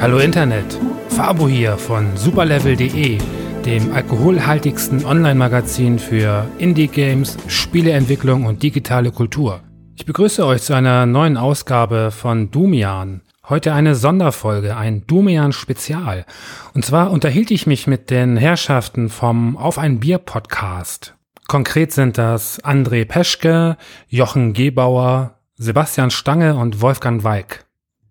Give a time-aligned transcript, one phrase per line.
[0.00, 0.87] Hallo Internet,
[1.18, 3.18] Fabo hier von superlevel.de,
[3.64, 9.60] dem alkoholhaltigsten Online-Magazin für Indie-Games, Spieleentwicklung und digitale Kultur.
[9.96, 13.22] Ich begrüße euch zu einer neuen Ausgabe von Dumian.
[13.48, 16.24] Heute eine Sonderfolge, ein Dumian-Spezial.
[16.72, 21.16] Und zwar unterhielt ich mich mit den Herrschaften vom Auf ein Bier Podcast.
[21.48, 23.76] Konkret sind das André Peschke,
[24.06, 27.67] Jochen Gebauer, Sebastian Stange und Wolfgang Weig.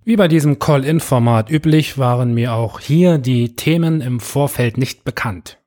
[0.08, 5.60] Wie bei diesem Call-in-Format üblich waren mir auch hier die Themen im Vorfeld nicht bekannt.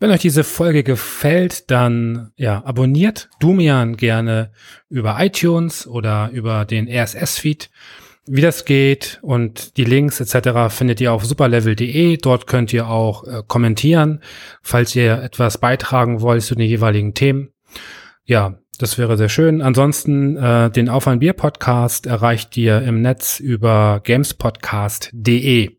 [0.00, 4.50] Wenn euch diese Folge gefällt, dann ja, abonniert Dumian gerne
[4.88, 7.70] über iTunes oder über den RSS-Feed.
[8.26, 10.74] Wie das geht und die Links etc.
[10.74, 12.16] findet ihr auf superlevel.de.
[12.16, 14.20] Dort könnt ihr auch äh, kommentieren,
[14.62, 17.50] falls ihr etwas beitragen wollt zu den jeweiligen Themen.
[18.24, 19.62] Ja, das wäre sehr schön.
[19.62, 25.76] Ansonsten äh, den Auf ein Bier Podcast erreicht ihr im Netz über gamespodcast.de.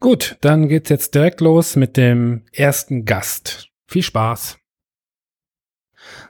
[0.00, 3.68] Gut, dann geht's jetzt direkt los mit dem ersten Gast.
[3.86, 4.58] Viel Spaß.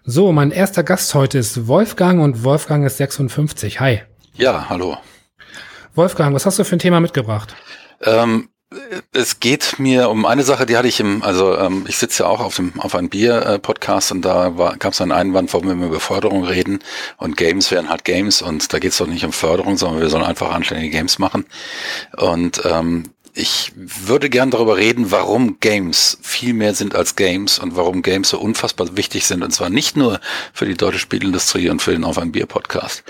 [0.04, 3.80] So, mein erster Gast heute ist Wolfgang und Wolfgang ist 56.
[3.80, 4.00] Hi.
[4.34, 4.96] Ja, hallo.
[5.94, 7.54] Wolfgang, was hast du für ein Thema mitgebracht?
[8.02, 8.48] Ähm,
[9.12, 12.28] es geht mir um eine Sache, die hatte ich im, also ähm, ich sitze ja
[12.28, 16.00] auch auf dem auf einem Bier-Podcast und da gab es einen Einwand, warum wir über
[16.00, 16.80] Förderung reden
[17.16, 20.10] und Games wären halt Games und da geht es doch nicht um Förderung, sondern wir
[20.10, 21.46] sollen einfach anständige Games machen.
[22.16, 27.76] Und ähm, ich würde gern darüber reden, warum Games viel mehr sind als Games und
[27.76, 29.44] warum Games so unfassbar wichtig sind.
[29.44, 30.20] Und zwar nicht nur
[30.52, 33.04] für die deutsche Spielindustrie und für den Auf ein Bier Podcast,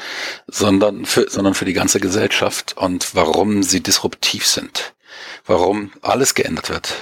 [0.46, 4.94] sondern für, sondern für die ganze Gesellschaft und warum sie disruptiv sind
[5.46, 6.94] warum alles geändert wird.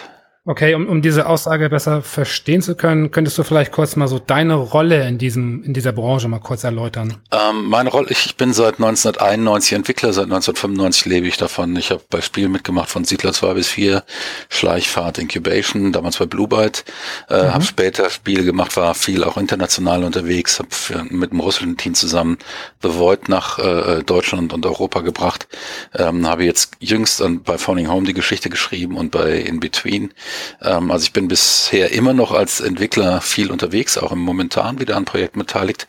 [0.48, 4.20] Okay, um, um diese Aussage besser verstehen zu können, könntest du vielleicht kurz mal so
[4.20, 7.16] deine Rolle in diesem in dieser Branche mal kurz erläutern.
[7.32, 11.74] Ähm, meine Rolle, ich bin seit 1991 Entwickler, seit 1995 lebe ich davon.
[11.74, 14.04] Ich habe bei Spielen mitgemacht von Siedler 2 bis 4,
[14.48, 16.84] Schleichfahrt, Incubation, damals bei Blue Byte.
[17.28, 17.54] Äh, mhm.
[17.54, 22.38] Habe später Spiele gemacht, war viel auch international unterwegs, habe mit dem russischen Team zusammen
[22.84, 25.48] The Void nach äh, Deutschland und Europa gebracht.
[25.92, 30.12] Ähm, habe jetzt jüngst an, bei Phoning Home die Geschichte geschrieben und bei In Between.
[30.62, 34.96] Ähm, also ich bin bisher immer noch als Entwickler viel unterwegs, auch im momentan wieder
[34.96, 35.86] an Projekten beteiligt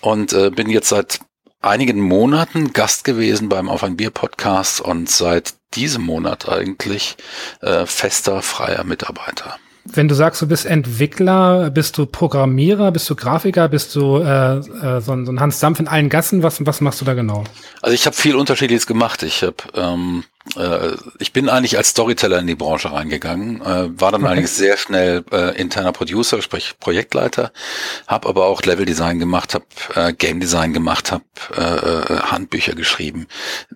[0.00, 1.20] und äh, bin jetzt seit
[1.60, 7.16] einigen Monaten Gast gewesen beim Auf ein Bier Podcast und seit diesem Monat eigentlich
[7.60, 9.56] äh, fester freier Mitarbeiter.
[9.84, 14.58] Wenn du sagst, du bist Entwickler, bist du Programmierer, bist du Grafiker, bist du äh,
[14.58, 16.44] äh, so, ein, so ein Hans Dampf in allen Gassen?
[16.44, 17.42] Was, was machst du da genau?
[17.80, 19.24] Also ich habe viel Unterschiedliches gemacht.
[19.24, 20.31] Ich habe ähm, äh,
[21.18, 24.32] ich bin eigentlich als Storyteller in die Branche reingegangen, äh, war dann okay.
[24.32, 27.52] eigentlich sehr schnell äh, interner Producer, sprich Projektleiter,
[28.08, 29.64] habe aber auch Leveldesign gemacht, habe
[29.94, 31.24] äh, Game Design gemacht, habe
[31.56, 33.26] äh, äh, Handbücher geschrieben.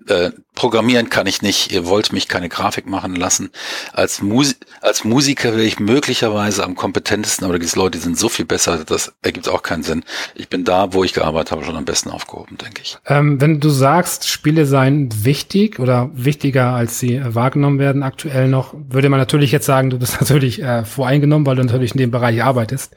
[0.09, 1.71] Äh, programmieren kann ich nicht.
[1.71, 3.50] Ihr wollt mich keine Grafik machen lassen.
[3.93, 8.44] Als, Musi als Musiker wäre ich möglicherweise am kompetentesten, aber diese Leute sind so viel
[8.44, 10.03] besser, das ergibt auch keinen Sinn.
[10.34, 12.99] Ich bin da, wo ich gearbeitet habe, schon am besten aufgehoben, denke ich.
[13.06, 18.03] Ähm, wenn du sagst, Spiele seien wichtig oder wichtiger wichtiger, als sie äh, wahrgenommen werden
[18.03, 18.75] aktuell noch.
[18.75, 22.11] Würde man natürlich jetzt sagen, du bist natürlich äh, voreingenommen, weil du natürlich in dem
[22.11, 22.94] Bereich arbeitest.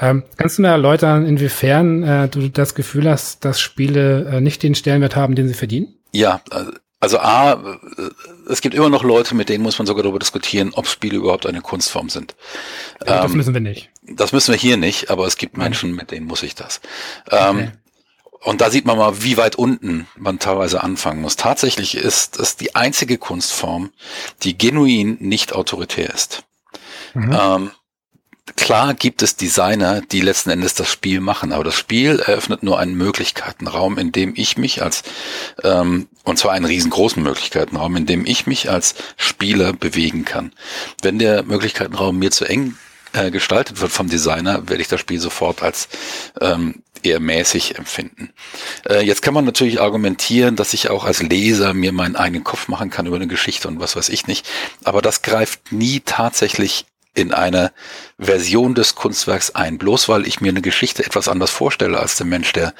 [0.00, 4.62] Ähm, kannst du mir erläutern, inwiefern äh, du das Gefühl hast, dass Spiele äh, nicht
[4.62, 5.94] den Stellenwert haben, den sie verdienen?
[6.12, 6.40] Ja,
[7.00, 10.72] also A, äh, es gibt immer noch Leute, mit denen muss man sogar darüber diskutieren,
[10.74, 12.34] ob Spiele überhaupt eine Kunstform sind.
[13.06, 13.90] Ja, das ähm, müssen wir nicht.
[14.02, 16.80] Das müssen wir hier nicht, aber es gibt Menschen, mit denen muss ich das.
[17.30, 17.70] Ähm, okay.
[18.40, 21.36] Und da sieht man mal, wie weit unten man teilweise anfangen muss.
[21.36, 23.90] Tatsächlich ist es die einzige Kunstform,
[24.42, 26.44] die genuin nicht autoritär ist.
[27.14, 27.38] Mhm.
[27.38, 27.70] Ähm,
[28.56, 32.78] klar gibt es Designer, die letzten Endes das Spiel machen, aber das Spiel eröffnet nur
[32.78, 35.02] einen Möglichkeitenraum, in dem ich mich als,
[35.64, 40.52] ähm, und zwar einen riesengroßen Möglichkeitenraum, in dem ich mich als Spieler bewegen kann.
[41.02, 42.76] Wenn der Möglichkeitenraum mir zu eng
[43.12, 45.88] äh, gestaltet wird vom Designer, werde ich das Spiel sofort als
[46.40, 48.30] ähm, eher mäßig empfinden.
[48.88, 52.68] Äh, jetzt kann man natürlich argumentieren, dass ich auch als Leser mir meinen eigenen Kopf
[52.68, 54.48] machen kann über eine Geschichte und was weiß ich nicht.
[54.84, 57.72] Aber das greift nie tatsächlich in eine
[58.18, 59.78] Version des Kunstwerks ein.
[59.78, 62.74] Bloß weil ich mir eine Geschichte etwas anders vorstelle als der Mensch, der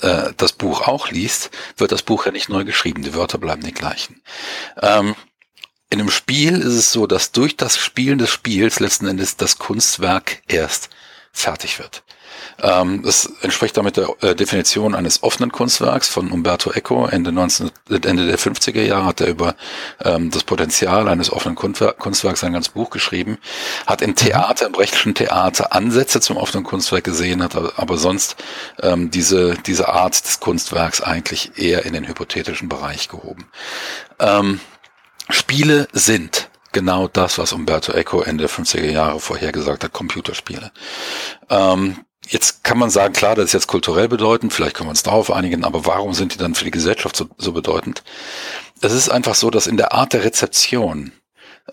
[0.00, 3.02] äh, das Buch auch liest, wird das Buch ja nicht neu geschrieben.
[3.02, 4.22] Die Wörter bleiben die gleichen.
[4.80, 5.14] Ähm,
[5.90, 9.58] in einem Spiel ist es so, dass durch das Spielen des Spiels letzten Endes das
[9.58, 10.88] Kunstwerk erst
[11.32, 12.02] fertig wird.
[12.60, 17.06] Ähm, das entspricht damit der äh, Definition eines offenen Kunstwerks von Umberto Eco.
[17.06, 19.54] Ende, 19, Ende der 50er Jahre hat er über
[20.04, 23.38] ähm, das Potenzial eines offenen Kunstwerks ein ganzes Buch geschrieben.
[23.86, 24.14] Hat im.
[24.22, 28.36] Theater, im rechtlichen Theater Ansätze zum offenen Kunstwerk gesehen, hat aber sonst
[28.80, 33.48] ähm, diese, diese Art des Kunstwerks eigentlich eher in den hypothetischen Bereich gehoben.
[34.18, 34.60] Ähm,
[35.28, 40.72] Spiele sind genau das, was Umberto Eco Ende der 50er Jahre vorhergesagt hat, Computerspiele.
[41.50, 45.02] Ähm, Jetzt kann man sagen, klar, das ist jetzt kulturell bedeutend, vielleicht können wir uns
[45.02, 48.02] darauf einigen, aber warum sind die dann für die Gesellschaft so, so bedeutend?
[48.80, 51.12] Es ist einfach so, dass in der Art der Rezeption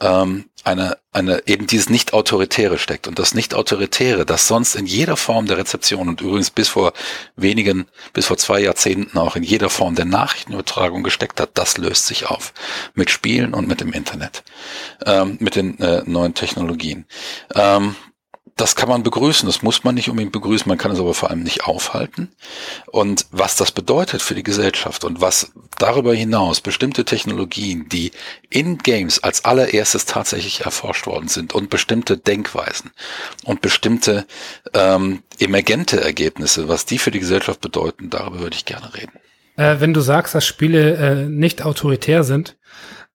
[0.01, 3.07] ähm, eine, eine eben dieses Nicht-Autoritäre steckt.
[3.07, 6.93] Und das Nicht-Autoritäre, das sonst in jeder Form der Rezeption und übrigens bis vor
[7.35, 12.07] wenigen, bis vor zwei Jahrzehnten auch in jeder Form der Nachrichtenübertragung gesteckt hat, das löst
[12.07, 12.53] sich auf.
[12.93, 14.43] Mit Spielen und mit dem Internet,
[15.05, 17.05] ähm, mit den äh, neuen Technologien.
[17.55, 17.95] Ähm,
[18.59, 21.29] das kann man begrüßen, das muss man nicht unbedingt begrüßen, man kann es aber vor
[21.29, 22.29] allem nicht aufhalten.
[22.87, 28.11] Und was das bedeutet für die Gesellschaft und was darüber hinaus bestimmte Technologien, die
[28.49, 32.91] in Games als allererstes tatsächlich erforscht worden sind und bestimmte Denkweisen
[33.45, 34.25] und bestimmte
[34.73, 39.13] ähm, emergente Ergebnisse, was die für die Gesellschaft bedeuten, darüber würde ich gerne reden.
[39.55, 42.57] Äh, wenn du sagst, dass Spiele äh, nicht autoritär sind,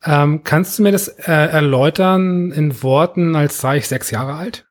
[0.05, 4.67] ähm, kannst du mir das äh, erläutern in Worten, als sei ich sechs Jahre alt?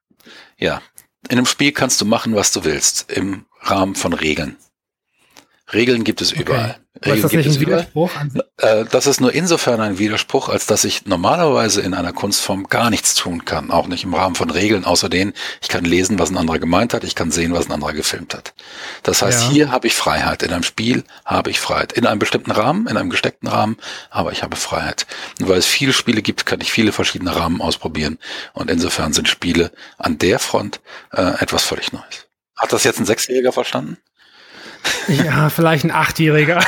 [0.63, 0.81] Ja,
[1.27, 4.55] in einem Spiel kannst du machen, was du willst, im Rahmen von Regeln.
[5.73, 6.77] Regeln gibt es überall.
[6.95, 7.15] Okay.
[7.15, 8.11] ist das nicht ein Widerspruch?
[8.57, 12.89] Äh, das ist nur insofern ein Widerspruch, als dass ich normalerweise in einer Kunstform gar
[12.89, 16.29] nichts tun kann, auch nicht im Rahmen von Regeln, außer denen, ich kann lesen, was
[16.29, 18.53] ein anderer gemeint hat, ich kann sehen, was ein anderer gefilmt hat.
[19.01, 19.49] Das heißt, ja.
[19.49, 22.95] hier habe ich Freiheit, in einem Spiel habe ich Freiheit, in einem bestimmten Rahmen, in
[22.95, 23.77] einem gesteckten Rahmen,
[24.09, 25.07] aber ich habe Freiheit.
[25.41, 28.19] Und weil es viele Spiele gibt, kann ich viele verschiedene Rahmen ausprobieren
[28.53, 30.79] und insofern sind Spiele an der Front
[31.11, 32.27] äh, etwas völlig Neues.
[32.55, 33.97] Hat das jetzt ein Sechsjähriger verstanden?
[35.07, 36.59] Ja, vielleicht ein Achtjähriger.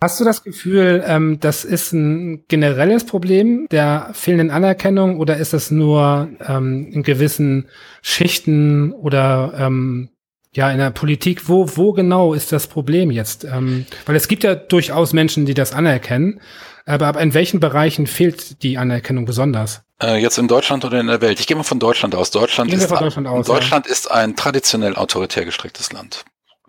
[0.00, 5.52] Hast du das Gefühl, ähm, das ist ein generelles Problem der fehlenden Anerkennung oder ist
[5.52, 7.68] das nur ähm, in gewissen
[8.00, 10.08] Schichten oder ähm,
[10.54, 11.48] ja in der Politik?
[11.48, 13.44] Wo, wo genau ist das Problem jetzt?
[13.44, 16.40] Ähm, weil es gibt ja durchaus Menschen, die das anerkennen,
[16.84, 19.84] aber, aber in welchen Bereichen fehlt die Anerkennung besonders?
[20.02, 21.38] Äh, jetzt in Deutschland oder in der Welt?
[21.40, 22.30] Ich gehe mal von Deutschland aus.
[22.30, 23.92] Deutschland, ist, Deutschland, aus, Deutschland ja.
[23.92, 26.24] ist ein traditionell autoritär gestricktes Land.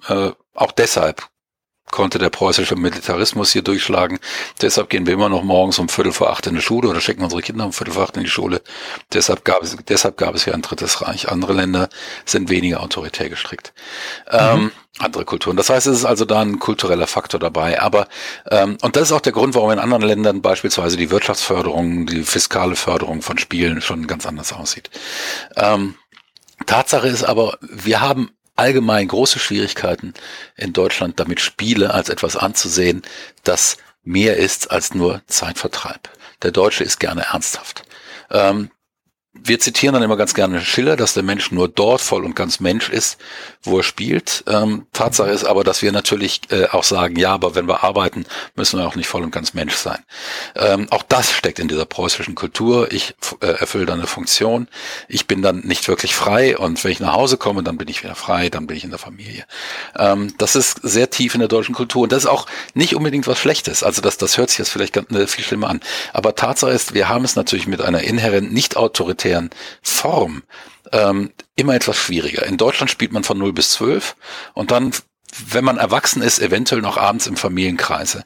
[0.07, 1.24] Äh, auch deshalb
[1.93, 4.19] konnte der preußische Militarismus hier durchschlagen.
[4.61, 7.23] Deshalb gehen wir immer noch morgens um Viertel vor acht in die Schule oder schicken
[7.23, 8.61] unsere Kinder um Viertel vor acht in die Schule.
[9.13, 11.29] Deshalb gab es, deshalb gab es hier ein drittes Reich.
[11.29, 11.89] Andere Länder
[12.25, 13.73] sind weniger autoritär gestrickt.
[14.29, 14.61] Ähm, mhm.
[14.63, 15.55] Ähm, andere Kulturen.
[15.55, 17.79] Das heißt, es ist also da ein kultureller Faktor dabei.
[17.79, 18.07] Aber
[18.49, 22.23] ähm, und das ist auch der Grund, warum in anderen Ländern beispielsweise die Wirtschaftsförderung, die
[22.23, 24.89] fiskale Förderung von Spielen schon ganz anders aussieht.
[25.55, 25.95] Ähm,
[26.65, 30.13] Tatsache ist aber, wir haben allgemein große Schwierigkeiten
[30.55, 33.01] in Deutschland damit Spiele als etwas anzusehen,
[33.44, 36.09] das mehr ist als nur Zeitvertreib.
[36.41, 37.83] Der Deutsche ist gerne ernsthaft.
[38.29, 38.69] Ähm,
[39.35, 42.59] wir zitieren dann immer ganz gerne Schiller, dass der Mensch nur dort voll und ganz
[42.59, 43.18] Mensch ist,
[43.63, 44.44] wo er spielt.
[44.47, 48.25] Ähm, Tatsache ist aber, dass wir natürlich äh, auch sagen, ja, aber wenn wir arbeiten,
[48.56, 49.97] müssen wir auch nicht voll und ganz Mensch sein.
[50.56, 52.91] Ähm, auch das steckt in dieser preußischen Kultur.
[52.91, 54.67] Ich äh, erfülle dann eine Funktion.
[55.07, 58.03] Ich bin dann nicht wirklich frei und wenn ich nach Hause komme, dann bin ich
[58.03, 59.46] wieder frei, dann bin ich in der Familie.
[59.98, 63.25] Ähm, das ist sehr tief in der deutschen Kultur und das ist auch nicht unbedingt
[63.25, 63.81] was Schlechtes.
[63.81, 65.79] Also das, das hört sich jetzt vielleicht ganz, äh, viel schlimmer an.
[66.13, 69.23] Aber Tatsache ist, wir haben es natürlich mit einer inhärent nicht autoritären
[69.82, 70.44] Form
[70.92, 72.46] ähm, immer etwas schwieriger.
[72.46, 74.15] In Deutschland spielt man von 0 bis 12
[74.53, 74.92] und dann,
[75.48, 78.24] wenn man erwachsen ist, eventuell noch abends im Familienkreise.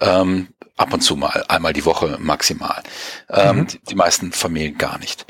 [0.00, 2.82] Ähm, ab und zu mal, einmal die Woche maximal.
[3.28, 3.66] Ähm, mhm.
[3.66, 5.26] die, die, meisten Familien gar nicht.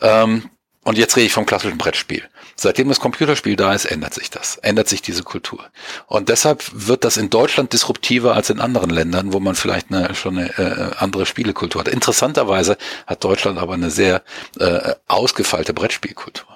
[0.00, 0.50] Ähm,
[0.84, 2.22] und jetzt rede ich vom klassischen Brettspiel.
[2.56, 5.64] Seitdem das Computerspiel da ist, ändert sich das, ändert sich diese Kultur.
[6.06, 10.14] Und deshalb wird das in Deutschland disruptiver als in anderen Ländern, wo man vielleicht eine,
[10.14, 11.88] schon eine äh, andere Spielekultur hat.
[11.88, 14.22] Interessanterweise hat Deutschland aber eine sehr
[14.58, 16.54] äh, ausgefeilte Brettspielkultur.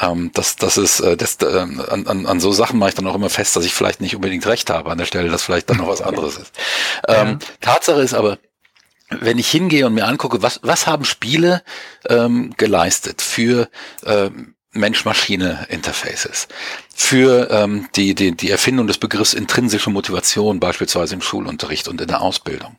[0.00, 3.06] Ähm, das, das ist, äh, das, äh, an, an, an so Sachen mache ich dann
[3.06, 5.70] auch immer fest, dass ich vielleicht nicht unbedingt recht habe an der Stelle, dass vielleicht
[5.70, 6.52] dann noch was anderes ist.
[7.06, 7.46] Ähm, ja.
[7.60, 8.38] Tatsache ist aber,
[9.08, 11.62] wenn ich hingehe und mir angucke, was, was haben Spiele
[12.08, 13.68] ähm, geleistet für
[14.04, 16.48] ähm, Mensch-Maschine-Interfaces,
[16.94, 22.08] für ähm, die, die, die Erfindung des Begriffs intrinsische Motivation, beispielsweise im Schulunterricht und in
[22.08, 22.76] der Ausbildung.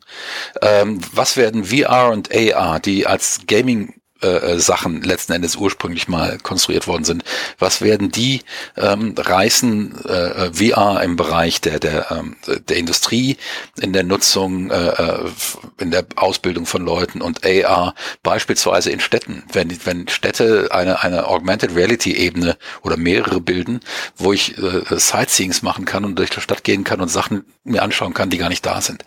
[0.62, 6.38] Ähm, was werden VR und AR, die als Gaming äh, Sachen letzten Endes ursprünglich mal
[6.38, 7.24] konstruiert worden sind.
[7.58, 8.42] Was werden die
[8.76, 12.36] ähm, reißen äh, VR im Bereich der der ähm,
[12.68, 13.36] der Industrie,
[13.80, 15.30] in der Nutzung, äh, äh
[15.78, 19.44] in der Ausbildung von Leuten und AR beispielsweise in Städten.
[19.52, 23.80] Wenn wenn Städte eine eine Augmented Reality Ebene oder mehrere bilden,
[24.16, 27.82] wo ich äh, Sightseeings machen kann und durch die Stadt gehen kann und Sachen mir
[27.82, 29.04] anschauen kann, die gar nicht da sind.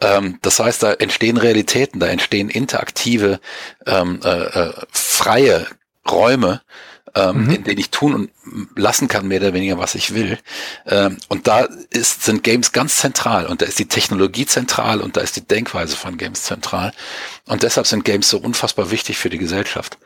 [0.00, 3.40] Ähm, das heißt, da entstehen Realitäten, da entstehen interaktive
[3.86, 5.66] ähm, äh, äh, freie
[6.08, 6.62] Räume,
[7.14, 7.50] ähm, mhm.
[7.50, 8.30] in denen ich tun und
[8.76, 10.38] lassen kann, mehr oder weniger, was ich will.
[10.86, 15.16] Ähm, und da ist, sind Games ganz zentral und da ist die Technologie zentral und
[15.16, 16.92] da ist die Denkweise von Games zentral.
[17.46, 19.98] Und deshalb sind Games so unfassbar wichtig für die Gesellschaft.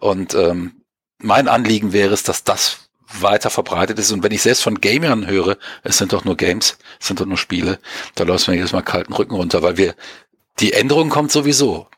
[0.00, 0.82] Und ähm,
[1.18, 2.78] mein Anliegen wäre es, dass das
[3.20, 4.10] weiter verbreitet ist.
[4.12, 7.26] Und wenn ich selbst von Gamern höre, es sind doch nur Games, es sind doch
[7.26, 7.78] nur Spiele,
[8.14, 9.94] da läuft mir jedes Mal kalten Rücken runter, weil wir,
[10.60, 11.88] die Änderung kommt sowieso.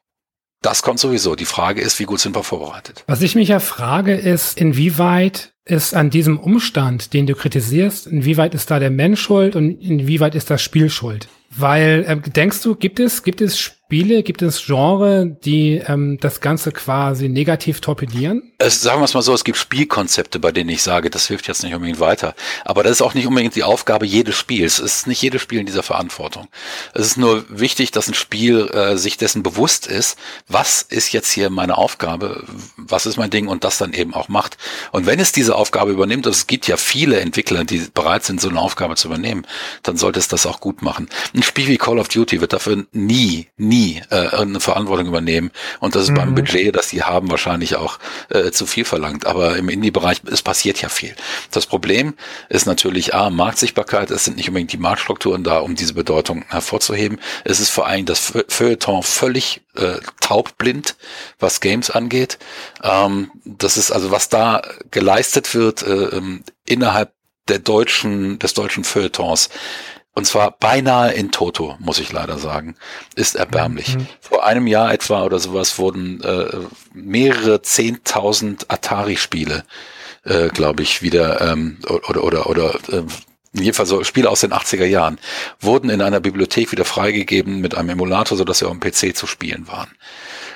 [0.63, 1.37] Das kommt sowieso.
[1.37, 3.05] Die Frage ist, wie gut sind wir vorbereitet?
[3.07, 8.55] Was ich mich ja frage, ist, inwieweit ist an diesem Umstand, den du kritisierst, inwieweit
[8.55, 11.29] ist da der Mensch schuld und inwieweit ist das Spiel schuld?
[11.51, 16.41] Weil äh, denkst du, gibt es gibt es Spiele, gibt es Genre, die ähm, das
[16.41, 18.53] Ganze quasi negativ torpedieren?
[18.59, 21.47] Es, sagen wir es mal so, es gibt Spielkonzepte, bei denen ich sage, das hilft
[21.47, 22.35] jetzt nicht unbedingt weiter.
[22.65, 24.81] Aber das ist auch nicht unbedingt die Aufgabe jedes Spiels.
[24.81, 26.49] Es ist nicht jedes Spiel in dieser Verantwortung.
[26.95, 30.19] Es ist nur wichtig, dass ein Spiel äh, sich dessen bewusst ist,
[30.49, 32.43] was ist jetzt hier meine Aufgabe,
[32.77, 34.59] was ist mein Ding und das dann eben auch macht.
[34.91, 38.41] Und wenn es diese Aufgabe übernimmt, und es gibt ja viele Entwickler, die bereit sind,
[38.41, 39.47] so eine Aufgabe zu übernehmen,
[39.83, 41.09] dann sollte es das auch gut machen.
[41.35, 45.51] Ein Spiel wie Call of Duty wird dafür nie, nie äh, eine Verantwortung übernehmen.
[45.81, 46.17] Und das ist mhm.
[46.17, 47.99] beim Budget, das sie haben, wahrscheinlich auch
[48.29, 49.27] äh, zu viel verlangt.
[49.27, 51.15] Aber im Indie-Bereich, es passiert ja viel.
[51.51, 52.15] Das Problem
[52.49, 54.11] ist natürlich A, Marktsichtbarkeit.
[54.11, 57.19] Es sind nicht unbedingt die Marktstrukturen da, um diese Bedeutung hervorzuheben.
[57.45, 60.97] Es ist vor allem das Feuilleton völlig äh, taubblind,
[61.39, 62.39] was Games angeht.
[62.83, 67.13] Ähm, das ist also, was da geleistet wird äh, ähm, innerhalb
[67.49, 69.51] der deutschen, des deutschen Feuilletons
[70.17, 72.75] und zwar beinahe in Toto, muss ich leider sagen,
[73.17, 73.97] ist erbärmlich.
[73.97, 74.07] Mhm.
[74.19, 76.57] Vor einem Jahr etwa oder sowas wurden äh,
[76.95, 79.65] mehrere zehntausend Atari-Spiele,
[80.25, 81.77] äh, glaube ich, wieder ähm,
[82.09, 83.03] oder oder oder äh,
[83.57, 85.19] in jedem Fall so Spiele aus den 80er Jahren,
[85.61, 89.27] wurden in einer Bibliothek wieder freigegeben mit einem Emulator, sodass sie auf dem PC zu
[89.27, 89.91] spielen waren.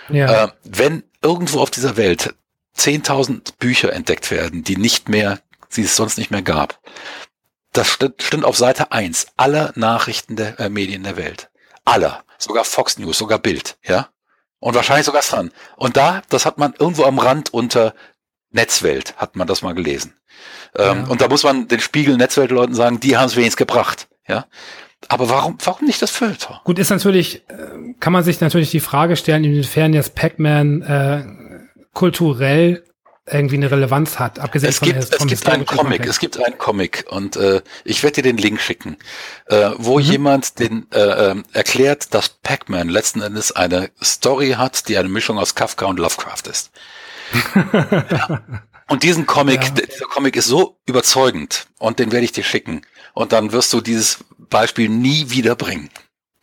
[0.09, 0.45] Ja.
[0.45, 2.35] Äh, wenn irgendwo auf dieser Welt
[2.76, 5.40] 10.000 Bücher entdeckt werden, die nicht mehr,
[5.76, 6.80] die es sonst nicht mehr gab,
[7.73, 11.50] das stimmt, stimmt auf Seite eins aller Nachrichten der äh, Medien der Welt.
[11.85, 12.25] Aller.
[12.38, 14.09] Sogar Fox News, sogar Bild, ja?
[14.59, 15.52] Und wahrscheinlich sogar Sun.
[15.76, 17.95] Und da, das hat man irgendwo am Rand unter
[18.50, 20.14] Netzwelt, hat man das mal gelesen.
[20.76, 21.07] Ähm, ja.
[21.09, 24.47] Und da muss man den Spiegel Netzweltleuten sagen, die haben es wenigstens gebracht, ja?
[25.09, 26.61] Aber warum, warum nicht das Filter?
[26.64, 31.25] Gut, ist natürlich, äh, kann man sich natürlich die Frage stellen, inwiefern jetzt Pac-Man äh,
[31.95, 32.85] kulturell
[33.26, 36.59] irgendwie eine Relevanz hat, abgesehen es von gibt, Es gibt einen Comic, es gibt einen
[36.59, 38.97] Comic und äh, ich werde dir den Link schicken,
[39.47, 40.04] äh, wo mhm.
[40.04, 45.38] jemand den äh, äh, erklärt, dass Pac-Man letzten Endes eine Story hat, die eine Mischung
[45.38, 46.73] aus Kafka und Lovecraft ist.
[47.55, 48.43] Ja.
[48.89, 49.71] Und diesen Comic, ja.
[49.71, 52.83] dieser Comic ist so überzeugend und den werde ich dir schicken
[53.15, 55.91] und dann wirst du dieses Beispiel nie wieder bringen.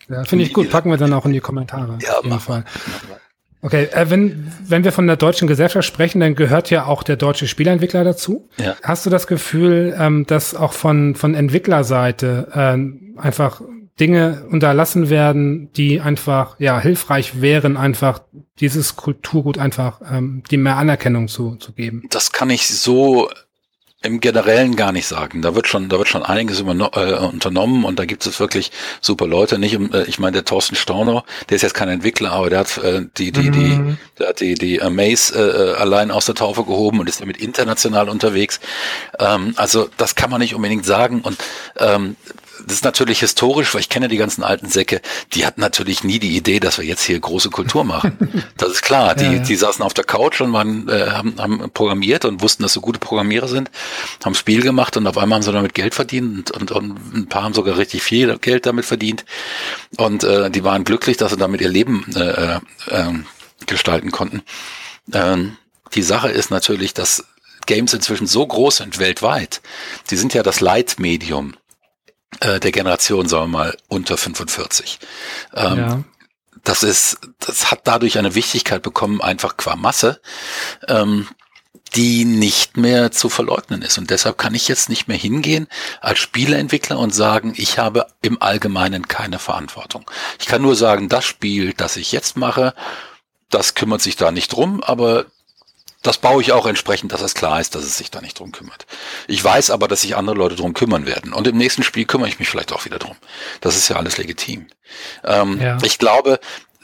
[0.08, 0.70] Ja, finde ich gut.
[0.70, 1.98] Packen wir dann auch in die Kommentare.
[2.01, 2.62] Ja, auf jeden Fall.
[2.62, 3.20] Mal.
[3.62, 7.17] Okay, äh, wenn, wenn wir von der deutschen Gesellschaft sprechen, dann gehört ja auch der
[7.17, 8.48] deutsche Spielentwickler dazu.
[8.58, 8.75] Ja.
[8.84, 13.62] Hast du das Gefühl, ähm, dass auch von, von Entwicklerseite äh, einfach
[14.00, 18.22] Dinge unterlassen werden, die einfach ja hilfreich wären, einfach
[18.60, 22.04] dieses Kulturgut einfach ähm, die mehr Anerkennung zu, zu geben?
[22.10, 23.30] Das kann ich so
[24.04, 25.42] im Generellen gar nicht sagen.
[25.42, 29.25] Da wird schon, da wird schon einiges äh, unternommen und da gibt es wirklich super
[29.25, 29.58] Leute.
[29.58, 32.77] Nicht, äh, ich meine, der Thorsten Stauner, der ist jetzt kein Entwickler, aber der hat
[32.77, 33.51] äh, die, die, mhm.
[33.51, 37.38] die, der hat die, die Amaze äh, allein aus der Taufe gehoben und ist damit
[37.38, 38.60] international unterwegs.
[39.18, 41.38] Ähm, also das kann man nicht unbedingt sagen und
[41.77, 42.16] ähm,
[42.67, 45.01] das ist natürlich historisch, weil ich kenne die ganzen alten Säcke,
[45.33, 48.17] die hatten natürlich nie die Idee, dass wir jetzt hier große Kultur machen.
[48.57, 49.13] Das ist klar.
[49.13, 49.39] Die, ja, ja.
[49.39, 52.81] die saßen auf der Couch und waren, äh, haben, haben programmiert und wussten, dass sie
[52.81, 53.69] gute Programmierer sind,
[54.25, 57.29] haben Spiel gemacht und auf einmal haben sie damit Geld verdient und, und, und ein
[57.29, 59.25] paar haben sogar richtig viel Geld damit verdient.
[59.97, 62.59] Und äh, die waren glücklich, dass sie damit ihr Leben äh, äh,
[62.89, 63.25] ähm,
[63.67, 64.41] gestalten konnten.
[65.13, 65.57] Ähm,
[65.93, 67.25] die Sache ist natürlich, dass
[67.67, 69.62] Games inzwischen so groß sind weltweit.
[70.09, 71.53] Die sind ja das Leitmedium
[72.41, 75.00] äh, der Generation, sagen wir mal, unter 45.
[75.55, 76.03] Ähm, ja.
[76.63, 80.19] Das ist, das hat dadurch eine Wichtigkeit bekommen, einfach qua Masse,
[80.88, 81.27] ähm,
[81.96, 83.98] die nicht mehr zu verleugnen ist.
[83.98, 85.67] Und deshalb kann ich jetzt nicht mehr hingehen
[86.01, 90.10] als Spieleentwickler und sagen, ich habe im Allgemeinen keine Verantwortung.
[90.39, 92.74] Ich kann nur sagen, das Spiel, das ich jetzt mache,
[93.50, 95.25] das kümmert sich da nicht drum, aber
[96.04, 98.51] das baue ich auch entsprechend, dass es klar ist, dass es sich da nicht drum
[98.51, 98.86] kümmert.
[99.27, 101.34] Ich weiß aber, dass sich andere Leute drum kümmern werden.
[101.34, 103.18] Und im nächsten Spiel kümmere ich mich vielleicht auch wieder drum.
[103.62, 104.68] Das ist ja alles legitim.
[105.24, 105.77] Ähm, ja.
[105.84, 106.39] Ich glaube,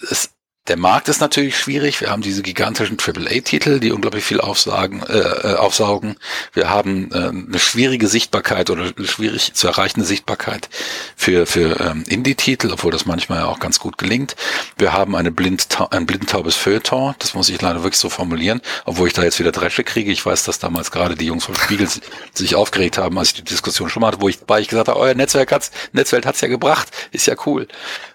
[0.09, 0.31] es,
[0.67, 1.99] der Markt ist natürlich schwierig.
[1.99, 6.15] Wir haben diese gigantischen AAA-Titel, die unglaublich viel aufsagen, äh, äh, aufsaugen.
[6.53, 10.69] Wir haben äh, eine schwierige Sichtbarkeit oder schwierig zu erreichende Sichtbarkeit
[11.17, 14.37] für, für ähm, Indie-Titel, obwohl das manchmal ja auch ganz gut gelingt.
[14.77, 19.07] Wir haben eine blind, ein blindtaubes Feuilleton, das muss ich leider wirklich so formulieren, obwohl
[19.07, 20.13] ich da jetzt wieder Dresche kriege.
[20.13, 21.89] Ich weiß, dass damals gerade die Jungs vom Spiegel
[22.33, 24.87] sich aufgeregt haben, als ich die Diskussion schon mal hatte, wo ich, bei ich gesagt
[24.87, 27.67] habe, euer Netzwerk hat's, Netzwelt hat's ja gebracht, ist ja cool.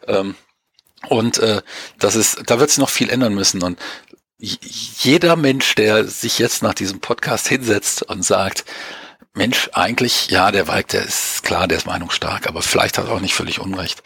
[0.06, 0.34] Ähm,
[1.06, 1.62] und äh,
[1.98, 3.62] das ist, da wird sich noch viel ändern müssen.
[3.62, 3.78] Und
[4.40, 8.64] jeder Mensch, der sich jetzt nach diesem Podcast hinsetzt und sagt,
[9.34, 13.12] Mensch, eigentlich, ja, der Weig, der ist klar, der ist meinungsstark, aber vielleicht hat er
[13.12, 14.02] auch nicht völlig Unrecht.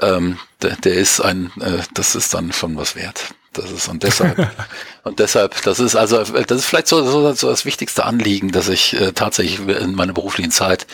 [0.00, 3.34] Ähm, der, der ist ein, äh, das ist dann schon was wert.
[3.52, 4.50] Das ist und deshalb
[5.04, 8.68] und deshalb, das ist also das ist vielleicht so, so, so das wichtigste Anliegen, dass
[8.68, 10.86] ich äh, tatsächlich in meiner beruflichen Zeit,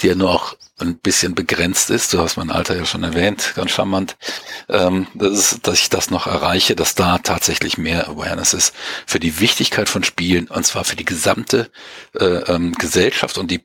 [0.00, 3.52] die ja nur auch ein bisschen begrenzt ist, du hast mein Alter ja schon erwähnt,
[3.54, 4.16] ganz charmant,
[4.68, 8.74] ähm, das ist, dass ich das noch erreiche, dass da tatsächlich mehr Awareness ist
[9.06, 11.70] für die Wichtigkeit von Spielen und zwar für die gesamte
[12.18, 13.60] äh, ähm, Gesellschaft und die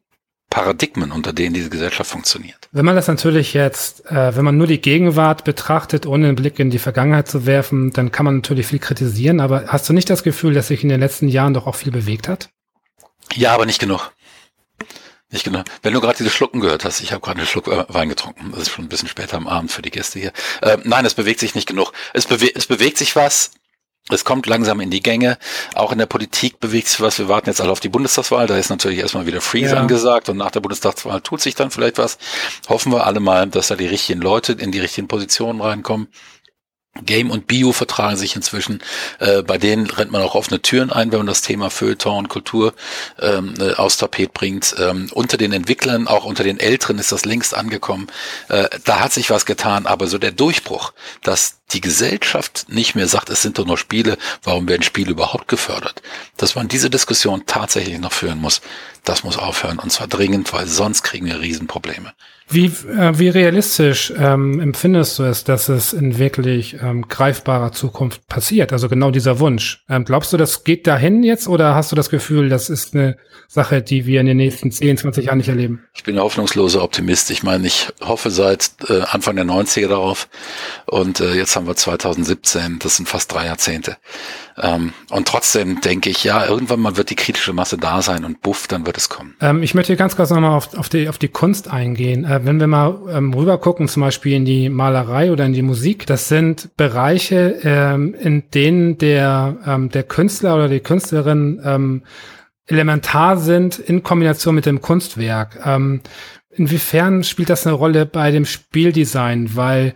[0.49, 2.69] Paradigmen, unter denen diese Gesellschaft funktioniert.
[2.71, 6.57] Wenn man das natürlich jetzt, äh, wenn man nur die Gegenwart betrachtet, ohne einen Blick
[6.59, 10.09] in die Vergangenheit zu werfen, dann kann man natürlich viel kritisieren, aber hast du nicht
[10.09, 12.49] das Gefühl, dass sich in den letzten Jahren doch auch viel bewegt hat?
[13.35, 14.11] Ja, aber nicht genug.
[15.31, 15.63] Nicht genau.
[15.83, 18.51] Wenn du gerade diese Schlucken gehört hast, ich habe gerade einen Schluck äh, Wein getrunken.
[18.51, 20.33] Das ist schon ein bisschen später am Abend für die Gäste hier.
[20.61, 21.93] Äh, nein, es bewegt sich nicht genug.
[22.13, 23.51] Es, bewe es bewegt sich was,
[24.11, 25.37] es kommt langsam in die Gänge.
[25.75, 27.19] Auch in der Politik bewegt sich was.
[27.19, 28.47] Wir warten jetzt alle auf die Bundestagswahl.
[28.47, 29.81] Da ist natürlich erstmal wieder Freeze ja.
[29.81, 32.17] angesagt und nach der Bundestagswahl tut sich dann vielleicht was.
[32.67, 36.07] Hoffen wir alle mal, dass da die richtigen Leute in die richtigen Positionen reinkommen.
[37.05, 38.81] Game und Bio vertragen sich inzwischen.
[39.19, 42.29] Äh, bei denen rennt man auch offene Türen ein, wenn man das Thema Feuilleton und
[42.29, 42.73] Kultur
[43.19, 44.75] ähm, äh, aus Tapet bringt.
[44.79, 48.07] Ähm, unter den Entwicklern, auch unter den Älteren ist das längst angekommen.
[48.47, 53.07] Äh, da hat sich was getan, aber so der Durchbruch, dass die Gesellschaft nicht mehr
[53.07, 56.01] sagt, es sind doch nur Spiele, warum werden Spiele überhaupt gefördert?
[56.37, 58.61] Dass man diese Diskussion tatsächlich noch führen muss,
[59.03, 62.13] das muss aufhören und zwar dringend, weil sonst kriegen wir Riesenprobleme.
[62.51, 68.27] Wie, äh, wie realistisch ähm, empfindest du es, dass es in wirklich ähm, greifbarer Zukunft
[68.27, 68.73] passiert?
[68.73, 69.83] Also genau dieser Wunsch.
[69.87, 73.17] Ähm, glaubst du, das geht dahin jetzt oder hast du das Gefühl, das ist eine
[73.47, 75.83] Sache, die wir in den nächsten 10, 20 Jahren nicht erleben?
[75.93, 77.29] Ich bin hoffnungsloser Optimist.
[77.29, 80.27] Ich meine, ich hoffe seit äh, Anfang der 90er darauf
[80.87, 83.97] und äh, jetzt haben wir 2017, das sind fast drei Jahrzehnte.
[84.61, 88.41] Ähm, und trotzdem denke ich, ja, irgendwann mal wird die kritische Masse da sein und
[88.41, 89.35] buff, dann wird es kommen.
[89.39, 92.25] Ähm, ich möchte ganz kurz nochmal auf, auf, die, auf die Kunst eingehen.
[92.25, 95.61] Äh, wenn wir mal ähm, rüber gucken, zum Beispiel in die Malerei oder in die
[95.61, 102.03] Musik, das sind Bereiche, ähm, in denen der, ähm, der Künstler oder die Künstlerin ähm,
[102.67, 105.59] elementar sind in Kombination mit dem Kunstwerk.
[105.65, 106.01] Ähm,
[106.51, 109.55] inwiefern spielt das eine Rolle bei dem Spieldesign?
[109.55, 109.93] Weil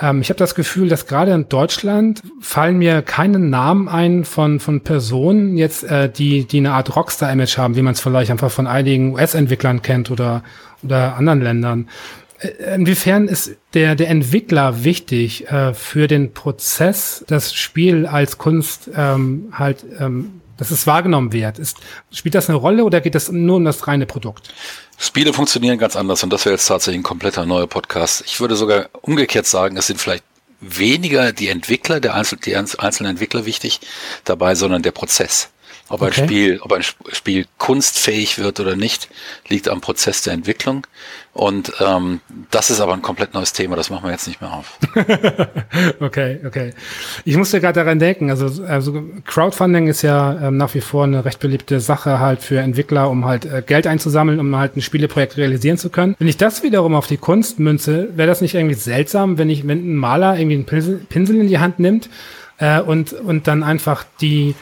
[0.00, 4.60] ähm, ich habe das Gefühl, dass gerade in Deutschland fallen mir keine Namen ein von,
[4.60, 8.50] von Personen jetzt, äh, die, die eine Art Rockstar-Image haben, wie man es vielleicht einfach
[8.50, 10.42] von einigen US-Entwicklern kennt oder,
[10.82, 11.88] oder anderen Ländern.
[12.38, 18.90] Äh, inwiefern ist der, der Entwickler wichtig äh, für den Prozess, das Spiel als Kunst
[18.94, 21.58] ähm, halt, ähm, dass es wahrgenommen wird?
[21.58, 21.78] Ist,
[22.10, 24.52] spielt das eine Rolle oder geht es nur um das reine Produkt?
[24.98, 28.22] Spiele funktionieren ganz anders und das wäre jetzt tatsächlich ein kompletter neuer Podcast.
[28.26, 30.24] Ich würde sogar umgekehrt sagen, es sind vielleicht
[30.60, 33.80] weniger die Entwickler, der Einzel die einzelnen Entwickler wichtig
[34.24, 35.48] dabei, sondern der Prozess.
[35.88, 36.06] Ob okay.
[36.06, 39.08] ein Spiel, ob ein Spiel kunstfähig wird oder nicht,
[39.48, 40.86] liegt am Prozess der Entwicklung.
[41.34, 44.52] Und ähm, das ist aber ein komplett neues Thema, das machen wir jetzt nicht mehr
[44.52, 44.78] auf.
[46.00, 46.74] okay, okay.
[47.24, 51.24] Ich musste gerade daran denken, also, also Crowdfunding ist ja ähm, nach wie vor eine
[51.24, 55.38] recht beliebte Sache halt für Entwickler, um halt äh, Geld einzusammeln, um halt ein Spieleprojekt
[55.38, 56.16] realisieren zu können.
[56.18, 59.66] Wenn ich das wiederum auf die Kunst münze, wäre das nicht irgendwie seltsam, wenn ich,
[59.66, 62.10] wenn ein Maler irgendwie einen Pinsel, Pinsel in die Hand nimmt
[62.58, 64.54] äh, und, und dann einfach die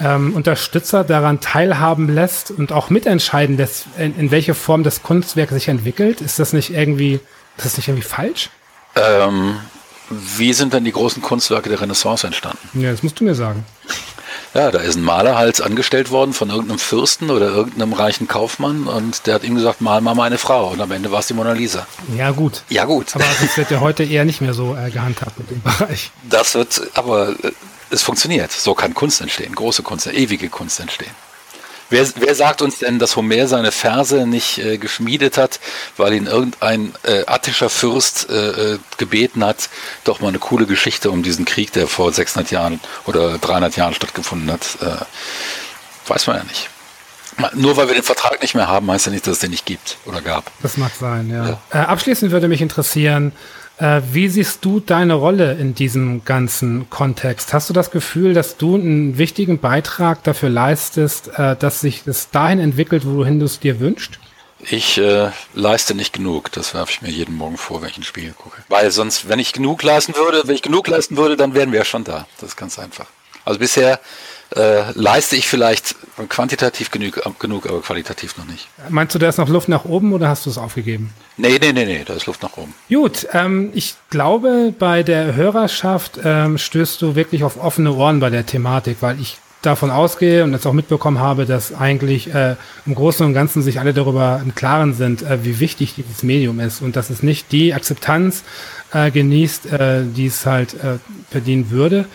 [0.00, 5.50] ähm, Unterstützer daran teilhaben lässt und auch mitentscheiden lässt, in, in, welche Form das Kunstwerk
[5.50, 6.20] sich entwickelt?
[6.20, 7.20] Ist das nicht irgendwie,
[7.56, 8.50] ist das nicht irgendwie falsch?
[8.96, 9.56] Ähm,
[10.10, 12.58] wie sind denn die großen Kunstwerke der Renaissance entstanden?
[12.74, 13.64] Ja, das musst du mir sagen.
[14.54, 18.88] Ja, da ist ein Maler halt angestellt worden von irgendeinem Fürsten oder irgendeinem reichen Kaufmann
[18.88, 21.34] und der hat ihm gesagt, mal mal meine Frau und am Ende war es die
[21.34, 21.86] Mona Lisa.
[22.16, 22.62] Ja, gut.
[22.68, 23.14] Ja, gut.
[23.14, 26.10] Aber das wird ja heute eher nicht mehr so äh, gehandhabt mit dem Bereich.
[26.28, 27.52] Das wird, aber äh,
[27.90, 28.52] es funktioniert.
[28.52, 31.14] So kann Kunst entstehen, große Kunst, ewige Kunst entstehen.
[31.90, 35.58] Wer, wer sagt uns denn, dass Homer seine Verse nicht äh, geschmiedet hat,
[35.96, 39.68] weil ihn irgendein äh, attischer Fürst äh, äh gebeten hat,
[40.04, 43.94] doch mal eine coole Geschichte um diesen Krieg, der vor 600 Jahren oder 300 Jahren
[43.94, 46.70] stattgefunden hat, äh, weiß man ja nicht.
[47.54, 49.66] Nur weil wir den Vertrag nicht mehr haben, heißt ja nicht, dass es den nicht
[49.66, 50.50] gibt oder gab.
[50.62, 51.48] Das mag sein, ja.
[51.48, 51.60] ja.
[51.70, 53.32] Äh, abschließend würde mich interessieren,
[53.80, 57.52] äh, wie siehst du deine Rolle in diesem ganzen Kontext?
[57.52, 62.30] Hast du das Gefühl, dass du einen wichtigen Beitrag dafür leistest, äh, dass sich das
[62.30, 64.18] dahin entwickelt, wohin du es dir wünschst?
[64.62, 66.52] Ich äh, leiste nicht genug.
[66.52, 68.62] Das werfe ich mir jeden Morgen vor, wenn ich ein Spiel gucke.
[68.68, 71.78] Weil sonst, wenn ich genug leisten würde, wenn ich genug leisten würde, dann wären wir
[71.78, 72.26] ja schon da.
[72.38, 73.06] Das ist ganz einfach.
[73.46, 74.00] Also bisher
[74.56, 75.94] äh, leiste ich vielleicht
[76.28, 78.68] quantitativ genug, genug, aber qualitativ noch nicht.
[78.88, 81.12] Meinst du, da ist noch Luft nach oben oder hast du es aufgegeben?
[81.36, 82.74] Nee, nee, nee, nee, da ist Luft nach oben.
[82.88, 88.30] Gut, ähm, ich glaube, bei der Hörerschaft ähm, stößt du wirklich auf offene Ohren bei
[88.30, 92.94] der Thematik, weil ich davon ausgehe und jetzt auch mitbekommen habe, dass eigentlich äh, im
[92.94, 96.80] Großen und Ganzen sich alle darüber im Klaren sind, äh, wie wichtig dieses Medium ist
[96.80, 98.42] und dass es nicht die Akzeptanz
[98.92, 100.98] äh, genießt, äh, die es halt äh,
[101.30, 102.06] verdienen würde.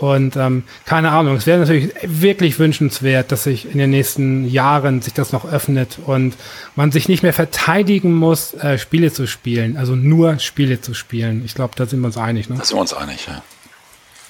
[0.00, 5.02] Und ähm, keine Ahnung, es wäre natürlich wirklich wünschenswert, dass sich in den nächsten Jahren
[5.02, 6.34] sich das noch öffnet und
[6.76, 11.42] man sich nicht mehr verteidigen muss, äh, Spiele zu spielen, also nur Spiele zu spielen.
[11.44, 12.48] Ich glaube, da sind wir uns einig.
[12.48, 12.56] Ne?
[12.58, 13.42] Da sind wir uns einig, ja.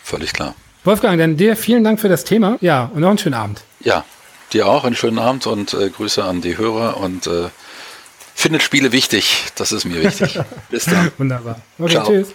[0.03, 0.55] Völlig klar.
[0.85, 2.57] Wolfgang, dann dir vielen Dank für das Thema.
[2.63, 3.63] Ja, und noch einen schönen Abend.
[3.81, 4.07] Ja,
[4.55, 7.49] dir auch einen schönen Abend und äh, Grüße an die Hörer und äh,
[8.35, 9.45] findet Spiele wichtig.
[9.57, 10.41] Das ist mir wichtig.
[10.71, 11.13] Bis dann.
[11.19, 11.61] Wunderbar.
[11.79, 12.07] Okay, Ciao.
[12.07, 12.29] tschüss.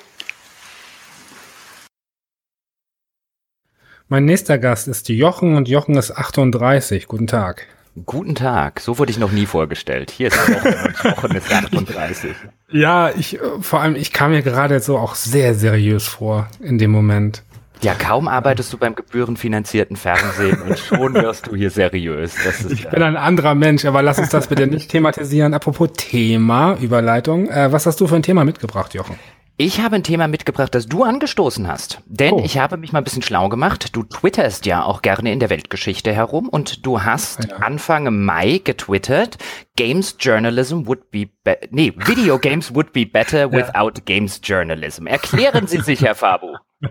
[4.14, 7.08] Mein nächster Gast ist Jochen und Jochen ist 38.
[7.08, 7.66] Guten Tag.
[8.06, 10.12] Guten Tag, so wurde ich noch nie vorgestellt.
[10.12, 12.36] Hier ist Jochen und Jochen ist 38.
[12.72, 16.92] Ja, ich, vor allem, ich kam mir gerade so auch sehr seriös vor in dem
[16.92, 17.42] Moment.
[17.82, 22.36] Ja, kaum arbeitest du beim gebührenfinanzierten Fernsehen und schon wirst du hier seriös.
[22.70, 25.56] ich bin ein anderer Mensch, aber lass uns das bitte nicht thematisieren.
[25.56, 27.50] Apropos Thema, Überleitung.
[27.50, 29.18] Äh, was hast du für ein Thema mitgebracht, Jochen?
[29.56, 32.02] Ich habe ein Thema mitgebracht, das du angestoßen hast.
[32.08, 32.42] Denn oh.
[32.44, 33.96] ich habe mich mal ein bisschen schlau gemacht.
[33.96, 37.58] Du twitterst ja auch gerne in der Weltgeschichte herum und du hast ja.
[37.58, 39.38] Anfang Mai getwittert,
[39.76, 45.06] Games Journalism would be, be nee, Video Games would be better without Games Journalism.
[45.06, 46.56] Erklären Sie sich, Herr Fabu.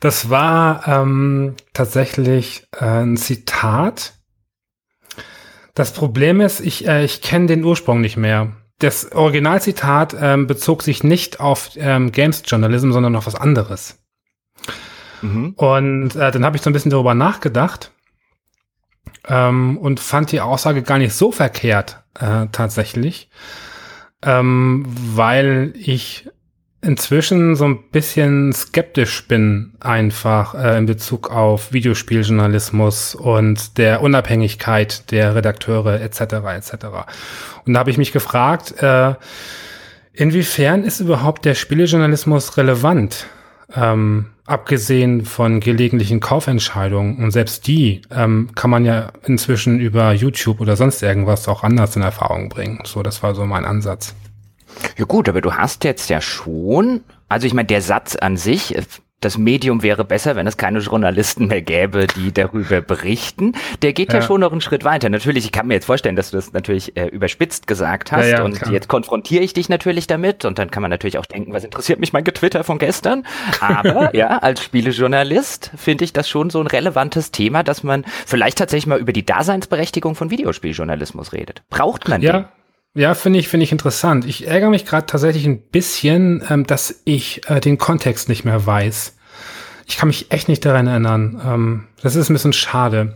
[0.00, 4.14] Das war ähm, tatsächlich äh, ein Zitat.
[5.74, 10.82] Das Problem ist, ich, äh, ich kenne den Ursprung nicht mehr das Originalzitat ähm, bezog
[10.82, 13.98] sich nicht auf ähm, Games Journalism, sondern auf was anderes.
[15.22, 15.54] Mhm.
[15.56, 17.92] Und äh, dann habe ich so ein bisschen darüber nachgedacht
[19.26, 23.30] ähm, und fand die Aussage gar nicht so verkehrt äh, tatsächlich,
[24.22, 26.28] ähm, weil ich
[26.82, 35.10] inzwischen so ein bisschen skeptisch bin einfach äh, in Bezug auf Videospieljournalismus und der Unabhängigkeit
[35.10, 36.20] der Redakteure etc.
[36.20, 36.72] etc.
[37.64, 39.14] Und da habe ich mich gefragt, äh,
[40.12, 43.26] inwiefern ist überhaupt der Spielejournalismus relevant?
[43.74, 50.60] Ähm, abgesehen von gelegentlichen Kaufentscheidungen und selbst die ähm, kann man ja inzwischen über YouTube
[50.60, 52.78] oder sonst irgendwas auch anders in Erfahrung bringen.
[52.84, 54.14] So, das war so mein Ansatz.
[54.96, 58.74] Ja gut, aber du hast jetzt ja schon, also ich meine, der Satz an sich,
[59.20, 63.54] das Medium wäre besser, wenn es keine Journalisten mehr gäbe, die darüber berichten.
[63.80, 65.08] Der geht ja, ja schon noch einen Schritt weiter.
[65.08, 68.38] Natürlich, ich kann mir jetzt vorstellen, dass du das natürlich äh, überspitzt gesagt hast ja,
[68.38, 68.72] ja, und klar.
[68.72, 71.98] jetzt konfrontiere ich dich natürlich damit und dann kann man natürlich auch denken, was interessiert
[71.98, 73.26] mich mein Getwitter von gestern?
[73.60, 78.58] Aber ja, als Spielejournalist finde ich das schon so ein relevantes Thema, dass man vielleicht
[78.58, 81.62] tatsächlich mal über die Daseinsberechtigung von Videospieljournalismus redet.
[81.70, 82.32] Braucht man ja.
[82.32, 82.44] Den?
[82.96, 84.24] Ja, finde ich, finde ich interessant.
[84.24, 88.64] Ich ärgere mich gerade tatsächlich ein bisschen, ähm, dass ich äh, den Kontext nicht mehr
[88.64, 89.14] weiß.
[89.86, 91.42] Ich kann mich echt nicht daran erinnern.
[91.44, 93.14] Ähm, das ist ein bisschen schade.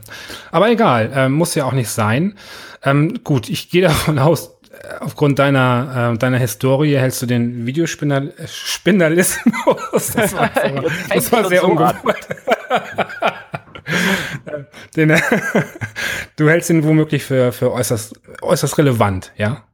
[0.53, 2.37] Aber egal, äh, muss ja auch nicht sein.
[2.85, 7.65] Ähm, gut, ich gehe davon aus, äh, aufgrund deiner, äh, deiner Historie hältst du den
[7.65, 8.45] Videospinalismus.
[10.15, 10.51] Das war,
[11.09, 12.29] das war sehr ungewollt.
[14.97, 15.17] den,
[16.37, 19.65] du hältst ihn womöglich für, für äußerst, äußerst relevant, ja?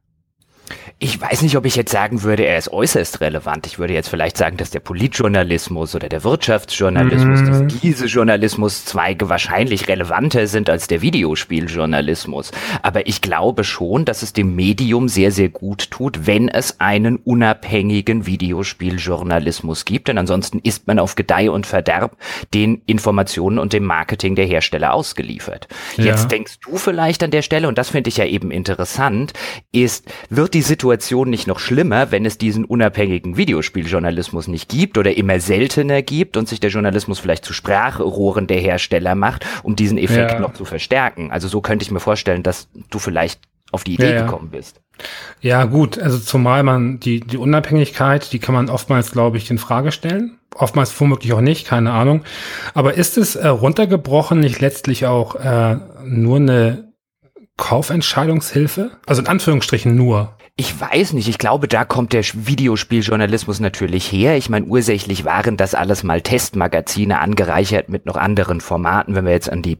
[0.99, 3.67] Ich weiß nicht, ob ich jetzt sagen würde, er ist äußerst relevant.
[3.67, 7.45] Ich würde jetzt vielleicht sagen, dass der Politjournalismus oder der Wirtschaftsjournalismus, mhm.
[7.45, 12.51] dass diese Journalismuszweige wahrscheinlich relevanter sind als der Videospieljournalismus.
[12.81, 17.17] Aber ich glaube schon, dass es dem Medium sehr, sehr gut tut, wenn es einen
[17.17, 20.07] unabhängigen Videospieljournalismus gibt.
[20.07, 22.17] Denn ansonsten ist man auf Gedeih und Verderb
[22.55, 25.67] den Informationen und dem Marketing der Hersteller ausgeliefert.
[25.97, 26.05] Ja.
[26.05, 29.33] Jetzt denkst du vielleicht an der Stelle, und das finde ich ja eben interessant,
[29.71, 35.15] ist, wird die Situation nicht noch schlimmer, wenn es diesen unabhängigen Videospieljournalismus nicht gibt oder
[35.15, 39.99] immer seltener gibt und sich der Journalismus vielleicht zu Sprachrohren der Hersteller macht, um diesen
[39.99, 40.39] Effekt ja.
[40.39, 41.29] noch zu verstärken?
[41.29, 43.39] Also so könnte ich mir vorstellen, dass du vielleicht
[43.71, 44.21] auf die Idee ja, ja.
[44.23, 44.81] gekommen bist.
[45.41, 49.59] Ja, gut, also zumal man die, die Unabhängigkeit, die kann man oftmals, glaube ich, in
[49.59, 50.39] Frage stellen.
[50.55, 52.23] Oftmals womöglich auch nicht, keine Ahnung.
[52.73, 56.86] Aber ist es äh, runtergebrochen nicht letztlich auch äh, nur eine
[57.57, 58.91] Kaufentscheidungshilfe?
[59.05, 60.33] Also in Anführungsstrichen nur.
[60.55, 64.37] Ich weiß nicht, ich glaube, da kommt der Videospieljournalismus natürlich her.
[64.37, 69.33] Ich meine, ursächlich waren das alles mal Testmagazine angereichert mit noch anderen Formaten, wenn wir
[69.33, 69.77] jetzt an die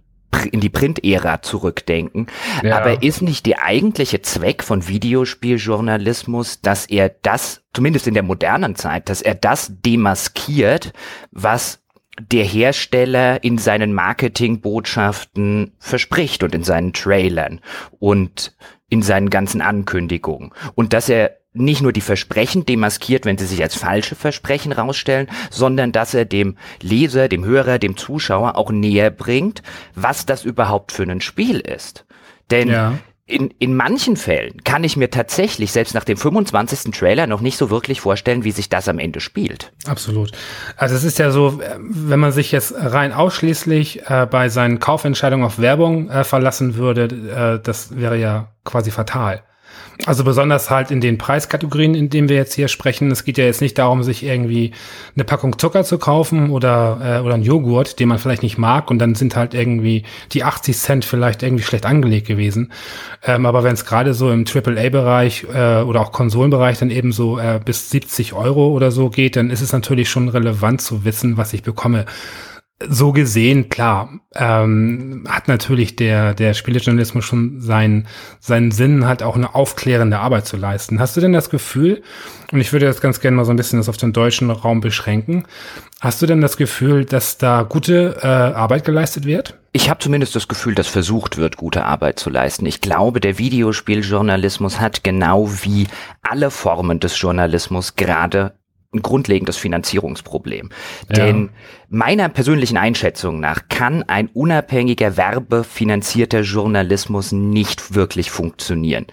[0.51, 2.27] in die Print-Ära zurückdenken.
[2.61, 2.77] Ja.
[2.77, 8.75] Aber ist nicht der eigentliche Zweck von Videospieljournalismus, dass er das, zumindest in der modernen
[8.75, 10.93] Zeit, dass er das demaskiert,
[11.31, 11.79] was
[12.19, 17.61] der Hersteller in seinen Marketingbotschaften verspricht und in seinen Trailern
[17.99, 18.55] und
[18.89, 20.51] in seinen ganzen Ankündigungen.
[20.75, 25.27] Und dass er nicht nur die Versprechen demaskiert, wenn sie sich als falsche Versprechen rausstellen,
[25.49, 29.63] sondern dass er dem Leser, dem Hörer, dem Zuschauer auch näher bringt,
[29.95, 32.05] was das überhaupt für ein Spiel ist.
[32.51, 32.97] Denn ja.
[33.27, 36.91] In, in manchen Fällen kann ich mir tatsächlich selbst nach dem 25.
[36.91, 39.73] Trailer noch nicht so wirklich vorstellen, wie sich das am Ende spielt.
[39.85, 40.31] Absolut.
[40.77, 45.45] Also es ist ja so, wenn man sich jetzt rein ausschließlich äh, bei seinen Kaufentscheidungen
[45.45, 49.43] auf Werbung äh, verlassen würde, äh, das wäre ja quasi fatal.
[50.05, 53.09] Also besonders halt in den Preiskategorien, in denen wir jetzt hier sprechen.
[53.09, 54.71] Es geht ja jetzt nicht darum, sich irgendwie
[55.15, 58.91] eine Packung Zucker zu kaufen oder, äh, oder einen Joghurt, den man vielleicht nicht mag
[58.91, 62.71] und dann sind halt irgendwie die 80 Cent vielleicht irgendwie schlecht angelegt gewesen.
[63.23, 67.39] Ähm, aber wenn es gerade so im AAA-Bereich äh, oder auch Konsolenbereich dann eben so
[67.39, 71.37] äh, bis 70 Euro oder so geht, dann ist es natürlich schon relevant zu wissen,
[71.37, 72.05] was ich bekomme
[72.87, 78.07] so gesehen, klar, ähm, hat natürlich der, der Spielejournalismus schon seinen,
[78.39, 80.99] seinen Sinn, halt auch eine aufklärende Arbeit zu leisten.
[80.99, 82.03] Hast du denn das Gefühl,
[82.51, 84.79] und ich würde jetzt ganz gerne mal so ein bisschen das auf den deutschen Raum
[84.79, 85.45] beschränken,
[86.01, 89.57] hast du denn das Gefühl, dass da gute äh, Arbeit geleistet wird?
[89.71, 92.65] Ich habe zumindest das Gefühl, dass versucht wird, gute Arbeit zu leisten.
[92.67, 95.87] Ich glaube, der Videospieljournalismus hat genau wie
[96.21, 98.53] alle Formen des Journalismus gerade
[98.93, 100.69] ein grundlegendes Finanzierungsproblem.
[101.09, 101.25] Ja.
[101.25, 101.49] Denn
[101.89, 109.05] meiner persönlichen Einschätzung nach kann ein unabhängiger werbefinanzierter Journalismus nicht wirklich funktionieren.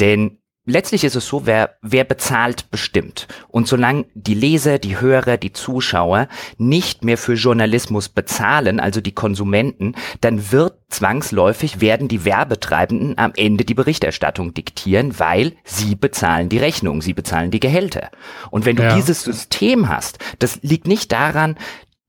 [0.00, 0.37] Denn
[0.68, 3.26] letztlich ist es so, wer, wer bezahlt, bestimmt.
[3.48, 6.28] Und solange die Leser, die Hörer, die Zuschauer
[6.58, 13.32] nicht mehr für Journalismus bezahlen, also die Konsumenten, dann wird zwangsläufig werden die Werbetreibenden am
[13.36, 18.10] Ende die Berichterstattung diktieren, weil sie bezahlen die Rechnung, sie bezahlen die Gehälter.
[18.50, 18.94] Und wenn du ja.
[18.94, 21.56] dieses System hast, das liegt nicht daran,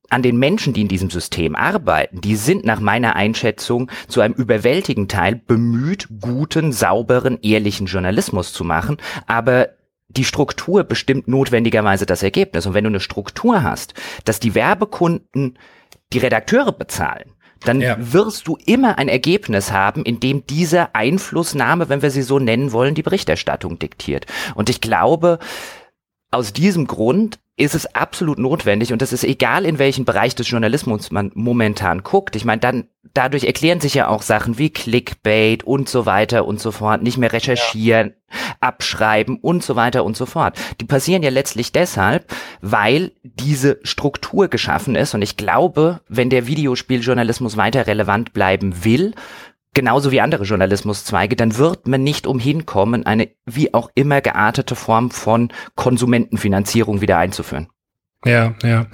[0.10, 4.34] an den Menschen, die in diesem System arbeiten, die sind nach meiner Einschätzung zu einem
[4.34, 9.70] überwältigenden Teil bemüht, guten, sauberen, ehrlichen Journalismus zu machen, aber
[10.10, 12.66] die Struktur bestimmt notwendigerweise das Ergebnis.
[12.66, 13.94] Und wenn du eine Struktur hast,
[14.26, 15.58] dass die Werbekunden
[16.12, 17.98] die Redakteure bezahlen, dann ja.
[18.00, 22.72] wirst du immer ein Ergebnis haben, in dem diese Einflussnahme, wenn wir sie so nennen
[22.72, 24.26] wollen, die Berichterstattung diktiert.
[24.56, 25.40] Und ich glaube,
[26.32, 30.50] aus diesem Grund ist es absolut notwendig und das ist egal, in welchen Bereich des
[30.50, 32.38] Journalismus man momentan guckt.
[32.38, 36.62] Ich meine, dann dadurch erklären sich ja auch Sachen wie Clickbait und so weiter und
[36.62, 38.56] so fort, nicht mehr recherchieren, ja.
[38.62, 40.58] abschreiben und so weiter und so fort.
[40.80, 46.48] Die passieren ja letztlich deshalb, weil diese Struktur geschaffen ist und ich glaube, wenn der
[46.48, 49.14] Videospieljournalismus weiter relevant bleiben will,
[49.80, 52.66] genauso wie andere Journalismuszweige, dann wird man nicht umhin
[53.06, 57.70] eine wie auch immer geartete Form von Konsumentenfinanzierung wieder einzuführen.
[58.26, 58.88] Ja, ja.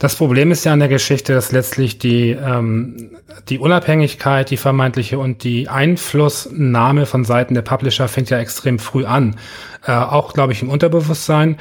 [0.00, 3.12] Das Problem ist ja an der Geschichte, dass letztlich die, ähm,
[3.48, 9.04] die Unabhängigkeit, die vermeintliche und die Einflussnahme von Seiten der Publisher fängt ja extrem früh
[9.04, 9.36] an.
[9.86, 11.58] Äh, auch, glaube ich, im Unterbewusstsein.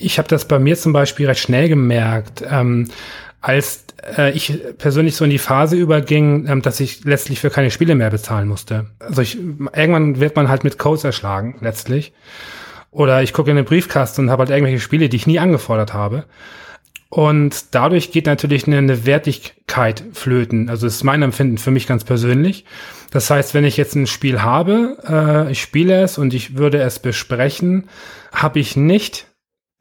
[0.00, 2.42] Ich habe das bei mir zum Beispiel recht schnell gemerkt.
[2.50, 2.88] Ähm,
[3.40, 3.84] als
[4.16, 7.94] äh, ich persönlich so in die Phase überging, ähm, dass ich letztlich für keine Spiele
[7.94, 8.86] mehr bezahlen musste.
[8.98, 12.12] Also ich, irgendwann wird man halt mit Codes erschlagen, letztlich.
[12.90, 15.92] Oder ich gucke in den Briefkasten und habe halt irgendwelche Spiele, die ich nie angefordert
[15.92, 16.24] habe.
[17.10, 20.68] Und dadurch geht natürlich eine, eine Wertigkeit flöten.
[20.68, 22.64] Also ist mein Empfinden für mich ganz persönlich.
[23.10, 26.78] Das heißt, wenn ich jetzt ein Spiel habe, äh, ich spiele es und ich würde
[26.82, 27.88] es besprechen,
[28.32, 29.26] habe ich nicht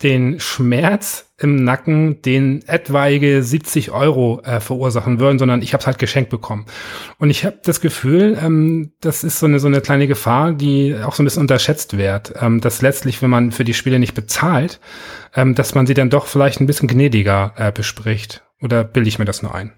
[0.04, 5.88] den Schmerz im Nacken, den etwaige 70 Euro äh, verursachen würden, sondern ich habe es
[5.88, 6.65] halt geschenkt bekommen.
[7.19, 10.95] Und ich habe das Gefühl, ähm, das ist so eine, so eine kleine Gefahr, die
[10.95, 14.15] auch so ein bisschen unterschätzt wird, ähm, dass letztlich, wenn man für die Spiele nicht
[14.15, 14.80] bezahlt,
[15.36, 18.43] ähm, dass man sie dann doch vielleicht ein bisschen gnädiger äh, bespricht.
[18.60, 19.73] Oder bilde ich mir das nur ein?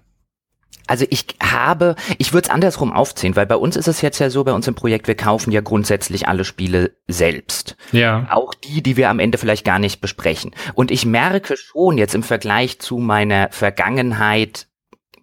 [0.90, 4.28] Also ich habe, ich würde es andersrum aufziehen, weil bei uns ist es jetzt ja
[4.28, 7.76] so, bei uns im Projekt, wir kaufen ja grundsätzlich alle Spiele selbst.
[7.92, 8.26] Ja.
[8.28, 10.50] Auch die, die wir am Ende vielleicht gar nicht besprechen.
[10.74, 14.66] Und ich merke schon jetzt im Vergleich zu meiner Vergangenheit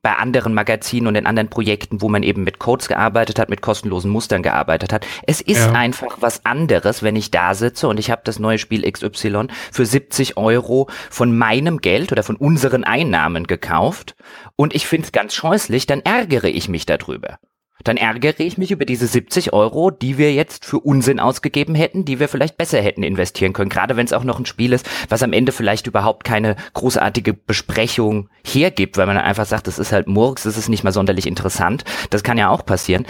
[0.02, 3.62] bei anderen Magazinen und in anderen Projekten, wo man eben mit Codes gearbeitet hat, mit
[3.62, 5.06] kostenlosen Mustern gearbeitet hat.
[5.26, 5.72] Es ist ja.
[5.74, 9.86] einfach was anderes, wenn ich da sitze und ich habe das neue Spiel XY für
[9.86, 14.16] 70 Euro von meinem Geld oder von unseren Einnahmen gekauft
[14.56, 17.40] und ich finde es ganz scheußlich, dann ärgere ich mich darüber
[17.84, 22.06] dann ärgere ich mich über diese 70 Euro, die wir jetzt für Unsinn ausgegeben hätten,
[22.06, 23.70] die wir vielleicht besser hätten investieren können.
[23.70, 27.34] Gerade wenn es auch noch ein Spiel ist, was am Ende vielleicht überhaupt keine großartige
[27.34, 31.28] Besprechung hergibt, weil man einfach sagt, das ist halt Murks, das ist nicht mal sonderlich
[31.28, 31.84] interessant.
[32.10, 33.06] Das kann ja auch passieren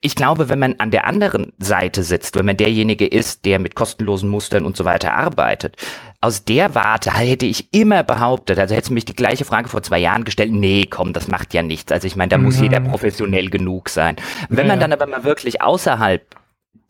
[0.00, 3.74] ich glaube, wenn man an der anderen Seite sitzt, wenn man derjenige ist, der mit
[3.74, 5.76] kostenlosen Mustern und so weiter arbeitet,
[6.20, 9.82] aus der Warte hätte ich immer behauptet, also hättest du mich die gleiche Frage vor
[9.82, 11.92] zwei Jahren gestellt, nee, komm, das macht ja nichts.
[11.92, 12.64] Also ich meine, da muss mhm.
[12.64, 14.16] jeder professionell genug sein.
[14.48, 16.22] Wenn ja, man dann aber mal wirklich außerhalb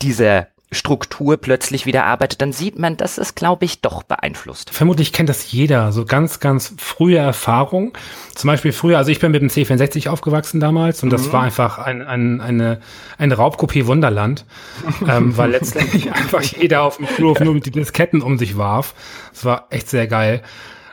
[0.03, 4.71] dieser Struktur plötzlich wieder arbeitet, dann sieht man, dass es, glaube ich, doch beeinflusst.
[4.71, 7.97] Vermutlich kennt das jeder, so ganz, ganz frühe Erfahrung.
[8.35, 11.13] Zum Beispiel früher, also ich bin mit dem C64 aufgewachsen damals und mhm.
[11.13, 12.81] das war einfach ein, ein, eine,
[13.17, 14.45] eine Raubkopie Wunderland,
[15.09, 18.95] ähm, weil letztendlich einfach jeder auf dem Flur nur mit die Disketten um sich warf.
[19.33, 20.43] Das war echt sehr geil.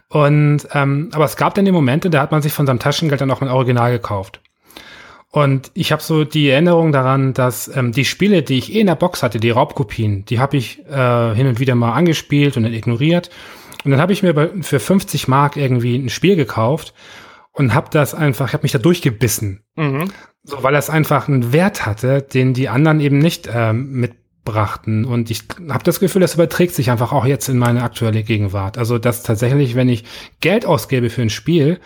[0.08, 3.22] Und ähm, aber es gab dann die Momente, da hat man sich von seinem Taschengeld
[3.22, 4.40] dann auch ein Original gekauft.
[5.34, 8.86] Und ich habe so die Erinnerung daran, dass ähm, die Spiele, die ich eh in
[8.86, 12.62] der Box hatte, die Raubkopien, die habe ich äh, hin und wieder mal angespielt und
[12.62, 13.32] dann ignoriert.
[13.84, 16.94] Und dann habe ich mir für 50 Mark irgendwie ein Spiel gekauft
[17.52, 19.64] und habe das einfach, ich habe mich da durchgebissen.
[19.76, 20.12] Mhm.
[20.44, 25.04] So, weil das einfach einen Wert hatte, den die anderen eben nicht ähm, mitbrachten.
[25.04, 28.78] Und ich habe das Gefühl, das überträgt sich einfach auch jetzt in meine aktuelle Gegenwart.
[28.78, 30.04] Also, dass tatsächlich, wenn ich
[30.42, 31.80] Geld ausgebe für ein Spiel,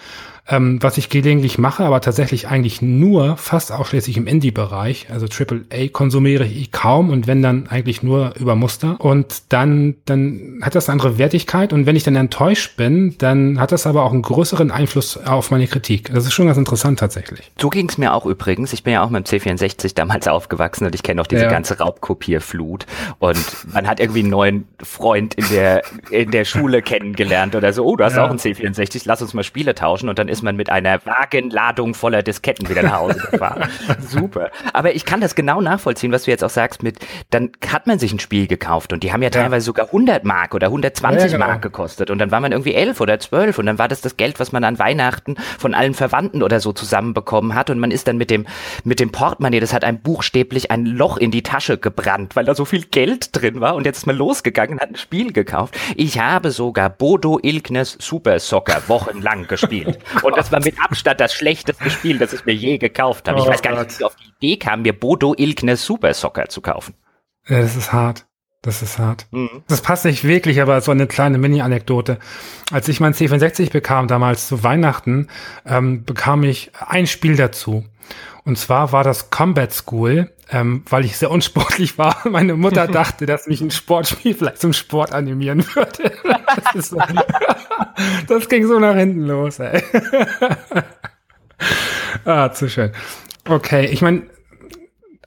[0.49, 5.07] ähm, was ich gelegentlich mache, aber tatsächlich eigentlich nur fast ausschließlich im Indie-Bereich.
[5.12, 8.99] Also AAA konsumiere ich kaum und wenn dann eigentlich nur über Muster.
[8.99, 13.60] Und dann, dann hat das eine andere Wertigkeit und wenn ich dann enttäuscht bin, dann
[13.60, 16.12] hat das aber auch einen größeren Einfluss auf meine Kritik.
[16.13, 17.51] Das ist schon ganz interessant tatsächlich.
[17.60, 18.73] So ging es mir auch übrigens.
[18.73, 21.49] Ich bin ja auch mit dem C64 damals aufgewachsen und ich kenne auch diese ja.
[21.49, 22.86] ganze Raubkopierflut.
[23.19, 27.86] Und man hat irgendwie einen neuen Freund in der, in der Schule kennengelernt oder so.
[27.86, 28.25] Oh, du hast ja.
[28.25, 31.04] auch einen C64, lass uns mal Spiele tauschen und dann ist ist man mit einer
[31.06, 33.69] Wagenladung voller Disketten wieder nach Hause gefahren.
[34.08, 34.52] Super.
[34.71, 37.00] Aber ich kann das genau nachvollziehen, was du jetzt auch sagst mit,
[37.32, 39.41] dann hat man sich ein Spiel gekauft und die haben ja, ja.
[39.41, 41.47] teilweise sogar 100 Mark oder 120 ja, genau.
[41.47, 44.15] Mark gekostet und dann war man irgendwie 11 oder 12 und dann war das das
[44.15, 48.08] Geld, was man an Weihnachten von allen Verwandten oder so zusammenbekommen hat und man ist
[48.08, 48.45] dann mit dem,
[48.84, 52.54] mit dem Portemonnaie, das hat einem buchstäblich ein Loch in die Tasche gebrannt, weil da
[52.54, 55.76] so viel Geld drin war und jetzt ist man losgegangen und hat ein Spiel gekauft.
[55.95, 59.97] Ich habe sogar Bodo Ilknes Super Soccer wochenlang gespielt
[60.28, 63.40] Und das war mit Abstand das schlechteste Spiel, das ich mir je gekauft habe.
[63.40, 66.13] Oh ich weiß gar nicht, wie ich auf die Idee kam, mir Bodo Ilknes Super
[66.13, 66.96] Soccer zu kaufen.
[67.48, 68.26] Ja, das ist hart.
[68.62, 69.28] Das ist hart.
[69.32, 69.63] Mhm.
[69.70, 72.20] Das passt nicht wirklich, aber so eine kleine Mini-Anekdote.
[72.72, 75.28] Als ich mein C64 bekam, damals zu Weihnachten,
[75.66, 77.86] ähm, bekam ich ein Spiel dazu.
[78.44, 82.17] Und zwar war das Combat School, ähm, weil ich sehr unsportlich war.
[82.29, 86.12] Meine Mutter dachte, dass mich ein Sportspiel vielleicht zum Sport animieren würde.
[86.73, 86.97] Das, so,
[88.27, 89.83] das ging so nach hinten los, ey.
[92.25, 92.91] ah, zu schön.
[93.47, 94.23] Okay, ich meine,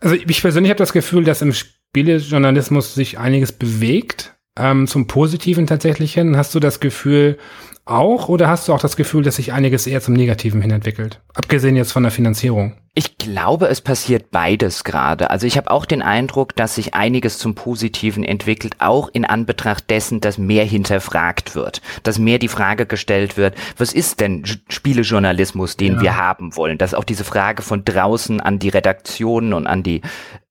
[0.01, 4.35] also ich persönlich habe das Gefühl, dass im Spielejournalismus sich einiges bewegt.
[4.59, 6.37] Ähm, zum Positiven tatsächlich hin.
[6.37, 7.39] Hast du das Gefühl,
[7.85, 11.21] auch oder hast du auch das Gefühl, dass sich einiges eher zum Negativen hin entwickelt?
[11.35, 12.77] Abgesehen jetzt von der Finanzierung.
[12.93, 15.31] Ich glaube, es passiert beides gerade.
[15.31, 19.89] Also ich habe auch den Eindruck, dass sich einiges zum Positiven entwickelt, auch in Anbetracht
[19.91, 25.77] dessen, dass mehr hinterfragt wird, dass mehr die Frage gestellt wird, was ist denn Spielejournalismus,
[25.77, 26.03] den ja.
[26.03, 26.79] wir haben wollen?
[26.79, 30.01] Dass auch diese Frage von draußen an die Redaktionen und an die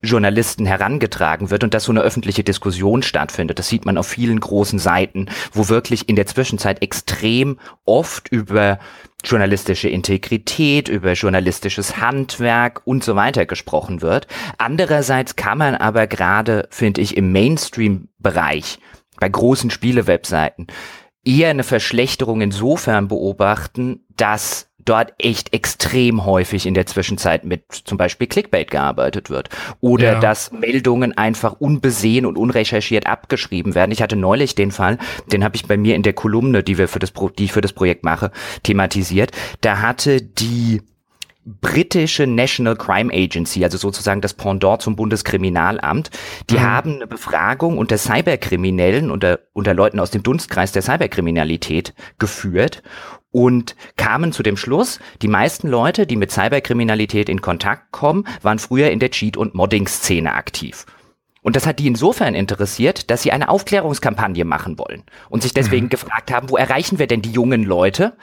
[0.02, 3.60] Journalisten herangetragen wird und dass so eine öffentliche Diskussion stattfindet.
[3.60, 8.80] Das sieht man auf vielen großen Seiten, wo wirklich in der Zwischenzeit extrem oft über
[9.24, 14.28] journalistische Integrität, über journalistisches Handwerk und so weiter gesprochen wird.
[14.58, 18.80] Andererseits kann man aber gerade, finde ich, im Mainstream-Bereich
[19.20, 20.68] bei großen Spielewebseiten
[21.26, 27.98] eher eine Verschlechterung insofern beobachten, dass dort echt extrem häufig in der Zwischenzeit mit zum
[27.98, 29.50] Beispiel Clickbait gearbeitet wird.
[29.82, 30.20] Oder ja.
[30.20, 33.92] dass Meldungen einfach unbesehen und unrecherchiert abgeschrieben werden.
[33.92, 34.98] Ich hatte neulich den Fall,
[35.32, 37.52] den habe ich bei mir in der Kolumne, die wir für das Pro die ich
[37.52, 38.32] für das Projekt mache,
[38.64, 39.32] thematisiert.
[39.62, 40.82] Da hatte die
[41.46, 46.10] britische National Crime Agency, also sozusagen das Pendant zum Bundeskriminalamt,
[46.50, 46.62] die mhm.
[46.62, 52.84] haben eine Befragung unter Cyberkriminellen, unter, unter Leuten aus dem Dunstkreis der Cyberkriminalität geführt
[53.32, 58.60] und kamen zu dem Schluss, die meisten Leute, die mit Cyberkriminalität in Kontakt kommen, waren
[58.60, 60.86] früher in der Cheat- und Modding-Szene aktiv.
[61.42, 65.86] Und das hat die insofern interessiert, dass sie eine Aufklärungskampagne machen wollen und sich deswegen
[65.86, 65.90] mhm.
[65.90, 68.18] gefragt haben, wo erreichen wir denn die jungen Leute?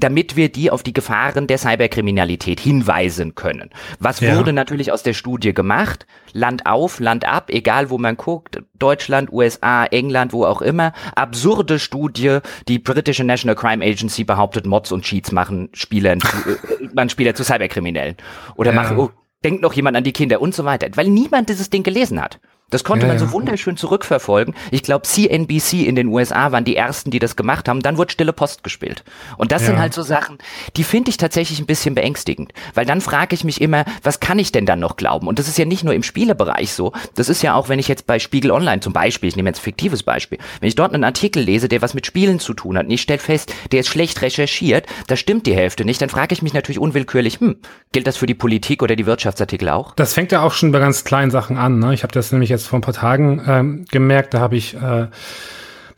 [0.00, 3.70] Damit wir die auf die Gefahren der Cyberkriminalität hinweisen können.
[3.98, 4.36] Was ja.
[4.36, 6.06] wurde natürlich aus der Studie gemacht?
[6.32, 10.92] Land auf, Land ab, egal wo man guckt, Deutschland, USA, England, wo auch immer.
[11.14, 12.38] Absurde Studie,
[12.68, 17.44] die britische National Crime Agency behauptet, Mods und Cheats machen Spielern, äh, man Spieler zu
[17.44, 18.16] Cyberkriminellen.
[18.56, 18.76] Oder ja.
[18.76, 19.10] machen, oh,
[19.44, 20.88] denkt noch jemand an die Kinder und so weiter.
[20.94, 22.40] Weil niemand dieses Ding gelesen hat.
[22.70, 24.54] Das konnte ja, man so wunderschön zurückverfolgen.
[24.70, 27.82] Ich glaube, CNBC in den USA waren die ersten, die das gemacht haben.
[27.82, 29.04] Dann wurde Stille Post gespielt.
[29.36, 29.68] Und das ja.
[29.68, 30.38] sind halt so Sachen,
[30.76, 32.52] die finde ich tatsächlich ein bisschen beängstigend.
[32.74, 35.26] Weil dann frage ich mich immer, was kann ich denn dann noch glauben?
[35.26, 36.92] Und das ist ja nicht nur im Spielebereich so.
[37.14, 39.60] Das ist ja auch, wenn ich jetzt bei Spiegel Online zum Beispiel, ich nehme jetzt
[39.60, 42.78] ein fiktives Beispiel, wenn ich dort einen Artikel lese, der was mit Spielen zu tun
[42.78, 46.08] hat und ich stelle fest, der ist schlecht recherchiert, da stimmt die Hälfte nicht, dann
[46.08, 47.56] frage ich mich natürlich unwillkürlich, hm,
[47.92, 49.94] gilt das für die Politik oder die Wirtschaftsartikel auch?
[49.94, 51.78] Das fängt ja auch schon bei ganz kleinen Sachen an.
[51.78, 51.94] Ne?
[51.94, 54.34] Ich habe das nämlich jetzt vor ein paar Tagen ähm, gemerkt.
[54.34, 55.06] Da habe ich äh,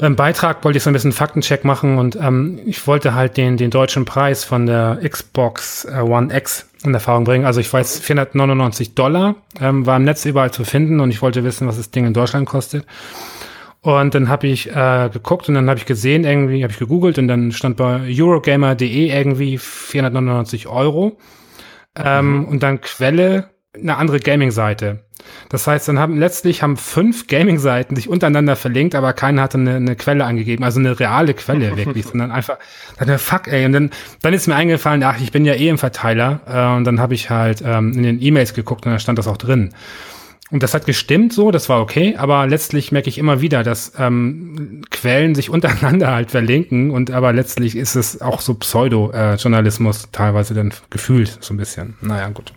[0.03, 3.57] beim Beitrag wollte ich so ein bisschen Faktencheck machen und ähm, ich wollte halt den,
[3.57, 7.45] den deutschen Preis von der Xbox äh, One X in Erfahrung bringen.
[7.45, 11.45] Also ich weiß, 499 Dollar ähm, war im Netz überall zu finden und ich wollte
[11.45, 12.85] wissen, was das Ding in Deutschland kostet.
[13.81, 17.19] Und dann habe ich äh, geguckt und dann habe ich gesehen, irgendwie habe ich gegoogelt
[17.19, 21.17] und dann stand bei Eurogamer.de irgendwie 499 Euro.
[21.97, 22.45] Ähm, mhm.
[22.47, 25.05] Und dann Quelle eine andere Gaming-Seite.
[25.49, 29.77] Das heißt, dann haben letztlich haben fünf Gaming-Seiten sich untereinander verlinkt, aber keiner hatte eine,
[29.77, 32.59] eine Quelle angegeben, also eine reale Quelle wirklich, sondern einfach,
[32.99, 33.91] dann fuck ey, und dann,
[34.23, 37.15] dann ist mir eingefallen, ach, ich bin ja eh im Verteiler, äh, und dann habe
[37.15, 39.73] ich halt ähm, in den E-Mails geguckt und da stand das auch drin.
[40.53, 43.93] Und das hat gestimmt so, das war okay, aber letztlich merke ich immer wieder, dass
[43.99, 50.07] ähm, Quellen sich untereinander halt verlinken und aber letztlich ist es auch so Pseudo-Journalismus äh,
[50.13, 51.95] teilweise dann gefühlt so ein bisschen.
[52.03, 52.53] Naja, gut.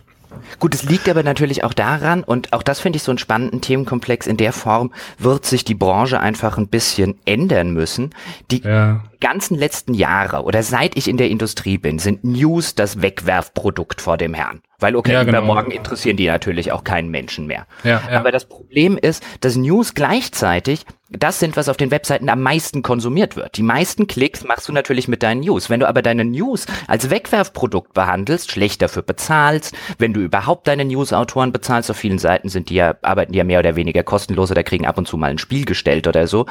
[0.58, 3.60] Gut, es liegt aber natürlich auch daran, und auch das finde ich so einen spannenden
[3.60, 8.10] Themenkomplex, in der Form wird sich die Branche einfach ein bisschen ändern müssen.
[8.50, 9.02] Die ja.
[9.20, 14.16] ganzen letzten Jahre oder seit ich in der Industrie bin, sind News das Wegwerfprodukt vor
[14.16, 14.60] dem Herrn.
[14.78, 15.38] Weil, okay, ja, genau.
[15.38, 17.66] übermorgen interessieren die natürlich auch keinen Menschen mehr.
[17.84, 18.20] Ja, ja.
[18.20, 22.82] Aber das Problem ist, dass News gleichzeitig das sind, was auf den Webseiten am meisten
[22.82, 23.56] konsumiert wird.
[23.56, 25.70] Die meisten Klicks machst du natürlich mit deinen News.
[25.70, 30.84] Wenn du aber deine News als Wegwerfprodukt behandelst, schlecht dafür bezahlst, wenn du überhaupt deine
[30.84, 34.50] News-Autoren bezahlst, auf vielen Seiten sind die ja, arbeiten die ja mehr oder weniger kostenlos
[34.50, 36.46] oder kriegen ab und zu mal ein Spiel gestellt oder so.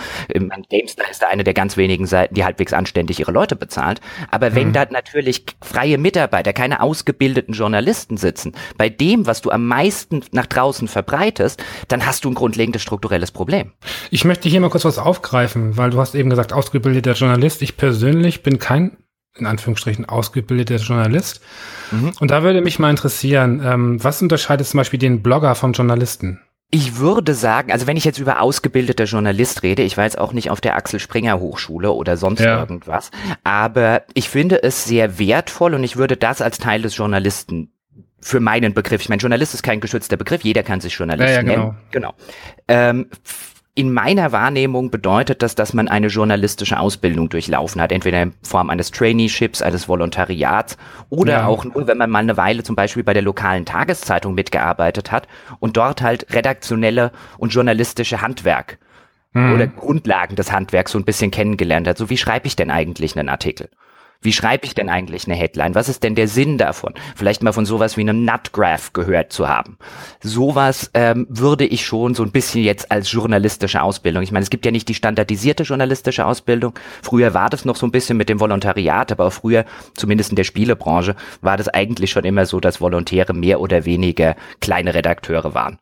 [0.69, 3.99] GameStar ist da eine der ganz wenigen Seiten, die halbwegs anständig ihre Leute bezahlt.
[4.31, 4.73] Aber wenn mhm.
[4.73, 10.45] da natürlich freie Mitarbeiter, keine ausgebildeten Journalisten sitzen, bei dem, was du am meisten nach
[10.45, 13.71] draußen verbreitest, dann hast du ein grundlegendes strukturelles Problem.
[14.11, 17.63] Ich möchte möchte hier mal kurz was aufgreifen, weil du hast eben gesagt, ausgebildeter Journalist.
[17.63, 18.97] Ich persönlich bin kein,
[19.35, 21.41] in Anführungsstrichen, ausgebildeter Journalist.
[21.91, 22.11] Mhm.
[22.19, 26.41] Und da würde mich mal interessieren, ähm, was unterscheidet zum Beispiel den Blogger vom Journalisten?
[26.69, 30.33] Ich würde sagen, also wenn ich jetzt über ausgebildeter Journalist rede, ich war jetzt auch
[30.33, 32.59] nicht auf der Axel Springer Hochschule oder sonst ja.
[32.59, 33.11] irgendwas,
[33.43, 37.71] aber ich finde es sehr wertvoll und ich würde das als Teil des Journalisten
[38.25, 41.35] für meinen Begriff, ich meine, Journalist ist kein geschützter Begriff, jeder kann sich Journalist ja,
[41.35, 41.57] ja, genau.
[41.57, 41.77] nennen.
[41.91, 42.13] Genau.
[42.67, 43.05] Ähm,
[43.75, 48.71] in meiner Wahrnehmung bedeutet das, dass man eine journalistische Ausbildung durchlaufen hat, entweder in Form
[48.71, 50.75] eines Traineeships, eines Volontariats
[51.09, 51.45] oder ja.
[51.45, 55.27] auch nur, wenn man mal eine Weile zum Beispiel bei der lokalen Tageszeitung mitgearbeitet hat
[55.59, 58.79] und dort halt redaktionelle und journalistische Handwerk
[59.33, 59.53] mhm.
[59.53, 61.99] oder Grundlagen des Handwerks so ein bisschen kennengelernt hat.
[61.99, 63.69] So wie schreibe ich denn eigentlich einen Artikel?
[64.21, 65.75] Wie schreibe ich denn eigentlich eine Headline?
[65.75, 66.93] Was ist denn der Sinn davon?
[67.15, 69.77] Vielleicht mal von sowas wie einem Nutgraph gehört zu haben.
[70.21, 74.23] Sowas ähm, würde ich schon so ein bisschen jetzt als journalistische Ausbildung.
[74.23, 76.73] Ich meine, es gibt ja nicht die standardisierte journalistische Ausbildung.
[77.01, 80.35] Früher war das noch so ein bisschen mit dem Volontariat, aber auch früher, zumindest in
[80.35, 85.53] der Spielebranche, war das eigentlich schon immer so, dass Volontäre mehr oder weniger kleine Redakteure
[85.53, 85.77] waren.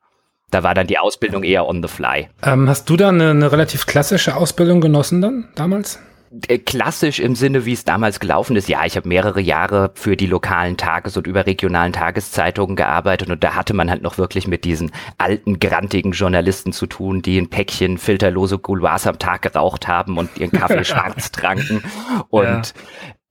[0.51, 2.29] Da war dann die Ausbildung eher on the fly.
[2.43, 5.99] Ähm, hast du da eine, eine relativ klassische Ausbildung genossen dann damals?
[6.47, 8.67] Äh, klassisch im Sinne, wie es damals gelaufen ist.
[8.67, 13.53] Ja, ich habe mehrere Jahre für die lokalen Tages- und überregionalen Tageszeitungen gearbeitet und da
[13.53, 17.99] hatte man halt noch wirklich mit diesen alten, grantigen Journalisten zu tun, die ein Päckchen
[17.99, 21.83] filterlose Gouloirs am Tag geraucht haben und ihren Kaffee schwarz tranken.
[22.29, 22.73] Und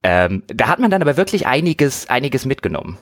[0.05, 0.26] ja.
[0.26, 2.98] ähm, da hat man dann aber wirklich einiges, einiges mitgenommen.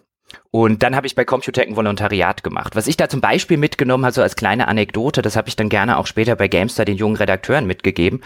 [0.53, 2.77] Und dann habe ich bei Computec ein Volontariat gemacht.
[2.77, 5.69] Was ich da zum Beispiel mitgenommen habe, so als kleine Anekdote, das habe ich dann
[5.69, 8.21] gerne auch später bei Gamestar den jungen Redakteuren mitgegeben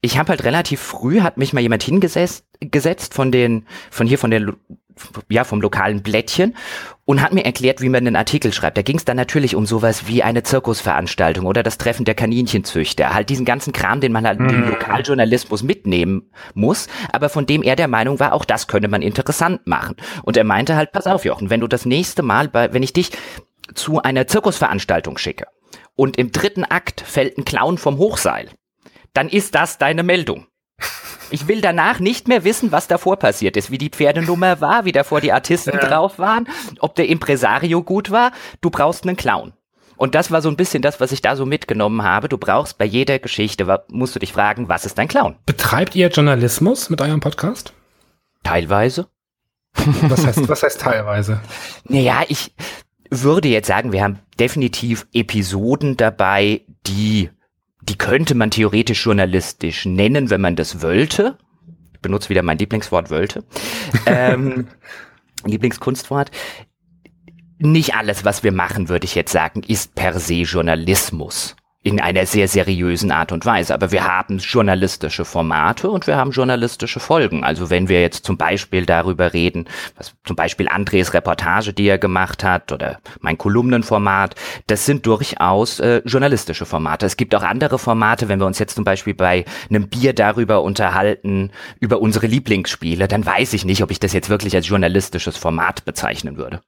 [0.00, 4.18] ich habe halt relativ früh, hat mich mal jemand hingesetzt gesetzt von den, von hier
[4.18, 4.54] von der
[5.28, 6.56] ja, vom lokalen Blättchen
[7.04, 8.78] und hat mir erklärt, wie man einen Artikel schreibt.
[8.78, 13.12] Da ging es dann natürlich um sowas wie eine Zirkusveranstaltung oder das Treffen der Kaninchenzüchter.
[13.12, 14.48] Halt diesen ganzen Kram, den man halt mhm.
[14.48, 19.02] im Lokaljournalismus mitnehmen muss, aber von dem er der Meinung war, auch das könne man
[19.02, 19.96] interessant machen.
[20.22, 22.92] Und er meinte halt, pass auf, Jochen, wenn du das nächste Mal bei, wenn ich
[22.92, 23.10] dich
[23.74, 25.46] zu einer Zirkusveranstaltung schicke
[25.94, 28.48] und im dritten Akt fällt ein Clown vom Hochseil,
[29.16, 30.46] dann ist das deine Meldung.
[31.30, 34.92] Ich will danach nicht mehr wissen, was davor passiert ist, wie die Pferdenummer war, wie
[34.92, 35.80] davor die Artisten ja.
[35.80, 36.46] drauf waren,
[36.78, 38.30] ob der Impresario gut war.
[38.60, 39.52] Du brauchst einen Clown.
[39.96, 42.28] Und das war so ein bisschen das, was ich da so mitgenommen habe.
[42.28, 45.36] Du brauchst bei jeder Geschichte, musst du dich fragen, was ist dein Clown?
[45.46, 47.72] Betreibt ihr Journalismus mit eurem Podcast?
[48.44, 49.08] Teilweise.
[50.02, 51.40] Was heißt, was heißt teilweise?
[51.84, 52.54] Naja, ich
[53.10, 57.30] würde jetzt sagen, wir haben definitiv Episoden dabei, die
[57.88, 61.38] die könnte man theoretisch journalistisch nennen, wenn man das wollte.
[61.94, 63.44] Ich benutze wieder mein Lieblingswort wollte.
[64.06, 64.68] ähm,
[65.44, 66.30] Lieblingskunstwort.
[67.58, 71.56] Nicht alles, was wir machen, würde ich jetzt sagen, ist per se Journalismus
[71.86, 73.72] in einer sehr seriösen Art und Weise.
[73.72, 77.44] Aber wir haben journalistische Formate und wir haben journalistische Folgen.
[77.44, 81.98] Also wenn wir jetzt zum Beispiel darüber reden, was zum Beispiel Andres Reportage, die er
[81.98, 84.34] gemacht hat, oder mein Kolumnenformat,
[84.66, 87.06] das sind durchaus äh, journalistische Formate.
[87.06, 90.62] Es gibt auch andere Formate, wenn wir uns jetzt zum Beispiel bei einem Bier darüber
[90.62, 95.36] unterhalten, über unsere Lieblingsspiele, dann weiß ich nicht, ob ich das jetzt wirklich als journalistisches
[95.36, 96.62] Format bezeichnen würde.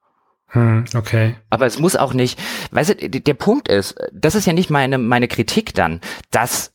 [0.48, 1.36] Hm, okay.
[1.50, 2.38] Aber es muss auch nicht,
[2.70, 6.72] weißt du, der Punkt ist, das ist ja nicht meine, meine Kritik dann, dass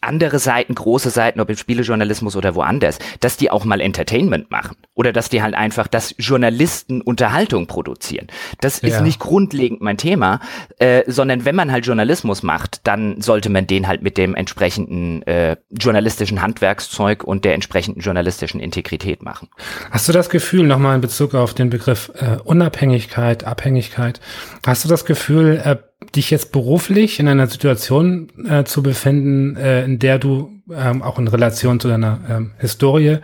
[0.00, 4.76] andere Seiten, große Seiten, ob im Spielejournalismus oder woanders, dass die auch mal Entertainment machen
[4.94, 8.26] oder dass die halt einfach, dass Journalisten Unterhaltung produzieren.
[8.60, 9.00] Das ist ja.
[9.00, 10.40] nicht grundlegend mein Thema,
[10.78, 15.22] äh, sondern wenn man halt Journalismus macht, dann sollte man den halt mit dem entsprechenden
[15.22, 19.48] äh, journalistischen Handwerkszeug und der entsprechenden journalistischen Integrität machen.
[19.90, 24.20] Hast du das Gefühl, nochmal in Bezug auf den Begriff äh, Unabhängigkeit, Abhängigkeit,
[24.66, 25.76] hast du das Gefühl, äh,
[26.14, 31.18] dich jetzt beruflich in einer Situation äh, zu befinden, äh, in der du ähm, auch
[31.18, 33.18] in Relation zu deiner ähm, Historie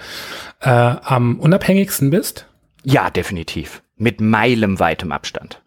[0.61, 2.47] äh, am unabhängigsten bist?
[2.83, 3.83] Ja, definitiv.
[3.97, 5.63] Mit meilenweitem Abstand.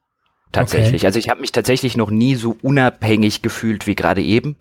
[0.52, 1.02] Tatsächlich.
[1.02, 1.06] Okay.
[1.06, 4.56] Also ich habe mich tatsächlich noch nie so unabhängig gefühlt wie gerade eben,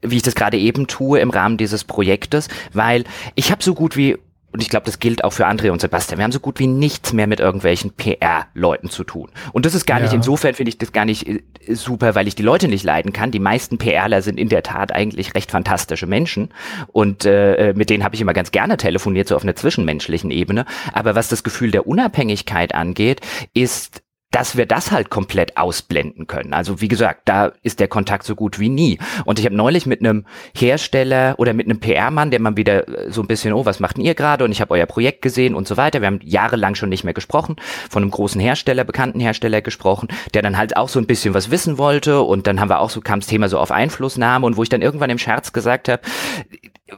[0.00, 3.96] wie ich das gerade eben tue im Rahmen dieses Projektes, weil ich habe so gut
[3.96, 4.18] wie
[4.52, 6.18] und ich glaube, das gilt auch für André und Sebastian.
[6.18, 9.30] Wir haben so gut wie nichts mehr mit irgendwelchen PR-Leuten zu tun.
[9.52, 10.04] Und das ist gar ja.
[10.04, 13.12] nicht, insofern finde ich das gar nicht äh, super, weil ich die Leute nicht leiden
[13.12, 13.30] kann.
[13.30, 16.50] Die meisten PRler sind in der Tat eigentlich recht fantastische Menschen.
[16.88, 20.30] Und äh, äh, mit denen habe ich immer ganz gerne telefoniert, so auf einer zwischenmenschlichen
[20.30, 20.66] Ebene.
[20.92, 23.20] Aber was das Gefühl der Unabhängigkeit angeht,
[23.54, 24.02] ist
[24.32, 26.54] dass wir das halt komplett ausblenden können.
[26.54, 28.98] Also wie gesagt, da ist der Kontakt so gut wie nie.
[29.24, 30.24] Und ich habe neulich mit einem
[30.56, 33.98] Hersteller oder mit einem PR-Mann, der mal wieder äh, so ein bisschen, oh, was macht
[33.98, 34.44] denn ihr gerade?
[34.44, 36.00] Und ich habe euer Projekt gesehen und so weiter.
[36.00, 37.56] Wir haben jahrelang schon nicht mehr gesprochen,
[37.90, 41.50] von einem großen Hersteller, bekannten Hersteller gesprochen, der dann halt auch so ein bisschen was
[41.50, 42.22] wissen wollte.
[42.22, 44.70] Und dann haben wir auch so, kam das Thema so auf Einflussnahme und wo ich
[44.70, 46.02] dann irgendwann im Scherz gesagt habe,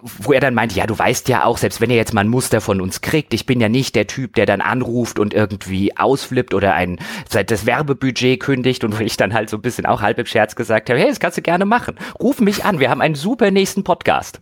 [0.02, 2.28] wo er dann meint, ja, du weißt ja auch, selbst wenn ihr jetzt mal ein
[2.28, 5.96] Muster von uns kriegt, ich bin ja nicht der Typ, der dann anruft und irgendwie
[5.96, 6.98] ausflippt oder ein
[7.28, 10.26] seit das Werbebudget kündigt und wo ich dann halt so ein bisschen auch halb im
[10.26, 11.96] Scherz gesagt habe, hey, das kannst du gerne machen.
[12.20, 14.40] Ruf mich an, wir haben einen super nächsten Podcast.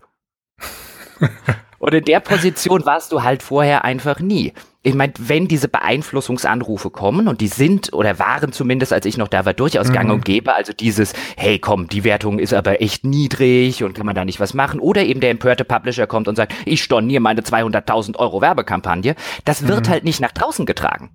[1.79, 4.53] und in der Position warst du halt vorher einfach nie
[4.85, 9.29] ich meine, wenn diese Beeinflussungsanrufe kommen, und die sind oder waren zumindest, als ich noch
[9.29, 9.93] da war, durchaus mhm.
[9.93, 14.07] gang und gäbe, also dieses, hey komm, die Wertung ist aber echt niedrig und kann
[14.07, 17.21] man da nicht was machen, oder eben der empörte Publisher kommt und sagt, ich storniere
[17.21, 19.15] meine 200.000 Euro Werbekampagne,
[19.45, 19.91] das wird mhm.
[19.91, 21.11] halt nicht nach draußen getragen.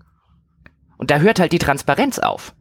[0.98, 2.54] Und da hört halt die Transparenz auf.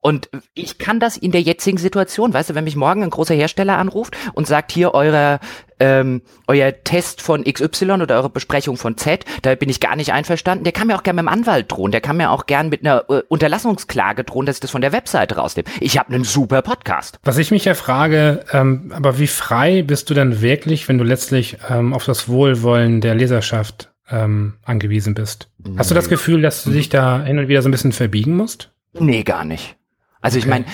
[0.00, 3.34] Und ich kann das in der jetzigen Situation, weißt du, wenn mich morgen ein großer
[3.34, 5.40] Hersteller anruft und sagt, hier euer,
[5.80, 10.12] ähm, euer Test von XY oder eure Besprechung von Z, da bin ich gar nicht
[10.12, 12.68] einverstanden, der kann mir auch gerne mit dem Anwalt drohen, der kann mir auch gern
[12.68, 15.68] mit einer äh, Unterlassungsklage drohen, dass ich das von der Webseite rausnehme.
[15.80, 17.18] Ich habe einen super Podcast.
[17.24, 21.04] Was ich mich ja frage, ähm, aber wie frei bist du denn wirklich, wenn du
[21.04, 25.50] letztlich ähm, auf das Wohlwollen der Leserschaft ähm, angewiesen bist?
[25.76, 28.36] Hast du das Gefühl, dass du dich da hin und wieder so ein bisschen verbiegen
[28.36, 28.72] musst?
[28.92, 29.76] Nee, gar nicht.
[30.20, 30.64] Also ich meine,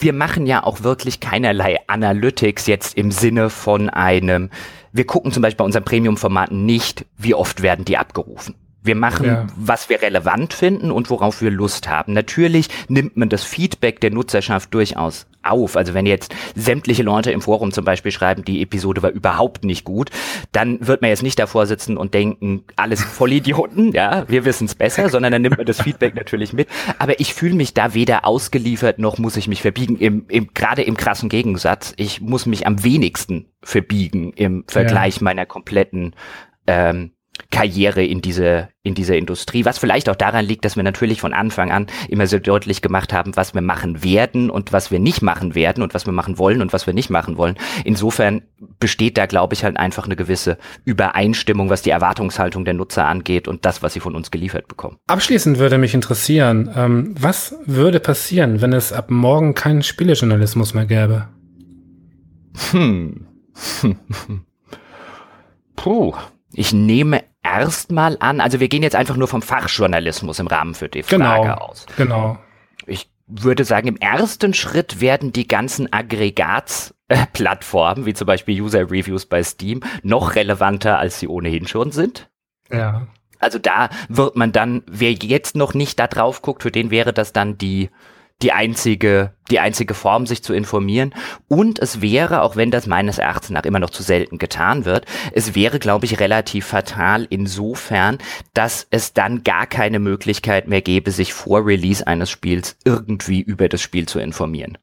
[0.00, 4.50] wir machen ja auch wirklich keinerlei Analytics jetzt im Sinne von einem,
[4.92, 8.54] wir gucken zum Beispiel bei unseren Premium-Formaten nicht, wie oft werden die abgerufen.
[8.82, 9.46] Wir machen, ja.
[9.56, 12.12] was wir relevant finden und worauf wir Lust haben.
[12.12, 15.76] Natürlich nimmt man das Feedback der Nutzerschaft durchaus auf.
[15.76, 19.84] Also wenn jetzt sämtliche Leute im Forum zum Beispiel schreiben, die Episode war überhaupt nicht
[19.84, 20.10] gut,
[20.52, 24.74] dann wird man jetzt nicht davor sitzen und denken, alles Vollidioten, ja, wir wissen es
[24.74, 26.68] besser, sondern dann nimmt man das Feedback natürlich mit.
[26.98, 29.96] Aber ich fühle mich da weder ausgeliefert, noch muss ich mich verbiegen.
[29.96, 35.24] Im, im, Gerade im krassen Gegensatz, ich muss mich am wenigsten verbiegen im Vergleich ja.
[35.24, 36.14] meiner kompletten
[36.66, 37.12] ähm,
[37.50, 41.32] Karriere in diese in dieser Industrie, was vielleicht auch daran liegt, dass wir natürlich von
[41.32, 45.22] Anfang an immer so deutlich gemacht haben, was wir machen werden und was wir nicht
[45.22, 47.56] machen werden und was wir machen wollen und was wir nicht machen wollen.
[47.84, 48.42] Insofern
[48.78, 53.48] besteht da, glaube ich, halt einfach eine gewisse Übereinstimmung, was die Erwartungshaltung der Nutzer angeht
[53.48, 54.98] und das, was sie von uns geliefert bekommen.
[55.06, 60.86] Abschließend würde mich interessieren, ähm, was würde passieren, wenn es ab morgen keinen Spielejournalismus mehr
[60.86, 61.28] gäbe?
[62.70, 63.26] Hm.
[65.76, 66.14] Puh.
[66.56, 67.23] Ich nehme
[67.60, 71.18] erstmal an, also wir gehen jetzt einfach nur vom Fachjournalismus im Rahmen für die Frage
[71.18, 71.84] genau, aus.
[71.96, 72.38] Genau.
[72.86, 79.26] Ich würde sagen, im ersten Schritt werden die ganzen Aggregatsplattformen, wie zum Beispiel User Reviews
[79.26, 82.28] bei Steam, noch relevanter, als sie ohnehin schon sind.
[82.70, 83.06] Ja.
[83.38, 87.12] Also da wird man dann, wer jetzt noch nicht da drauf guckt, für den wäre
[87.12, 87.90] das dann die
[88.44, 91.14] die einzige, die einzige Form, sich zu informieren.
[91.48, 95.06] Und es wäre, auch wenn das meines Erachtens nach immer noch zu selten getan wird,
[95.32, 98.18] es wäre, glaube ich, relativ fatal insofern,
[98.52, 103.70] dass es dann gar keine Möglichkeit mehr gäbe, sich vor Release eines Spiels irgendwie über
[103.70, 104.76] das Spiel zu informieren.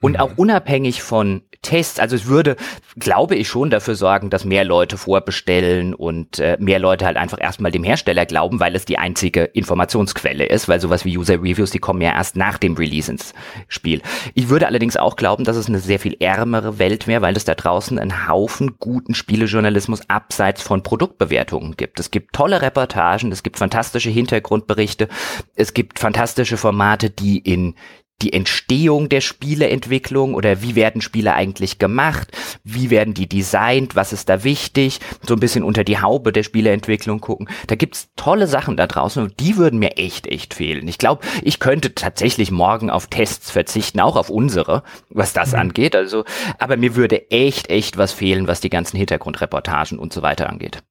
[0.00, 0.20] Und mhm.
[0.20, 2.56] auch unabhängig von Tests, also es würde,
[2.96, 7.38] glaube ich, schon dafür sorgen, dass mehr Leute vorbestellen und äh, mehr Leute halt einfach
[7.40, 11.70] erstmal dem Hersteller glauben, weil es die einzige Informationsquelle ist, weil sowas wie User Reviews,
[11.70, 13.34] die kommen ja erst nach dem Release ins
[13.68, 14.00] Spiel.
[14.34, 17.44] Ich würde allerdings auch glauben, dass es eine sehr viel ärmere Welt wäre, weil es
[17.44, 21.98] da draußen einen Haufen guten Spielejournalismus abseits von Produktbewertungen gibt.
[21.98, 25.08] Es gibt tolle Reportagen, es gibt fantastische Hintergrundberichte,
[25.54, 27.74] es gibt fantastische Formate, die in
[28.22, 32.32] die Entstehung der Spieleentwicklung oder wie werden Spiele eigentlich gemacht,
[32.64, 36.42] wie werden die designt, was ist da wichtig, so ein bisschen unter die Haube der
[36.42, 37.48] Spieleentwicklung gucken.
[37.66, 40.88] Da gibt's tolle Sachen da draußen und die würden mir echt, echt fehlen.
[40.88, 45.60] Ich glaube, ich könnte tatsächlich morgen auf Tests verzichten, auch auf unsere, was das mhm.
[45.60, 45.94] angeht.
[45.94, 46.24] Also,
[46.58, 50.82] aber mir würde echt, echt was fehlen, was die ganzen Hintergrundreportagen und so weiter angeht.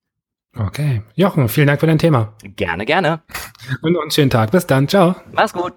[0.57, 1.01] Okay.
[1.15, 2.33] Jochen, vielen Dank für dein Thema.
[2.43, 3.23] Gerne, gerne.
[3.81, 4.51] Und einen schönen Tag.
[4.51, 4.87] Bis dann.
[4.87, 5.15] Ciao.
[5.33, 5.73] Mach's gut.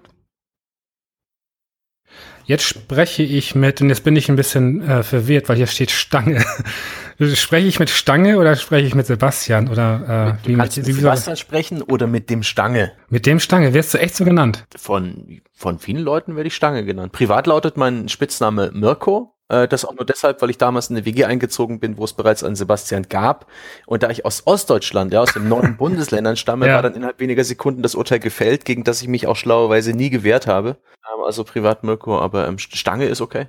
[2.49, 5.91] Jetzt spreche ich mit, und jetzt bin ich ein bisschen äh, verwirrt, weil hier steht
[5.91, 6.43] Stange.
[7.35, 9.67] spreche ich mit Stange oder spreche ich mit Sebastian?
[9.67, 12.93] Oder äh, du wie kannst mit, mit Sebastian sprechen oder mit dem Stange?
[13.07, 14.65] Mit dem Stange, wirst du echt so genannt?
[14.75, 17.11] Von, von vielen Leuten werde ich Stange genannt.
[17.11, 19.35] Privat lautet mein Spitzname Mirko.
[19.49, 22.13] Äh, das auch nur deshalb, weil ich damals in eine WG eingezogen bin, wo es
[22.13, 23.47] bereits einen Sebastian gab.
[23.87, 26.75] Und da ich aus Ostdeutschland, ja, aus den neuen Bundesländern stamme, ja.
[26.75, 30.09] war dann innerhalb weniger Sekunden das Urteil gefällt, gegen das ich mich auch schlauerweise nie
[30.09, 30.77] gewehrt habe.
[31.13, 33.47] Ähm, also privat Mirko, aber ähm, Stange ist okay.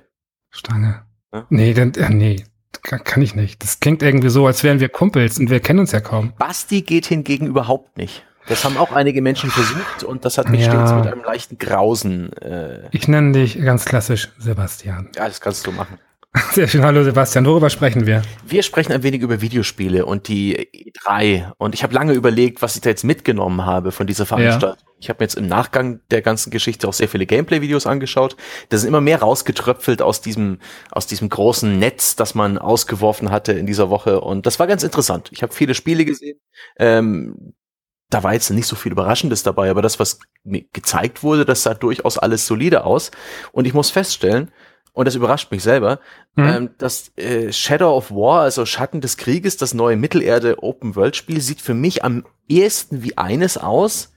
[0.49, 1.03] Stange.
[1.33, 1.45] Ja?
[1.49, 2.43] Nee, dann, äh, nee.
[2.81, 3.61] Kann ich nicht.
[3.61, 6.33] Das klingt irgendwie so, als wären wir Kumpels und wir kennen uns ja kaum.
[6.39, 8.25] Basti geht hingegen überhaupt nicht.
[8.47, 10.71] Das haben auch einige Menschen versucht und das hat mich ja.
[10.71, 12.33] stets mit einem leichten Grausen.
[12.33, 15.09] Äh ich nenne dich ganz klassisch Sebastian.
[15.15, 15.99] Ja, das kannst du machen.
[16.53, 16.83] Sehr schön.
[16.83, 18.21] Hallo Sebastian, worüber sprechen wir?
[18.45, 21.51] Wir sprechen ein wenig über Videospiele und die E3.
[21.57, 24.79] Und ich habe lange überlegt, was ich da jetzt mitgenommen habe von dieser Veranstaltung.
[24.79, 24.91] Ja.
[25.01, 28.37] Ich habe mir jetzt im Nachgang der ganzen Geschichte auch sehr viele Gameplay-Videos angeschaut.
[28.69, 30.59] Da sind immer mehr rausgetröpfelt aus diesem,
[30.91, 34.21] aus diesem großen Netz, das man ausgeworfen hatte in dieser Woche.
[34.21, 35.29] Und das war ganz interessant.
[35.33, 36.39] Ich habe viele Spiele gesehen.
[36.77, 37.53] Ähm,
[38.11, 41.73] da war jetzt nicht so viel Überraschendes dabei, aber das, was gezeigt wurde, das sah
[41.73, 43.09] durchaus alles solide aus.
[43.51, 44.51] Und ich muss feststellen,
[44.93, 45.99] und das überrascht mich selber,
[46.35, 46.47] mhm.
[46.47, 51.15] ähm, dass äh, Shadow of War, also Schatten des Krieges, das neue Mittelerde Open World
[51.15, 54.11] Spiel, sieht für mich am ehesten wie eines aus,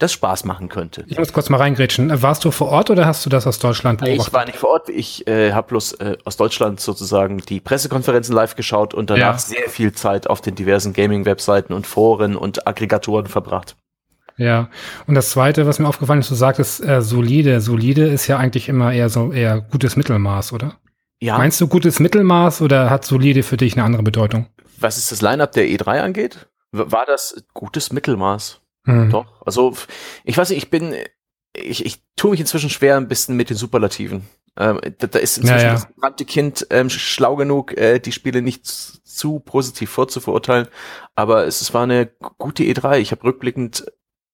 [0.00, 1.04] das Spaß machen könnte.
[1.06, 2.22] Ich muss kurz mal reingrätschen.
[2.22, 4.26] Warst du vor Ort oder hast du das aus Deutschland beobachtet?
[4.26, 4.88] Ich war nicht vor Ort.
[4.88, 9.38] Ich äh, habe bloß äh, aus Deutschland sozusagen die Pressekonferenzen live geschaut und danach ja.
[9.38, 13.76] sehr viel Zeit auf den diversen Gaming-Webseiten und Foren und Aggregatoren verbracht.
[14.36, 14.70] Ja,
[15.06, 17.60] und das Zweite, was mir aufgefallen ist, du sagtest äh, solide.
[17.60, 20.76] Solide ist ja eigentlich immer eher so eher gutes Mittelmaß, oder?
[21.20, 21.36] Ja.
[21.36, 24.46] Meinst du gutes Mittelmaß oder hat solide für dich eine andere Bedeutung?
[24.78, 26.48] Was ist das Line-Up der E3 angeht?
[26.72, 28.59] War das gutes Mittelmaß?
[28.84, 29.10] Hm.
[29.10, 29.42] Doch.
[29.44, 29.74] Also,
[30.24, 30.94] ich weiß nicht, ich bin,
[31.54, 34.28] ich, ich tue mich inzwischen schwer ein bisschen mit den Superlativen.
[34.56, 35.72] Ähm, da, da, ist inzwischen ja, ja.
[35.74, 40.68] das brannte Kind ähm, schlau genug, äh, die Spiele nicht zu positiv vorzuverurteilen.
[41.14, 42.06] Aber es, es war eine
[42.38, 42.98] gute E3.
[42.98, 43.86] Ich habe rückblickend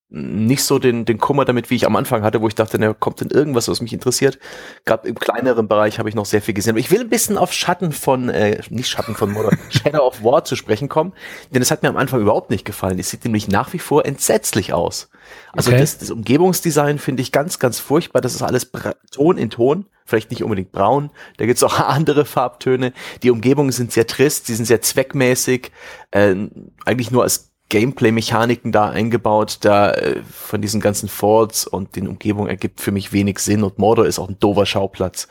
[0.08, 2.94] nicht so den, den Kummer damit, wie ich am Anfang hatte, wo ich dachte, na,
[2.94, 4.38] kommt denn irgendwas, was mich interessiert.
[4.84, 6.70] Gerade im kleineren Bereich habe ich noch sehr viel gesehen.
[6.70, 10.22] Aber ich will ein bisschen auf Schatten von, äh, nicht Schatten von Mordor, Shadow of
[10.22, 11.12] War zu sprechen kommen,
[11.50, 13.00] denn es hat mir am Anfang überhaupt nicht gefallen.
[13.00, 15.10] Es sieht nämlich nach wie vor entsetzlich aus.
[15.52, 15.80] Also okay.
[15.80, 18.20] das, das Umgebungsdesign finde ich ganz, ganz furchtbar.
[18.20, 18.70] Das ist alles
[19.10, 19.86] Ton in Ton.
[20.04, 21.10] Vielleicht nicht unbedingt braun.
[21.36, 22.92] Da gibt's auch andere Farbtöne.
[23.24, 25.72] Die Umgebungen sind sehr trist, sie sind sehr zweckmäßig.
[26.12, 26.36] Äh,
[26.84, 32.48] eigentlich nur als Gameplay-Mechaniken da eingebaut, da äh, von diesen ganzen Falls und den Umgebungen
[32.48, 35.28] ergibt für mich wenig Sinn und Mordor ist auch ein dover Schauplatz.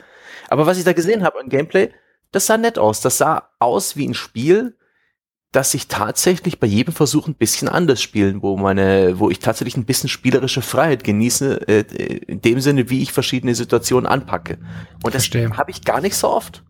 [0.49, 1.91] Aber was ich da gesehen habe an Gameplay,
[2.31, 3.01] das sah nett aus.
[3.01, 4.75] Das sah aus wie ein Spiel,
[5.55, 9.77] dass ich tatsächlich bei jedem Versuch ein bisschen anders spielen, wo meine, wo ich tatsächlich
[9.77, 11.81] ein bisschen spielerische Freiheit genieße, äh,
[12.27, 14.57] in dem Sinne, wie ich verschiedene Situationen anpacke.
[15.01, 16.63] Und das habe ich gar nicht so oft.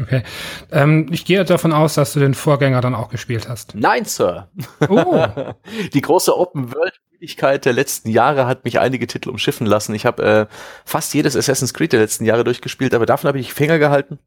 [0.00, 0.22] Okay.
[0.70, 3.74] Ähm, ich gehe davon aus, dass du den Vorgänger dann auch gespielt hast.
[3.74, 4.48] Nein, Sir.
[4.88, 5.26] Oh.
[5.94, 9.94] Die große Open World Müdigkeit der letzten Jahre hat mich einige Titel umschiffen lassen.
[9.94, 10.46] Ich habe äh,
[10.84, 14.18] fast jedes Assassin's Creed der letzten Jahre durchgespielt, aber davon habe ich Finger gehalten,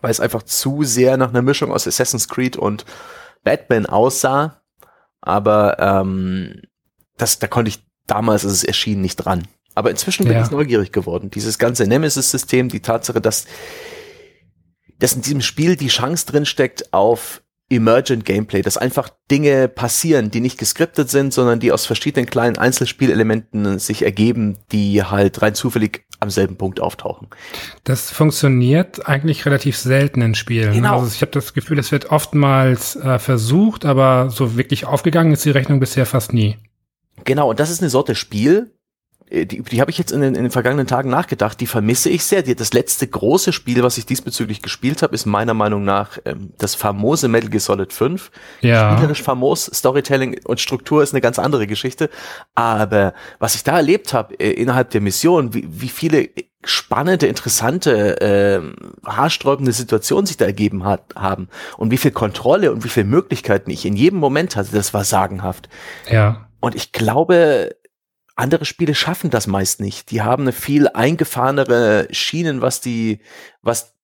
[0.00, 2.84] weil es einfach zu sehr nach einer Mischung aus Assassin's Creed und
[3.42, 4.62] Batman aussah.
[5.20, 6.62] Aber ähm,
[7.16, 9.46] das, da konnte ich damals, als es erschien, nicht dran.
[9.74, 10.42] Aber inzwischen bin ja.
[10.42, 11.30] ich neugierig geworden.
[11.30, 13.46] Dieses ganze Nemesis-System, die Tatsache, dass,
[15.00, 20.30] dass in diesem Spiel die Chance drin steckt auf Emergent Gameplay, dass einfach Dinge passieren,
[20.32, 25.54] die nicht geskriptet sind, sondern die aus verschiedenen kleinen Einzelspielelementen sich ergeben, die halt rein
[25.54, 27.28] zufällig am selben Punkt auftauchen.
[27.84, 30.74] Das funktioniert eigentlich relativ selten in Spielen.
[30.74, 30.98] Genau.
[31.00, 35.44] Also ich habe das Gefühl, es wird oftmals äh, versucht, aber so wirklich aufgegangen ist
[35.44, 36.58] die Rechnung bisher fast nie.
[37.24, 38.72] Genau, und das ist eine Sorte Spiel,
[39.30, 42.24] die, die habe ich jetzt in den, in den vergangenen Tagen nachgedacht, die vermisse ich
[42.24, 42.42] sehr.
[42.42, 46.52] Die, das letzte große Spiel, was ich diesbezüglich gespielt habe, ist meiner Meinung nach ähm,
[46.58, 48.30] das famose Metal Gear Solid 5.
[48.60, 48.92] Ja.
[48.92, 52.10] Spielerisch famos, Storytelling und Struktur ist eine ganz andere Geschichte.
[52.56, 56.30] Aber was ich da erlebt habe äh, innerhalb der Mission, wie, wie viele
[56.64, 58.60] spannende, interessante, äh,
[59.08, 63.70] haarsträubende Situationen sich da ergeben hat, haben und wie viel Kontrolle und wie viele Möglichkeiten
[63.70, 65.68] ich in jedem Moment hatte, das war sagenhaft.
[66.10, 66.48] Ja.
[66.60, 67.70] Und ich glaube,
[68.40, 70.10] andere Spiele schaffen das meist nicht.
[70.10, 73.20] Die haben eine viel eingefahrenere Schienen, was die,
[73.62, 73.94] was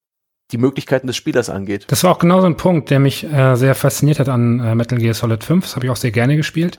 [0.53, 1.87] die Möglichkeiten des Spielers angeht.
[1.89, 4.75] Das war auch genau so ein Punkt, der mich äh, sehr fasziniert hat an äh,
[4.75, 5.65] Metal Gear Solid 5.
[5.65, 6.79] Das habe ich auch sehr gerne gespielt.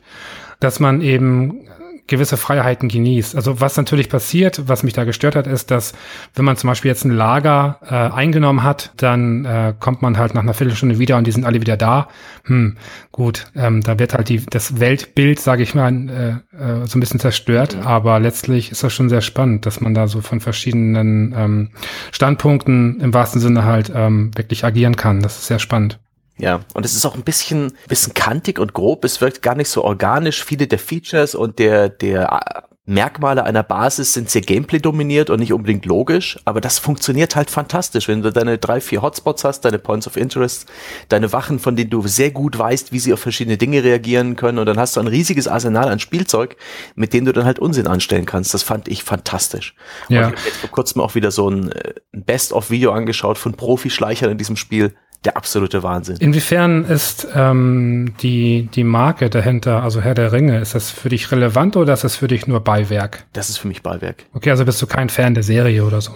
[0.59, 1.67] Dass man eben
[2.07, 3.35] gewisse Freiheiten genießt.
[3.35, 5.93] Also was natürlich passiert, was mich da gestört hat, ist, dass
[6.35, 10.33] wenn man zum Beispiel jetzt ein Lager äh, eingenommen hat, dann äh, kommt man halt
[10.33, 12.07] nach einer Viertelstunde wieder und die sind alle wieder da.
[12.45, 12.77] Hm,
[13.11, 17.01] gut, ähm, da wird halt die, das Weltbild, sage ich mal, äh, äh, so ein
[17.01, 17.75] bisschen zerstört.
[17.75, 17.87] Mhm.
[17.87, 21.69] Aber letztlich ist das schon sehr spannend, dass man da so von verschiedenen ähm,
[22.11, 25.21] Standpunkten im wahrsten Sinne halt ähm, wirklich agieren kann.
[25.21, 25.99] Das ist sehr spannend.
[26.37, 29.03] Ja, und es ist auch ein bisschen, bisschen kantig und grob.
[29.05, 30.43] Es wirkt gar nicht so organisch.
[30.43, 35.41] Viele der Features und der, der äh, Merkmale einer Basis sind sehr Gameplay dominiert und
[35.41, 39.65] nicht unbedingt logisch, aber das funktioniert halt fantastisch, wenn du deine drei, vier Hotspots hast,
[39.65, 40.67] deine Points of Interest,
[41.09, 44.57] deine Wachen, von denen du sehr gut weißt, wie sie auf verschiedene Dinge reagieren können
[44.57, 46.55] und dann hast du ein riesiges Arsenal an Spielzeug,
[46.95, 48.53] mit dem du dann halt Unsinn anstellen kannst.
[48.53, 49.75] Das fand ich fantastisch.
[50.07, 50.27] Ja.
[50.27, 54.31] Und ich habe jetzt vor kurzem auch wieder so ein äh, Best-of-Video angeschaut von Profi-Schleichern
[54.31, 56.17] in diesem Spiel der absolute Wahnsinn.
[56.19, 61.31] Inwiefern ist ähm, die, die Marke dahinter, also Herr der Ringe, ist das für dich
[61.31, 63.25] relevant oder ist das für dich nur Beiwerk?
[63.33, 64.25] Das ist für mich Beiwerk.
[64.33, 66.11] Okay, also bist du kein Fan der Serie oder so?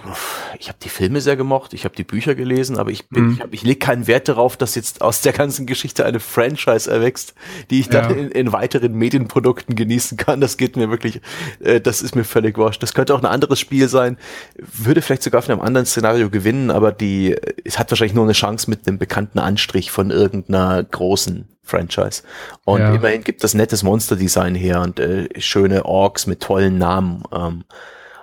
[0.59, 3.33] Ich habe die Filme sehr gemocht, ich habe die Bücher gelesen, aber ich bin, mhm.
[3.33, 6.89] ich, hab, ich lege keinen Wert darauf, dass jetzt aus der ganzen Geschichte eine Franchise
[6.89, 7.33] erwächst,
[7.71, 8.15] die ich dann ja.
[8.15, 10.41] in, in, weiteren Medienprodukten genießen kann.
[10.41, 11.21] Das geht mir wirklich,
[11.59, 12.83] äh, das ist mir völlig wurscht.
[12.83, 14.17] Das könnte auch ein anderes Spiel sein,
[14.57, 17.35] würde vielleicht sogar von einem anderen Szenario gewinnen, aber die,
[17.65, 22.23] es hat wahrscheinlich nur eine Chance mit einem bekannten Anstrich von irgendeiner großen Franchise.
[22.65, 22.93] Und ja.
[22.93, 27.23] immerhin gibt das nettes Monster-Design her und äh, schöne Orks mit tollen Namen.
[27.31, 27.63] Ähm,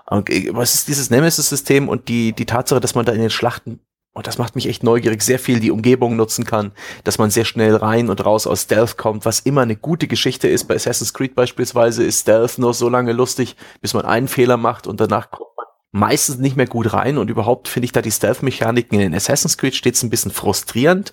[0.06, 3.30] und, äh, was ist dieses Nemesis-System und die, die Tatsache, dass man da in den
[3.30, 3.80] Schlachten
[4.18, 6.72] und das macht mich echt neugierig, sehr viel die Umgebung nutzen kann,
[7.04, 10.48] dass man sehr schnell rein und raus aus Stealth kommt, was immer eine gute Geschichte
[10.48, 10.64] ist.
[10.64, 14.88] Bei Assassin's Creed beispielsweise ist Stealth nur so lange lustig, bis man einen Fehler macht
[14.88, 18.10] und danach kommt man meistens nicht mehr gut rein und überhaupt finde ich da die
[18.10, 21.12] Stealth-Mechaniken in Assassin's Creed stets ein bisschen frustrierend,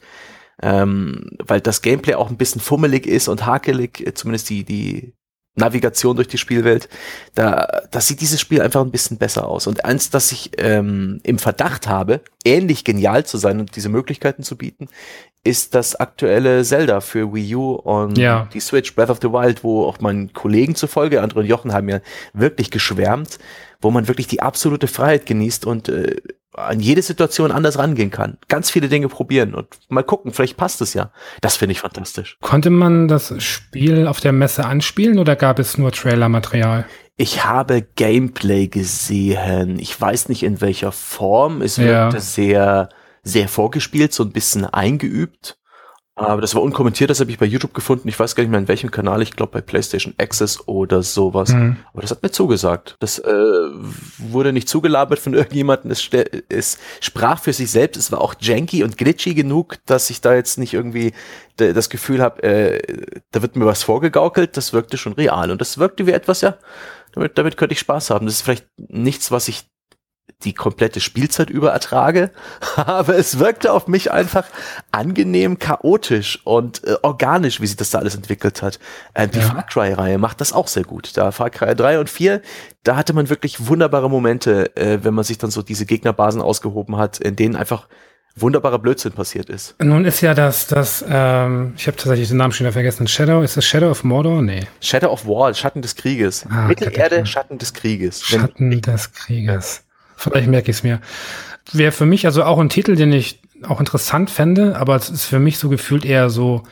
[0.62, 5.14] ähm, weil das Gameplay auch ein bisschen fummelig ist und hakelig, äh, zumindest die, die
[5.56, 6.90] Navigation durch die Spielwelt,
[7.34, 9.68] da, da sieht dieses Spiel einfach ein bisschen besser aus.
[9.68, 14.44] Und eins, das ich ähm, im Verdacht habe, ähnlich genial zu sein und diese Möglichkeiten
[14.44, 14.90] zu bieten,
[15.46, 18.50] ist das aktuelle Zelda für Wii U und ja.
[18.54, 21.88] die Switch Breath of the Wild, wo auch meinen Kollegen zufolge, Andre und Jochen haben
[21.88, 22.00] ja
[22.34, 23.38] wirklich geschwärmt,
[23.82, 26.16] wo man wirklich die absolute Freiheit genießt und äh,
[26.58, 28.38] an jede Situation anders rangehen kann.
[28.48, 31.12] Ganz viele Dinge probieren und mal gucken, vielleicht passt es ja.
[31.42, 32.38] Das finde ich fantastisch.
[32.42, 36.86] Konnte man das Spiel auf der Messe anspielen oder gab es nur Trailer-Material?
[37.18, 39.80] Ich habe Gameplay gesehen.
[39.80, 41.62] Ich weiß nicht in welcher Form.
[41.62, 42.22] Es wirkte ja.
[42.22, 42.90] sehr,
[43.24, 45.58] sehr vorgespielt, so ein bisschen eingeübt.
[46.18, 48.08] Aber das war unkommentiert, das habe ich bei YouTube gefunden.
[48.08, 51.50] Ich weiß gar nicht mehr in welchem Kanal, ich glaube bei PlayStation Access oder sowas.
[51.50, 51.76] Mhm.
[51.92, 52.96] Aber das hat mir zugesagt.
[53.00, 53.34] Das äh,
[54.18, 55.92] wurde nicht zugelabert von irgendjemandem.
[55.92, 56.10] Es,
[56.48, 57.98] es sprach für sich selbst.
[57.98, 61.12] Es war auch janky und glitchy genug, dass ich da jetzt nicht irgendwie
[61.58, 62.82] das Gefühl habe, äh,
[63.32, 64.56] da wird mir was vorgegaukelt.
[64.56, 65.52] Das wirkte schon real.
[65.52, 66.58] Und das wirkte wie etwas, ja,
[67.12, 68.26] damit, damit könnte ich Spaß haben.
[68.26, 69.66] Das ist vielleicht nichts, was ich
[70.44, 72.32] die komplette Spielzeit über ertrage,
[72.76, 74.46] aber es wirkte auf mich einfach
[74.92, 78.80] angenehm chaotisch und äh, organisch, wie sich das da alles entwickelt hat.
[79.14, 79.46] Äh, die ja.
[79.46, 81.18] Far Cry-Reihe macht das auch sehr gut.
[81.18, 82.42] Da Far Cry 3 und 4,
[82.84, 86.98] da hatte man wirklich wunderbare Momente, äh, wenn man sich dann so diese Gegnerbasen ausgehoben
[86.98, 87.88] hat, in denen einfach
[88.36, 89.76] wunderbarer Blödsinn passiert ist.
[89.82, 93.08] Nun ist ja das, das, ähm, ich habe tatsächlich den Namen schon wieder vergessen.
[93.08, 94.42] Shadow, ist das Shadow of Mordor?
[94.42, 94.68] Nee.
[94.82, 96.46] Shadow of War, Schatten des Krieges.
[96.50, 98.22] Ah, Mittelerde, Schatten des Krieges.
[98.24, 99.85] Schatten des Krieges.
[100.16, 101.00] Vielleicht merke ich es mir.
[101.72, 105.26] Wäre für mich also auch ein Titel, den ich auch interessant fände, aber es ist
[105.26, 106.64] für mich so gefühlt eher so,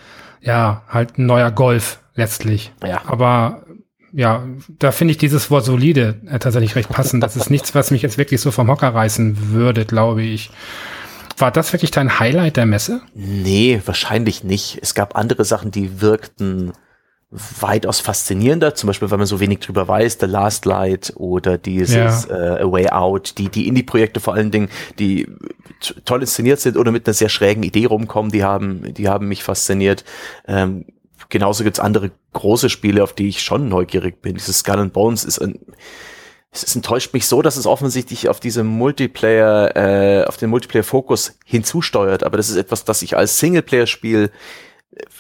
[0.42, 2.72] ja, halt ein neuer Golf letztlich.
[2.86, 3.02] Ja.
[3.06, 3.64] Aber
[4.12, 4.44] ja,
[4.80, 7.24] da finde ich dieses Wort solide äh, tatsächlich recht passend.
[7.24, 10.52] Das ist nichts, was mich jetzt wirklich so vom Hocker reißen würde, glaube ich.
[11.38, 13.02] War das wirklich dein Highlight der Messe?
[13.16, 14.78] Nee, wahrscheinlich nicht.
[14.82, 16.74] Es gab andere Sachen, die wirkten
[17.60, 22.28] weitaus faszinierender, zum Beispiel, weil man so wenig drüber weiß, The Last Light oder dieses
[22.28, 22.58] ja.
[22.58, 24.70] äh, A Way Out, die, die Indie-Projekte vor allen Dingen,
[25.00, 25.28] die
[26.06, 29.44] toll inszeniert sind oder mit einer sehr schrägen Idee rumkommen, die haben, die haben mich
[29.44, 30.04] fasziniert.
[30.48, 30.86] Ähm,
[31.30, 34.36] genauso gibt's andere große Spiele, auf die ich schon neugierig bin.
[34.36, 35.60] Dieses Skull and Bones ist ein,
[36.52, 41.40] es, es enttäuscht mich so, dass es offensichtlich auf diese Multiplayer, äh, auf den Multiplayer-Fokus
[41.46, 44.30] hinzusteuert, aber das ist etwas, das ich als Singleplayer-Spiel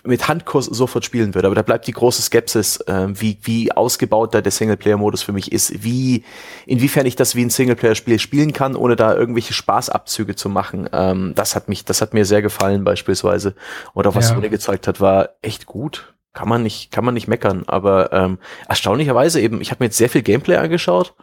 [0.04, 1.48] mit Handkurs sofort spielen würde.
[1.48, 5.52] Aber da bleibt die große Skepsis, äh, wie, wie ausgebaut da der Singleplayer-Modus für mich
[5.52, 6.24] ist, wie,
[6.66, 10.90] inwiefern ich das wie ein Singleplayer-Spiel spielen kann, ohne da irgendwelche Spaßabzüge zu machen.
[10.92, 13.56] Ähm, das hat mich, das hat mir sehr gefallen beispielsweise.
[13.94, 14.36] Oder was ja.
[14.36, 16.14] Sony gezeigt hat, war echt gut.
[16.34, 17.64] Kann man nicht, kann man nicht meckern.
[17.68, 21.14] Aber ähm, erstaunlicherweise eben, ich habe mir jetzt sehr viel Gameplay angeschaut.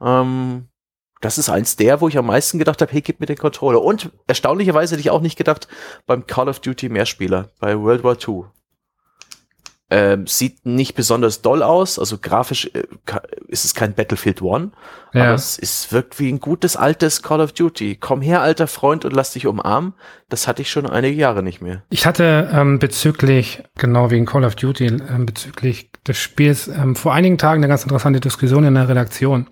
[0.00, 0.68] Ähm,
[1.20, 3.82] das ist eins der, wo ich am meisten gedacht habe, hey, gib mir den Controller.
[3.82, 5.68] Und erstaunlicherweise hätte ich auch nicht gedacht,
[6.06, 8.44] beim Call of Duty Mehrspieler, bei World War II.
[9.90, 12.82] Ähm, sieht nicht besonders doll aus, also grafisch äh,
[13.48, 14.72] ist es kein Battlefield One,
[15.12, 15.24] ja.
[15.24, 17.96] aber es, es wirkt wie ein gutes altes Call of Duty.
[18.00, 19.92] Komm her, alter Freund, und lass dich umarmen.
[20.30, 21.82] Das hatte ich schon einige Jahre nicht mehr.
[21.90, 27.12] Ich hatte ähm, bezüglich, genau wegen Call of Duty, ähm, bezüglich des Spiels ähm, vor
[27.12, 29.48] einigen Tagen eine ganz interessante Diskussion in der Redaktion.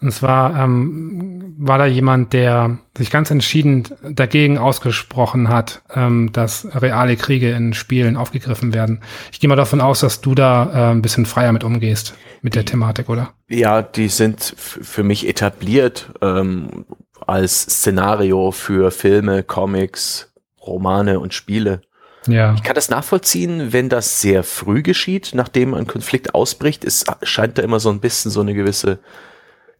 [0.00, 6.66] Und zwar ähm, war da jemand, der sich ganz entschieden dagegen ausgesprochen hat, ähm, dass
[6.74, 9.00] reale Kriege in Spielen aufgegriffen werden.
[9.32, 12.54] Ich gehe mal davon aus, dass du da äh, ein bisschen freier mit umgehst, mit
[12.54, 13.32] der Thematik, oder?
[13.48, 16.84] Ja, die sind für mich etabliert ähm,
[17.26, 21.80] als Szenario für Filme, Comics, Romane und Spiele.
[22.26, 22.54] Ja.
[22.54, 26.84] Ich kann das nachvollziehen, wenn das sehr früh geschieht, nachdem ein Konflikt ausbricht.
[26.84, 28.98] Es scheint da immer so ein bisschen so eine gewisse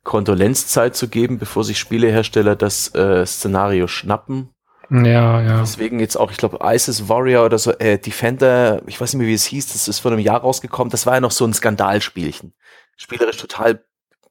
[0.07, 4.51] Kondolenzzeit zu geben, bevor sich Spielehersteller das äh, Szenario schnappen.
[4.89, 5.61] Ja, ja.
[5.61, 9.29] Deswegen jetzt auch, ich glaube, ISIS Warrior oder so, äh, Defender, ich weiß nicht mehr,
[9.29, 11.53] wie es hieß, das ist vor einem Jahr rausgekommen, das war ja noch so ein
[11.53, 12.55] Skandalspielchen.
[12.97, 13.85] Spielerisch total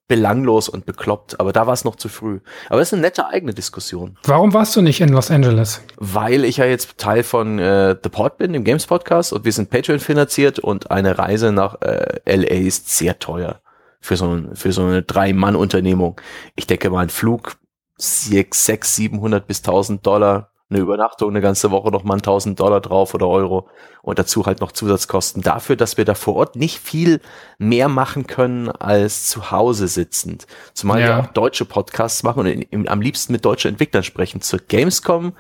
[0.08, 2.40] belanglos und bekloppt, aber da war es noch zu früh.
[2.70, 4.18] Aber es ist eine nette eigene Diskussion.
[4.24, 5.82] Warum warst du nicht in Los Angeles?
[5.98, 9.52] Weil ich ja jetzt Teil von äh, The Pod bin, dem Games Podcast, und wir
[9.52, 13.60] sind Patreon finanziert und eine Reise nach äh, LA ist sehr teuer
[14.06, 16.22] für so, für so eine Drei-Mann-Unternehmung.
[16.56, 17.58] Ich denke mal, ein Flug
[17.98, 22.82] 6, 6, 700 bis 1000 Dollar, eine Übernachtung eine ganze Woche noch mal 1000 Dollar
[22.82, 23.68] drauf oder Euro
[24.02, 27.22] und dazu halt noch Zusatzkosten dafür, dass wir da vor Ort nicht viel
[27.60, 30.48] mehr machen können als zu Hause sitzend.
[30.74, 31.08] Zumal ja.
[31.08, 34.42] wir auch deutsche Podcasts machen und in, in, am liebsten mit deutschen Entwicklern sprechen.
[34.42, 35.34] Zur Gamescom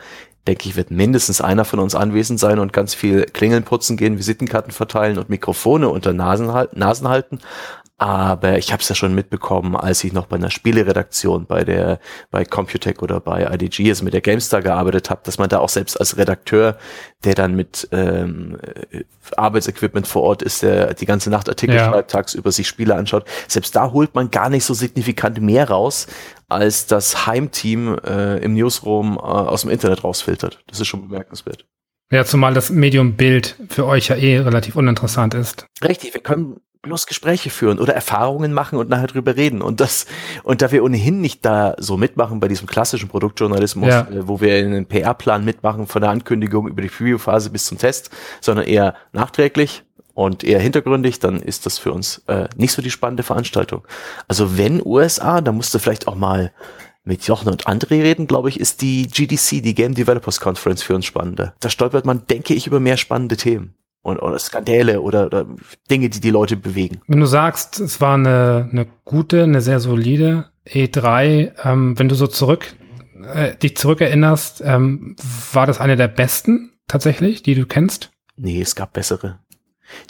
[0.47, 4.17] denke ich, wird mindestens einer von uns anwesend sein und ganz viel Klingeln putzen gehen,
[4.17, 7.39] Visitenkarten verteilen und Mikrofone unter Nasen, Nasen halten.
[7.97, 11.99] Aber ich habe es ja schon mitbekommen, als ich noch bei einer Spieleredaktion bei der
[12.29, 15.69] bei Computec oder bei IDG, also mit der GameStar gearbeitet habe, dass man da auch
[15.69, 16.77] selbst als Redakteur,
[17.23, 18.57] der dann mit ähm,
[19.37, 21.89] Arbeitsequipment vor Ort ist, der die ganze Nacht Artikel ja.
[21.89, 26.07] schreibt, tagsüber sich Spiele anschaut, selbst da holt man gar nicht so signifikant mehr raus,
[26.49, 30.59] als das Heimteam äh, im Newsroom äh, aus dem Internet rausfiltert.
[30.67, 31.65] Das ist schon bemerkenswert.
[32.11, 35.65] Ja, zumal das Medium Bild für euch ja eh relativ uninteressant ist.
[35.81, 39.61] Richtig, wir können bloß Gespräche führen oder Erfahrungen machen und nachher drüber reden.
[39.61, 40.05] Und das,
[40.43, 44.01] und da wir ohnehin nicht da so mitmachen bei diesem klassischen Produktjournalismus, ja.
[44.01, 48.09] äh, wo wir einen PR-Plan mitmachen von der Ankündigung über die Preview-Phase bis zum Test,
[48.39, 49.83] sondern eher nachträglich
[50.13, 53.85] und eher hintergründig, dann ist das für uns äh, nicht so die spannende Veranstaltung.
[54.27, 56.53] Also wenn USA, dann musst du vielleicht auch mal
[57.03, 60.95] mit Jochen und André reden, glaube ich, ist die GDC, die Game Developers Conference für
[60.95, 61.53] uns spannender.
[61.59, 63.75] Da stolpert man, denke ich, über mehr spannende Themen
[64.05, 65.47] und, oder Skandale oder, oder
[65.89, 67.01] Dinge, die die Leute bewegen.
[67.07, 72.13] Wenn du sagst, es war eine, eine gute, eine sehr solide E3, ähm, wenn du
[72.13, 72.75] so zurück
[73.33, 75.15] äh, dich zurückerinnerst, ähm,
[75.51, 78.11] war das eine der besten tatsächlich, die du kennst?
[78.35, 79.39] Nee, es gab bessere.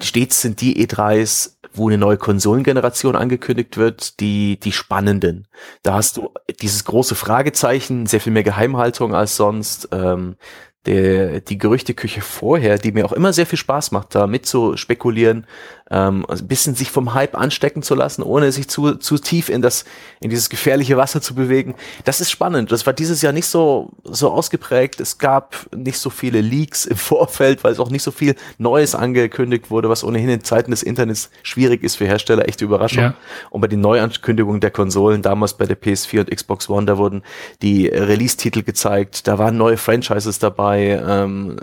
[0.01, 5.47] Stets sind die E3s wo eine neue Konsolengeneration angekündigt wird, die, die spannenden.
[5.83, 6.31] Da hast du
[6.61, 9.89] dieses große Fragezeichen, sehr viel mehr Geheimhaltung als sonst.
[9.91, 10.37] Ähm,
[10.85, 14.77] der, die Gerüchteküche vorher, die mir auch immer sehr viel Spaß macht, da mit zu
[14.77, 15.45] spekulieren,
[15.91, 19.49] ähm, also ein bisschen sich vom Hype anstecken zu lassen, ohne sich zu, zu tief
[19.49, 19.85] in das,
[20.19, 21.75] in dieses gefährliche Wasser zu bewegen.
[22.05, 22.71] Das ist spannend.
[22.71, 24.99] Das war dieses Jahr nicht so, so ausgeprägt.
[24.99, 28.95] Es gab nicht so viele Leaks im Vorfeld, weil es auch nicht so viel Neues
[28.95, 32.47] angekündigt wurde, was ohnehin in Zeiten des Internets schwierig ist für Hersteller.
[32.47, 33.03] Echte Überraschung.
[33.03, 33.13] Ja.
[33.51, 37.21] Und bei den Neuankündigungen der Konsolen, damals bei der PS4 und Xbox One, da wurden
[37.61, 39.27] die Release-Titel gezeigt.
[39.27, 41.01] Da waren neue Franchises dabei.
[41.05, 41.57] Ähm,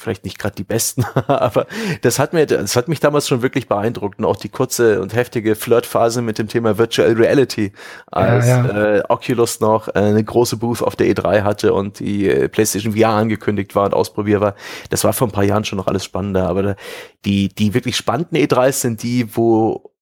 [0.00, 1.66] vielleicht nicht gerade die besten, aber
[2.02, 5.14] das hat mir, das hat mich damals schon wirklich beeindruckt und auch die kurze und
[5.14, 7.72] heftige Flirtphase mit dem Thema Virtual Reality,
[8.06, 8.96] als ja, ja.
[8.96, 12.96] Äh, Oculus noch äh, eine große Booth auf der E3 hatte und die äh, PlayStation
[12.96, 14.54] VR angekündigt war und ausprobierbar.
[14.88, 16.76] Das war vor ein paar Jahren schon noch alles spannender, aber
[17.24, 19.92] die, die wirklich spannenden E3s sind die, wo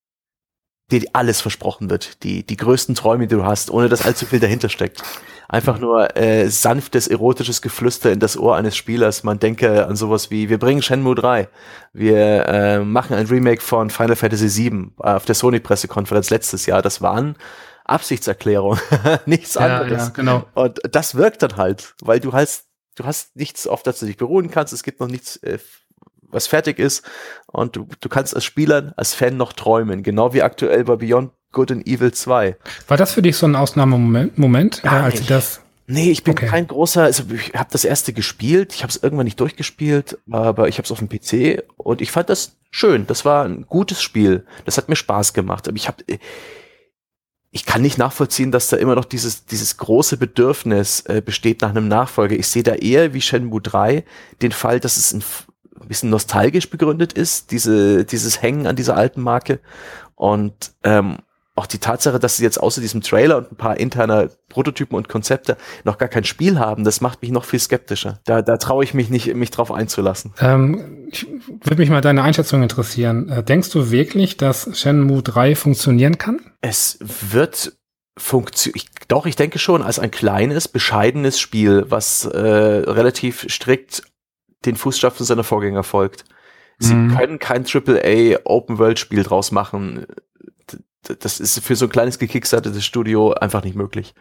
[0.90, 4.40] dir alles versprochen wird, die, die größten Träume, die du hast, ohne dass allzu viel
[4.40, 5.02] dahinter steckt.
[5.50, 9.24] Einfach nur äh, sanftes, erotisches Geflüster in das Ohr eines Spielers.
[9.24, 11.48] Man denke an sowas wie, wir bringen Shenmue 3,
[11.94, 16.82] wir äh, machen ein Remake von Final Fantasy VII äh, auf der Sony-Pressekonferenz letztes Jahr.
[16.82, 17.34] Das waren
[17.86, 18.78] Absichtserklärungen,
[19.24, 20.08] nichts ja, anderes.
[20.08, 20.44] Ja, genau.
[20.52, 24.18] Und das wirkt dann halt, weil du hast, du hast nichts, auf das du dich
[24.18, 24.74] beruhen kannst.
[24.74, 25.58] Es gibt noch nichts äh,
[26.30, 27.08] was fertig ist
[27.46, 31.32] und du, du kannst als Spieler, als Fan noch träumen, genau wie aktuell bei Beyond
[31.52, 32.56] Good and Evil 2.
[32.86, 36.46] War das für dich so ein Ausnahmemoment, Moment, ja, als das Nee, ich bin okay.
[36.46, 40.68] kein großer, also ich habe das erste gespielt, ich habe es irgendwann nicht durchgespielt, aber
[40.68, 43.06] ich habe es auf dem PC und ich fand das schön.
[43.06, 44.44] Das war ein gutes Spiel.
[44.66, 45.66] Das hat mir Spaß gemacht.
[45.66, 46.04] Aber ich habe
[47.50, 51.70] ich kann nicht nachvollziehen, dass da immer noch dieses, dieses große Bedürfnis äh, besteht nach
[51.70, 52.36] einem Nachfolger.
[52.36, 54.04] Ich sehe da eher wie Shenmue 3
[54.42, 55.24] den Fall, dass es ein
[55.80, 59.60] ein bisschen nostalgisch begründet ist, diese, dieses Hängen an dieser alten Marke.
[60.14, 61.18] Und ähm,
[61.58, 65.08] auch die Tatsache, dass sie jetzt außer diesem Trailer und ein paar interner Prototypen und
[65.08, 68.20] Konzepte noch gar kein Spiel haben, das macht mich noch viel skeptischer.
[68.24, 70.32] Da, da traue ich mich nicht, mich drauf einzulassen.
[70.40, 73.28] Ähm, ich würde mich mal deine Einschätzung interessieren.
[73.28, 76.40] Äh, denkst du wirklich, dass Shenmue 3 funktionieren kann?
[76.60, 77.72] Es wird
[78.16, 78.88] funktionieren.
[79.08, 84.02] Doch, ich denke schon, als ein kleines, bescheidenes Spiel, was äh, relativ strikt
[84.64, 86.24] den Fußstapfen seiner Vorgänger folgt.
[86.78, 87.16] Sie mhm.
[87.16, 90.06] können kein AAA Open World Spiel draus machen.
[91.20, 94.14] Das ist für so ein kleines gekickstartetes Studio einfach nicht möglich.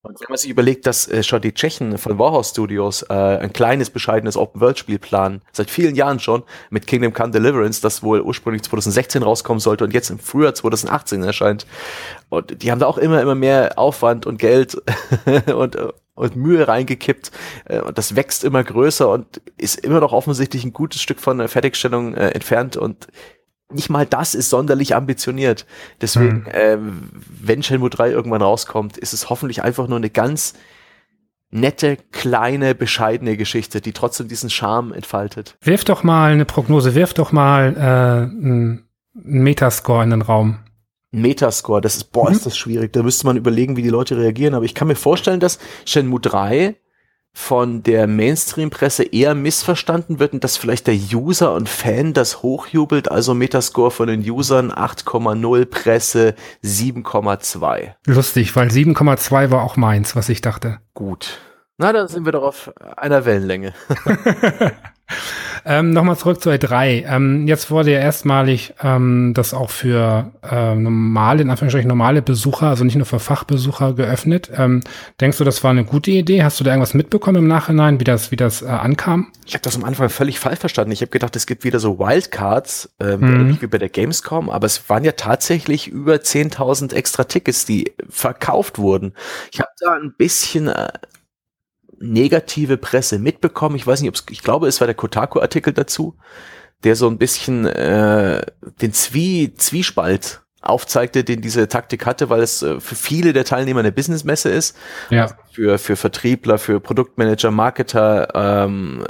[0.00, 3.52] Und wenn man sich überlegt, dass äh, schon die Tschechen von Warhouse Studios äh, ein
[3.52, 8.62] kleines, bescheidenes Open-World-Spiel planen, seit vielen Jahren schon, mit Kingdom Come Deliverance, das wohl ursprünglich
[8.62, 11.66] 2016 rauskommen sollte und jetzt im Frühjahr 2018 erscheint.
[12.28, 14.80] Und die haben da auch immer, immer mehr Aufwand und Geld
[15.52, 15.76] und,
[16.14, 17.32] und Mühe reingekippt.
[17.64, 21.38] Äh, und das wächst immer größer und ist immer noch offensichtlich ein gutes Stück von
[21.38, 23.08] der Fertigstellung äh, entfernt und
[23.72, 25.66] nicht mal das ist sonderlich ambitioniert.
[26.00, 26.52] Deswegen, hm.
[26.52, 26.78] äh,
[27.40, 30.54] wenn Shenmue 3 irgendwann rauskommt, ist es hoffentlich einfach nur eine ganz
[31.50, 35.56] nette, kleine, bescheidene Geschichte, die trotzdem diesen Charme entfaltet.
[35.62, 40.58] Wirf doch mal eine Prognose, wirf doch mal äh, einen Metascore in den Raum.
[41.10, 42.36] Metascore, das ist, boah, mhm.
[42.36, 42.92] ist das schwierig.
[42.92, 44.54] Da müsste man überlegen, wie die Leute reagieren.
[44.54, 46.76] Aber ich kann mir vorstellen, dass Shenmue 3
[47.38, 53.10] von der Mainstream-Presse eher missverstanden wird und dass vielleicht der User und Fan das hochjubelt,
[53.12, 56.34] also Metascore von den Usern 8,0, Presse
[56.64, 57.94] 7,2.
[58.06, 60.80] Lustig, weil 7,2 war auch meins, was ich dachte.
[60.94, 61.38] Gut.
[61.78, 63.72] Na, dann sind wir doch auf einer Wellenlänge.
[65.64, 67.04] Ähm, Nochmal zurück zu E3.
[67.06, 72.68] Ähm, jetzt wurde ja erstmalig ähm, das auch für äh, normale, in Anführungsstrichen normale Besucher,
[72.68, 74.50] also nicht nur für Fachbesucher geöffnet.
[74.56, 74.82] Ähm,
[75.20, 76.42] denkst du, das war eine gute Idee?
[76.42, 79.28] Hast du da irgendwas mitbekommen im Nachhinein, wie das, wie das äh, ankam?
[79.46, 80.92] Ich habe das am Anfang völlig falsch verstanden.
[80.92, 83.58] Ich habe gedacht, es gibt wieder so Wildcards, ähm, mhm.
[83.60, 88.78] wie bei der Gamescom, aber es waren ja tatsächlich über 10.000 extra Tickets, die verkauft
[88.78, 89.12] wurden.
[89.52, 90.88] Ich habe da ein bisschen äh,
[92.00, 93.76] negative Presse mitbekommen.
[93.76, 96.16] Ich weiß nicht, ob es, ich glaube, es war der Kotaku-Artikel dazu,
[96.84, 98.44] der so ein bisschen äh,
[98.80, 103.80] den Zwie Zwiespalt aufzeigte, den diese Taktik hatte, weil es äh, für viele der Teilnehmer
[103.80, 104.76] eine Businessmesse ist.
[105.10, 105.22] Ja.
[105.22, 109.04] Also für, für Vertriebler, für Produktmanager, Marketer, ähm,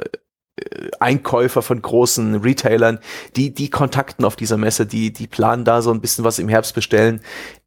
[0.57, 2.99] äh, Einkäufer von großen Retailern,
[3.37, 6.49] die, die kontakten auf dieser Messe, die, die planen da so ein bisschen was im
[6.49, 7.21] Herbst bestellen,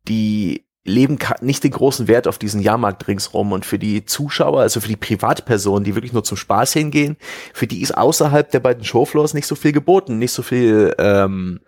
[0.08, 4.80] die leben nicht den großen Wert auf diesen Jahrmarkt ringsrum und für die Zuschauer, also
[4.82, 7.18] für die Privatpersonen, die wirklich nur zum Spaß hingehen,
[7.54, 11.62] für die ist außerhalb der beiden Showfloors nicht so viel geboten, nicht so viel ähm,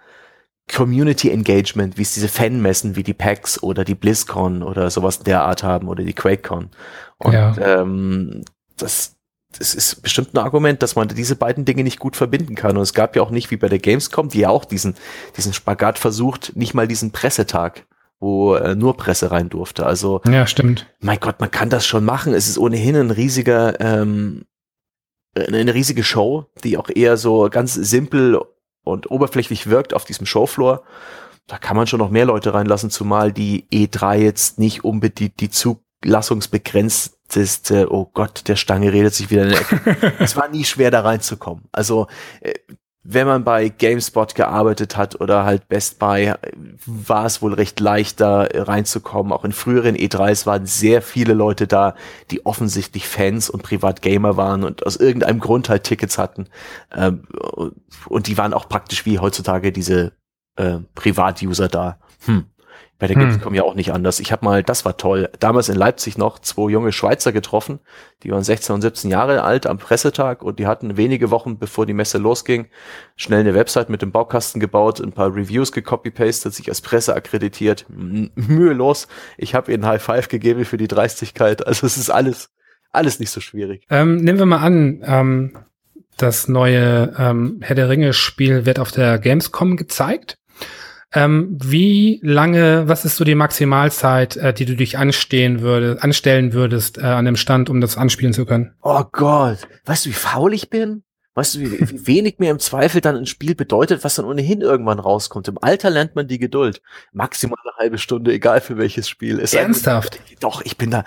[0.73, 5.43] Community Engagement, wie es diese Fanmessen wie die PAX oder die BlizzCon oder sowas der
[5.43, 6.69] Art haben oder die QuakeCon.
[7.17, 7.55] Und ja.
[7.57, 8.43] ähm,
[8.77, 9.15] das
[9.57, 12.75] das ist bestimmt ein Argument, dass man diese beiden Dinge nicht gut verbinden kann.
[12.75, 14.95] Und es gab ja auch nicht wie bei der Gamescom, die ja auch diesen,
[15.37, 17.85] diesen Spagat versucht, nicht mal diesen Pressetag,
[18.23, 19.85] wo äh, nur Presse rein durfte.
[19.85, 20.87] Also ja, stimmt.
[20.99, 22.33] Mein Gott, man kann das schon machen.
[22.33, 24.45] Es ist ohnehin ein riesiger, ähm,
[25.35, 28.39] eine riesige Show, die auch eher so ganz simpel
[28.83, 30.83] und oberflächlich wirkt auf diesem Showfloor.
[31.47, 35.49] Da kann man schon noch mehr Leute reinlassen, zumal die E3 jetzt nicht unbedingt die
[35.49, 40.13] zulassungsbegrenzt ist, oh Gott, der Stange redet sich wieder in der Ecke.
[40.19, 41.65] es war nie schwer, da reinzukommen.
[41.71, 42.07] Also,
[42.41, 42.53] äh,
[43.03, 46.33] wenn man bei GameSpot gearbeitet hat oder halt Best Buy,
[46.85, 49.33] war es wohl recht leicht, da reinzukommen.
[49.33, 51.95] Auch in früheren E3s waren sehr viele Leute da,
[52.31, 56.47] die offensichtlich Fans und Privatgamer waren und aus irgendeinem Grund halt Tickets hatten.
[56.95, 57.27] Ähm,
[58.07, 60.13] und die waren auch praktisch wie heutzutage diese
[60.55, 61.99] äh, Privatuser da.
[62.25, 62.45] Hm.
[63.03, 63.23] Bei der hm.
[63.23, 64.21] Gamescom ja auch nicht anders.
[64.21, 67.81] Ich habe mal, das war toll, damals in Leipzig noch zwei junge Schweizer getroffen,
[68.23, 71.85] die waren 16 und 17 Jahre alt am Pressetag und die hatten wenige Wochen, bevor
[71.85, 72.67] die Messe losging,
[73.17, 77.85] schnell eine Website mit dem Baukasten gebaut, ein paar Reviews gecopy-pastet, sich als Presse akkreditiert,
[77.89, 79.09] mühelos.
[79.37, 81.67] Ich habe ihnen High Five gegeben für die Dreistigkeit.
[81.67, 82.51] Also es ist alles,
[82.93, 83.85] alles nicht so schwierig.
[83.89, 85.57] Ähm, nehmen wir mal an, ähm,
[86.15, 90.37] das neue ähm, Herr der Ringe Spiel wird auf der Gamescom gezeigt.
[91.13, 96.53] Ähm, wie lange, was ist so die Maximalzeit, äh, die du dich anstehen würde, anstellen
[96.53, 98.73] würdest äh, an dem Stand, um das anspielen zu können?
[98.81, 101.03] Oh Gott, weißt du, wie faul ich bin?
[101.35, 104.61] Weißt du, wie, wie wenig mir im Zweifel dann ein Spiel bedeutet, was dann ohnehin
[104.61, 105.47] irgendwann rauskommt?
[105.47, 106.81] Im Alter lernt man die Geduld.
[107.11, 109.39] Maximal eine halbe Stunde, egal für welches Spiel.
[109.39, 110.17] Ist Ernsthaft?
[110.17, 111.03] Ein, doch, ich bin da.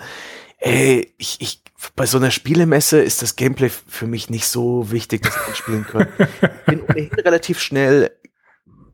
[0.59, 1.61] Ey, ich, ich,
[1.95, 5.85] bei so einer Spielemesse ist das Gameplay für mich nicht so wichtig, dass ich spielen
[5.85, 6.09] können.
[6.17, 8.11] Ich bin ohnehin relativ schnell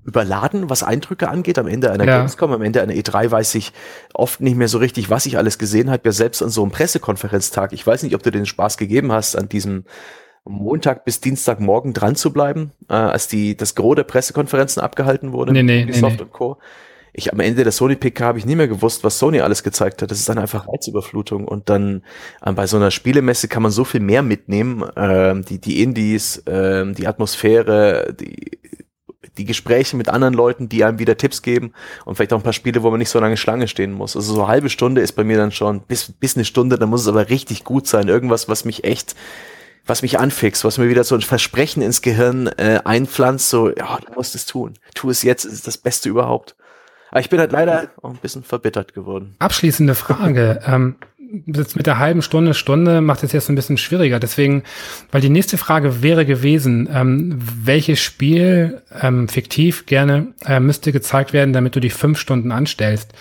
[0.05, 1.57] überladen, was Eindrücke angeht.
[1.57, 2.17] Am Ende einer ja.
[2.17, 3.71] Gamescom, am Ende einer E3 weiß ich
[4.13, 6.01] oft nicht mehr so richtig, was ich alles gesehen habe.
[6.05, 7.73] Ja, selbst an so einem Pressekonferenztag.
[7.73, 9.85] Ich weiß nicht, ob du den Spaß gegeben hast, an diesem
[10.45, 15.53] Montag bis Dienstagmorgen dran zu bleiben, äh, als die das Gros der Pressekonferenzen abgehalten wurde.
[15.53, 16.57] Nee, nee, Ubisoft nee, und Co.
[17.15, 20.01] Ich am Ende der Sony PK habe ich nie mehr gewusst, was Sony alles gezeigt
[20.01, 20.09] hat.
[20.09, 22.03] Das ist dann einfach Reizüberflutung und dann
[22.43, 24.83] äh, bei so einer Spielemesse kann man so viel mehr mitnehmen.
[24.97, 28.59] Ähm, die die Indies, ähm, die Atmosphäre, die
[29.37, 31.73] die Gespräche mit anderen Leuten, die einem wieder Tipps geben
[32.05, 34.15] und vielleicht auch ein paar Spiele, wo man nicht so lange Schlange stehen muss.
[34.15, 36.89] Also so eine halbe Stunde ist bei mir dann schon bis, bis eine Stunde, dann
[36.89, 38.07] muss es aber richtig gut sein.
[38.07, 39.15] Irgendwas, was mich echt,
[39.85, 43.99] was mich anfixt, was mir wieder so ein Versprechen ins Gehirn äh, einpflanzt, so, ja,
[44.05, 44.73] du musst es tun.
[44.93, 46.55] Tu es jetzt, ist das Beste überhaupt.
[47.09, 49.35] Aber ich bin halt leider auch ein bisschen verbittert geworden.
[49.37, 50.61] Abschließende Frage.
[50.65, 50.95] ähm,
[51.47, 54.19] jetzt mit der halben Stunde, Stunde macht es jetzt ein bisschen schwieriger.
[54.19, 54.63] Deswegen,
[55.11, 61.33] weil die nächste Frage wäre gewesen, ähm, welches Spiel ähm, fiktiv gerne äh, müsste gezeigt
[61.33, 63.13] werden, damit du dich fünf Stunden anstellst.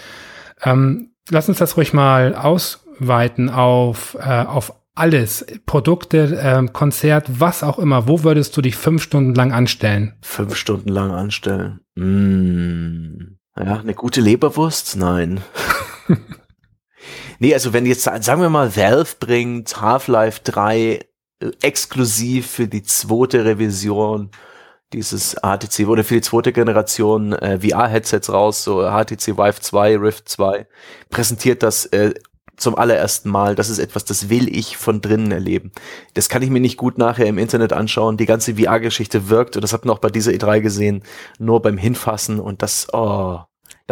[0.62, 7.62] Ähm, lass uns das ruhig mal ausweiten auf, äh, auf alles, Produkte, äh, Konzert, was
[7.62, 8.09] auch immer.
[8.09, 10.14] Wo würdest du dich fünf Stunden lang anstellen?
[10.20, 11.80] Fünf Stunden lang anstellen.
[11.94, 13.36] Mmh.
[13.57, 14.96] Ja, eine gute Leberwurst?
[14.96, 15.40] Nein.
[17.43, 21.01] Nee, also wenn jetzt, sagen wir mal, Valve bringt Half-Life 3 äh,
[21.61, 24.30] exklusiv für die zweite Revision
[24.93, 30.28] dieses HTC oder für die zweite Generation äh, VR-Headsets raus, so HTC Vive 2, Rift
[30.28, 30.68] 2,
[31.11, 32.14] präsentiert das äh,
[32.57, 33.57] zum allerersten Mal.
[33.57, 35.72] Das ist etwas, das will ich von drinnen erleben.
[36.14, 38.18] Das kann ich mir nicht gut nachher im Internet anschauen.
[38.18, 41.03] Die ganze VR-Geschichte wirkt, und das hat man auch bei dieser E3 gesehen,
[41.40, 43.40] nur beim Hinfassen und das, oh,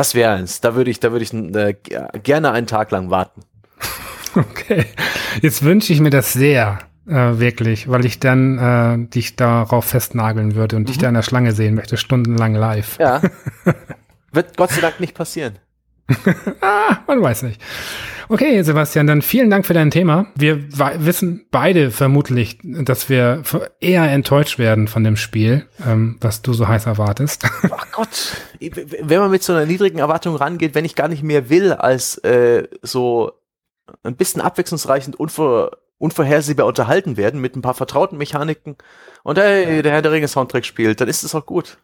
[0.00, 0.62] das wäre eins.
[0.62, 1.74] Da würde ich, da würde ich äh,
[2.22, 3.42] gerne einen Tag lang warten.
[4.36, 4.84] Okay.
[5.42, 6.78] Jetzt wünsche ich mir das sehr,
[7.08, 10.86] äh, wirklich, weil ich dann äh, dich darauf festnageln würde und mhm.
[10.86, 12.96] dich da in der Schlange sehen möchte, stundenlang live.
[13.00, 13.20] Ja.
[14.32, 15.58] Wird Gott sei Dank nicht passieren.
[16.60, 17.60] ah, man weiß nicht.
[18.28, 20.26] Okay, Sebastian, dann vielen Dank für dein Thema.
[20.36, 20.60] Wir
[21.04, 23.42] wissen beide vermutlich, dass wir
[23.80, 27.44] eher enttäuscht werden von dem Spiel, ähm, was du so heiß erwartest.
[27.70, 31.50] Ach Gott, wenn man mit so einer niedrigen Erwartung rangeht, wenn ich gar nicht mehr
[31.50, 33.32] will, als äh, so
[34.04, 38.76] ein bisschen abwechslungsreich und unver unvorhersehbar unterhalten werden mit ein paar vertrauten Mechaniken
[39.22, 41.76] und hey, der Herr der Ringe Soundtrack spielt, dann ist es auch gut.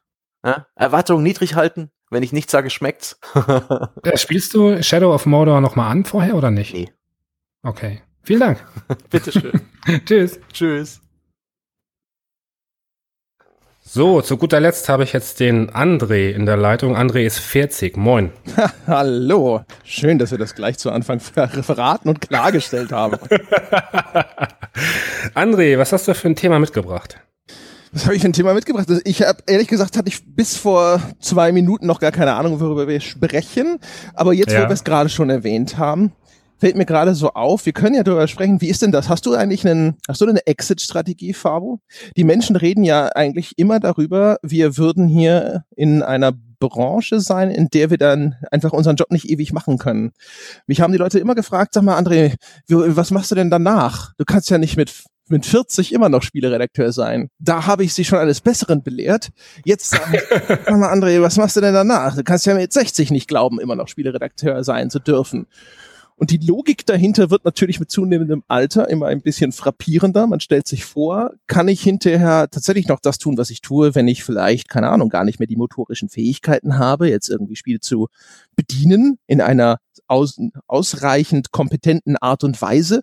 [0.42, 0.66] Ja?
[0.74, 3.18] Erwartungen niedrig halten, wenn ich nichts sage, schmeckt's.
[4.02, 6.72] Äh, spielst du Shadow of Mordor nochmal an vorher oder nicht?
[6.72, 6.92] Nee.
[7.62, 8.02] Okay.
[8.22, 8.64] Vielen Dank.
[9.10, 9.60] Bitteschön.
[10.04, 10.38] Tschüss.
[10.52, 11.00] Tschüss.
[13.82, 16.96] So, zu guter Letzt habe ich jetzt den André in der Leitung.
[16.96, 17.96] André ist 40.
[17.96, 18.32] Moin.
[18.86, 19.64] Hallo.
[19.84, 23.16] Schön, dass wir das gleich zu Anfang verraten und klargestellt haben.
[25.34, 27.20] André, was hast du für ein Thema mitgebracht?
[27.96, 28.88] Was habe ich für ein Thema mitgebracht?
[29.04, 32.86] Ich habe ehrlich gesagt hatte ich bis vor zwei Minuten noch gar keine Ahnung, worüber
[32.86, 33.78] wir sprechen.
[34.12, 34.64] Aber jetzt, ja.
[34.64, 36.12] wo wir es gerade schon erwähnt haben,
[36.58, 39.08] fällt mir gerade so auf, wir können ja darüber sprechen, wie ist denn das?
[39.08, 41.80] Hast du eigentlich einen, hast du eine Exit-Strategie, Fabo?
[42.18, 47.68] Die Menschen reden ja eigentlich immer darüber, wir würden hier in einer Branche sein, in
[47.70, 50.12] der wir dann einfach unseren Job nicht ewig machen können.
[50.66, 52.34] Mich haben die Leute immer gefragt, sag mal, André,
[52.68, 54.12] was machst du denn danach?
[54.18, 54.92] Du kannst ja nicht mit
[55.28, 57.28] mit 40 immer noch Spieleredakteur sein.
[57.38, 59.30] Da habe ich sie schon eines Besseren belehrt.
[59.64, 60.10] Jetzt sag
[60.70, 62.16] mal, André, was machst du denn danach?
[62.16, 65.46] Du kannst ja mit 60 nicht glauben, immer noch Spieleredakteur sein zu dürfen.
[66.18, 70.26] Und die Logik dahinter wird natürlich mit zunehmendem Alter immer ein bisschen frappierender.
[70.26, 74.08] Man stellt sich vor, kann ich hinterher tatsächlich noch das tun, was ich tue, wenn
[74.08, 78.08] ich vielleicht, keine Ahnung, gar nicht mehr die motorischen Fähigkeiten habe, jetzt irgendwie Spiele zu
[78.56, 79.76] bedienen in einer
[80.06, 83.02] aus, ausreichend kompetenten Art und Weise?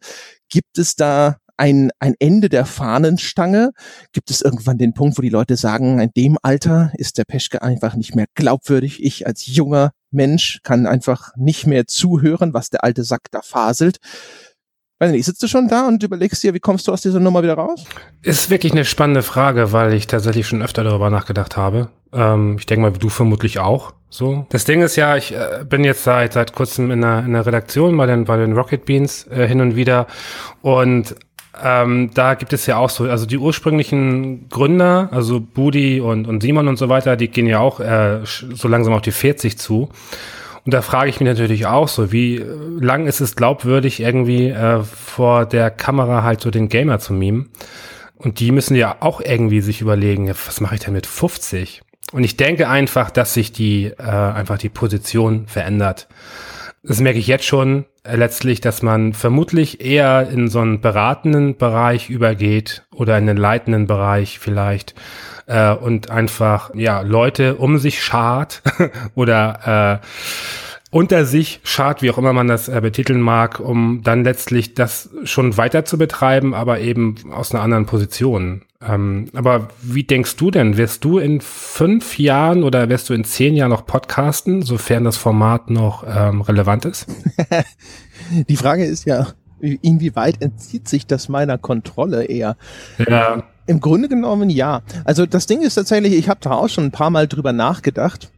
[0.50, 3.72] Gibt es da ein, ein Ende der Fahnenstange?
[4.12, 7.62] Gibt es irgendwann den Punkt, wo die Leute sagen, in dem Alter ist der Peschke
[7.62, 9.02] einfach nicht mehr glaubwürdig.
[9.02, 14.00] Ich als junger Mensch kann einfach nicht mehr zuhören, was der alte Sack da faselt.
[15.00, 17.42] Weiß nicht, sitzt du schon da und überlegst dir, wie kommst du aus dieser Nummer
[17.44, 17.86] wieder raus?
[18.22, 21.90] Ist wirklich eine spannende Frage, weil ich tatsächlich schon öfter darüber nachgedacht habe.
[22.12, 23.94] Ähm, ich denke mal, du vermutlich auch.
[24.10, 24.46] So.
[24.50, 27.46] Das Ding ist ja, ich äh, bin jetzt seit seit kurzem in der, in der
[27.46, 30.08] Redaktion bei den bei den Rocket Beans äh, hin und wieder
[30.62, 31.16] und
[31.62, 36.42] ähm, da gibt es ja auch so, also die ursprünglichen Gründer, also Budi und, und
[36.42, 39.90] Simon und so weiter, die gehen ja auch äh, so langsam auf die 40 zu.
[40.66, 42.44] Und da frage ich mich natürlich auch so, wie
[42.80, 47.50] lang ist es glaubwürdig, irgendwie äh, vor der Kamera halt so den Gamer zu mimen?
[48.16, 51.82] Und die müssen ja auch irgendwie sich überlegen, was mache ich denn mit 50?
[52.14, 56.08] Und ich denke einfach, dass sich die äh, einfach die Position verändert.
[56.86, 61.56] Das merke ich jetzt schon äh, letztlich, dass man vermutlich eher in so einen beratenden
[61.56, 64.94] Bereich übergeht oder in den leitenden Bereich vielleicht
[65.48, 68.62] äh, und einfach ja Leute um sich schart
[69.16, 70.06] oder äh,
[70.92, 75.10] unter sich schart, wie auch immer man das äh, betiteln mag, um dann letztlich das
[75.24, 78.62] schon weiter zu betreiben, aber eben aus einer anderen Position.
[78.88, 80.78] Ähm, aber wie denkst du denn?
[80.78, 85.18] Wirst du in fünf Jahren oder wirst du in zehn Jahren noch podcasten, sofern das
[85.18, 87.08] Format noch ähm, relevant ist?
[88.50, 89.28] Die Frage ist ja,
[89.60, 92.58] inwieweit entzieht sich das meiner Kontrolle eher?
[92.98, 93.44] Ja.
[93.66, 94.82] Im Grunde genommen ja.
[95.06, 98.32] Also das Ding ist tatsächlich, ich habe da auch schon ein paar Mal drüber nachgedacht.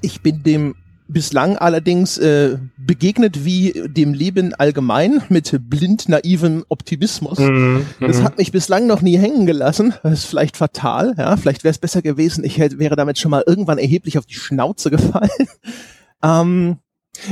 [0.00, 0.74] Ich bin dem
[1.08, 7.38] bislang allerdings äh, begegnet wie dem Leben allgemein mit blind naivem Optimismus.
[7.38, 8.24] Mhm, das mhm.
[8.24, 9.94] hat mich bislang noch nie hängen gelassen.
[10.02, 11.14] Das ist vielleicht fatal.
[11.16, 12.44] Ja, vielleicht wäre es besser gewesen.
[12.44, 15.30] Ich hätte, wäre damit schon mal irgendwann erheblich auf die Schnauze gefallen.
[16.22, 16.78] ähm,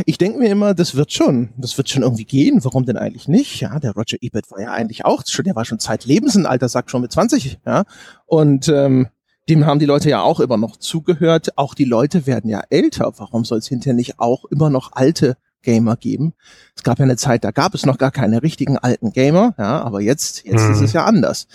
[0.04, 2.64] ich denke mir immer, das wird schon, das wird schon irgendwie gehen.
[2.64, 3.60] Warum denn eigentlich nicht?
[3.60, 6.68] Ja, der Roger Ebert war ja eigentlich auch schon, der war schon zeitlebens ein alter
[6.68, 7.58] Sack, schon mit 20.
[7.64, 7.84] Ja,
[8.24, 9.08] und ähm,
[9.48, 11.56] dem haben die Leute ja auch immer noch zugehört.
[11.56, 13.12] Auch die Leute werden ja älter.
[13.16, 16.34] Warum soll es hinterher nicht auch immer noch alte Gamer geben?
[16.74, 19.82] Es gab ja eine Zeit, da gab es noch gar keine richtigen alten Gamer, ja,
[19.82, 20.72] aber jetzt, jetzt mhm.
[20.72, 21.46] ist es ja anders.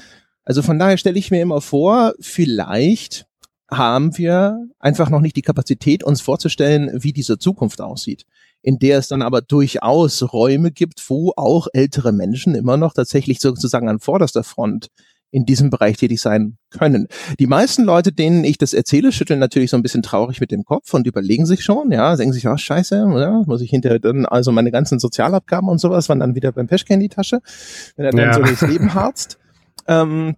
[0.44, 3.26] Also von daher stelle ich mir immer vor, vielleicht
[3.70, 8.26] haben wir einfach noch nicht die Kapazität, uns vorzustellen, wie diese Zukunft aussieht,
[8.62, 13.40] in der es dann aber durchaus Räume gibt, wo auch ältere Menschen immer noch tatsächlich
[13.40, 14.90] sozusagen an vorderster Front
[15.32, 17.08] in diesem Bereich tätig sein können.
[17.40, 20.66] Die meisten Leute, denen ich das erzähle, schütteln natürlich so ein bisschen traurig mit dem
[20.66, 24.26] Kopf und überlegen sich schon, ja, denken sich, oh scheiße, ja, muss ich hinterher dann,
[24.26, 27.40] also meine ganzen Sozialabgaben und sowas waren dann wieder beim Peschke in die Tasche,
[27.95, 28.34] wenn er dann ja.
[28.34, 29.40] so durchs Leben harzt.
[29.88, 30.36] Ähm,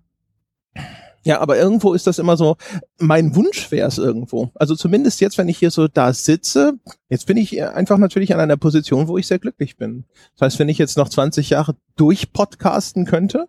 [1.26, 2.58] ja, aber irgendwo ist das immer so,
[3.00, 4.52] mein Wunsch wäre es irgendwo.
[4.56, 6.74] Also zumindest jetzt, wenn ich hier so da sitze,
[7.08, 10.04] jetzt bin ich einfach natürlich an einer Position, wo ich sehr glücklich bin.
[10.36, 13.48] Das heißt, wenn ich jetzt noch 20 Jahre durchpodcasten könnte,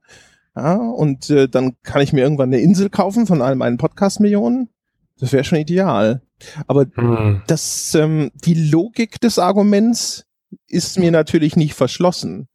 [0.57, 4.69] ja, und äh, dann kann ich mir irgendwann eine Insel kaufen von all meinen Podcast-Millionen.
[5.19, 6.23] Das wäre schon ideal.
[6.67, 7.43] Aber hm.
[7.47, 10.27] das, ähm, die Logik des Arguments
[10.69, 12.49] ist mir natürlich nicht verschlossen.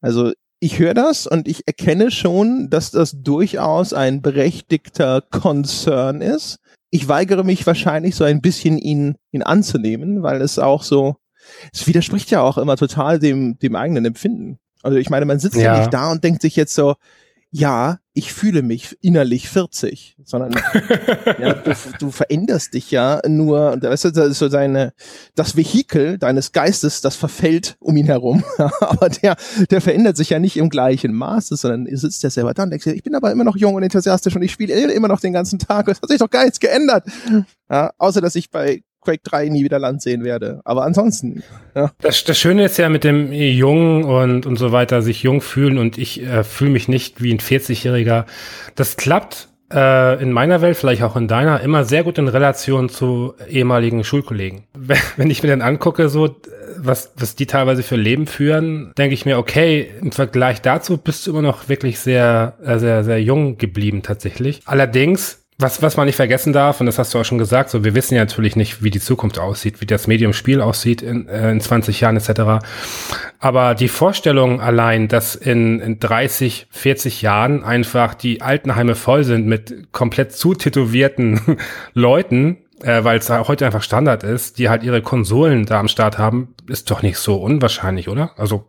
[0.00, 6.58] Also ich höre das und ich erkenne schon, dass das durchaus ein berechtigter Concern ist.
[6.90, 11.16] Ich weigere mich wahrscheinlich so ein bisschen ihn, ihn anzunehmen, weil es auch so,
[11.72, 14.58] es widerspricht ja auch immer total dem, dem eigenen Empfinden.
[14.82, 16.94] Also ich meine, man sitzt ja, ja nicht da und denkt sich jetzt so,
[17.50, 20.52] ja, ich fühle mich innerlich 40, sondern
[21.38, 24.92] ja, du, du, veränderst dich ja nur, weißt du, das ist so deine,
[25.34, 28.42] das Vehikel deines Geistes, das verfällt um ihn herum,
[28.80, 29.36] aber der,
[29.70, 32.86] der verändert sich ja nicht im gleichen Maße, sondern sitzt ja selber da und denkst,
[32.86, 35.58] ich bin aber immer noch jung und enthusiastisch und ich spiele immer noch den ganzen
[35.58, 37.06] Tag, es hat sich doch gar nichts geändert.
[37.70, 40.60] Ja, außer, dass ich bei Quake 3 nie wieder Land sehen werde.
[40.64, 41.42] Aber ansonsten,
[41.74, 41.92] ja.
[42.00, 45.78] Das, das Schöne ist ja mit dem Jungen und, und so weiter, sich jung fühlen
[45.78, 48.24] und ich äh, fühle mich nicht wie ein 40-Jähriger.
[48.74, 52.88] Das klappt äh, in meiner Welt, vielleicht auch in deiner, immer sehr gut in Relation
[52.88, 54.64] zu ehemaligen Schulkollegen.
[55.16, 56.36] wenn ich mir dann angucke, so
[56.78, 61.26] was, was die teilweise für Leben führen, denke ich mir, okay, im Vergleich dazu bist
[61.26, 64.62] du immer noch wirklich sehr, äh, sehr, sehr jung geblieben tatsächlich.
[64.66, 67.82] Allerdings was, was man nicht vergessen darf, und das hast du auch schon gesagt, so
[67.82, 71.50] wir wissen ja natürlich nicht, wie die Zukunft aussieht, wie das Medium-Spiel aussieht in, äh,
[71.50, 72.66] in 20 Jahren etc.
[73.38, 79.46] Aber die Vorstellung allein, dass in, in 30, 40 Jahren einfach die Altenheime voll sind
[79.46, 81.40] mit komplett zutätowierten
[81.94, 86.18] Leuten, äh, weil es heute einfach Standard ist, die halt ihre Konsolen da am Start
[86.18, 88.32] haben, ist doch nicht so unwahrscheinlich, oder?
[88.36, 88.68] Also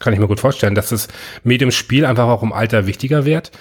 [0.00, 1.06] kann ich mir gut vorstellen, dass das
[1.44, 3.52] Medium-Spiel einfach auch im Alter wichtiger wird.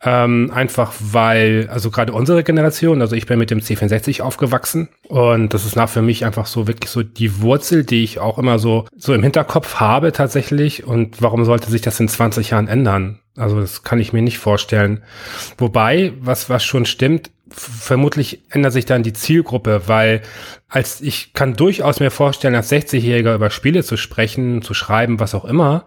[0.00, 5.52] Ähm, einfach weil, also gerade unsere Generation, also ich bin mit dem C64 aufgewachsen und
[5.52, 8.60] das ist nach für mich einfach so wirklich so die Wurzel, die ich auch immer
[8.60, 10.84] so, so im Hinterkopf habe tatsächlich.
[10.84, 13.18] Und warum sollte sich das in 20 Jahren ändern?
[13.36, 15.02] Also das kann ich mir nicht vorstellen.
[15.56, 20.22] Wobei, was, was schon stimmt, vermutlich ändert sich dann die Zielgruppe, weil
[20.68, 25.34] als ich kann durchaus mir vorstellen, als 60-Jähriger über Spiele zu sprechen, zu schreiben, was
[25.34, 25.86] auch immer.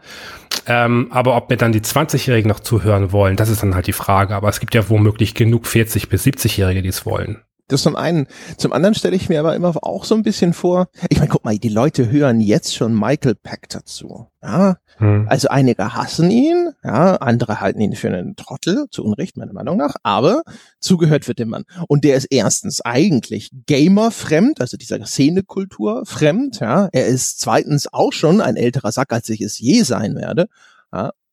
[0.67, 3.93] Ähm, aber ob mir dann die 20-Jährigen noch zuhören wollen, das ist dann halt die
[3.93, 4.35] Frage.
[4.35, 7.41] Aber es gibt ja womöglich genug 40- bis 70-Jährige, die es wollen.
[7.71, 8.27] Das zum einen.
[8.57, 11.45] Zum anderen stelle ich mir aber immer auch so ein bisschen vor, ich meine, guck
[11.45, 14.27] mal, die Leute hören jetzt schon Michael Peck dazu.
[14.43, 14.77] Ja?
[14.97, 15.27] Hm.
[15.29, 19.77] Also einige hassen ihn, ja, andere halten ihn für einen Trottel, zu Unrecht, meiner Meinung
[19.77, 20.43] nach, aber
[20.79, 21.63] zugehört wird dem Mann.
[21.87, 26.89] Und der ist erstens eigentlich Gamer-fremd, also dieser Szenekultur fremd, ja.
[26.91, 30.47] Er ist zweitens auch schon ein älterer Sack, als ich es je sein werde.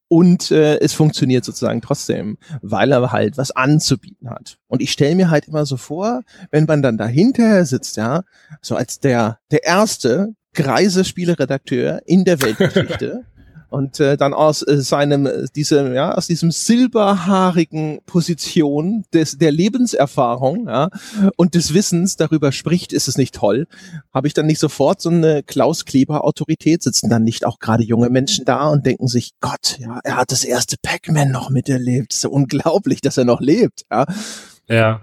[0.09, 4.59] Und äh, es funktioniert sozusagen trotzdem, weil er halt was anzubieten hat.
[4.67, 8.23] Und ich stelle mir halt immer so vor, wenn man dann dahinter sitzt, ja,
[8.63, 13.25] so als der der erste greise Spieleredakteur in der Weltgeschichte,
[13.71, 19.53] und äh, dann aus äh, seinem äh, diesem ja aus diesem silberhaarigen Position des der
[19.53, 20.89] Lebenserfahrung ja
[21.37, 23.67] und des Wissens darüber spricht ist es nicht toll
[24.13, 27.83] habe ich dann nicht sofort so eine Klaus Kleber Autorität sitzen dann nicht auch gerade
[27.83, 32.15] junge Menschen da und denken sich Gott ja er hat das erste Pac-Man noch miterlebt.
[32.15, 34.07] Ist ja unglaublich dass er noch lebt ja.
[34.69, 35.01] Ja.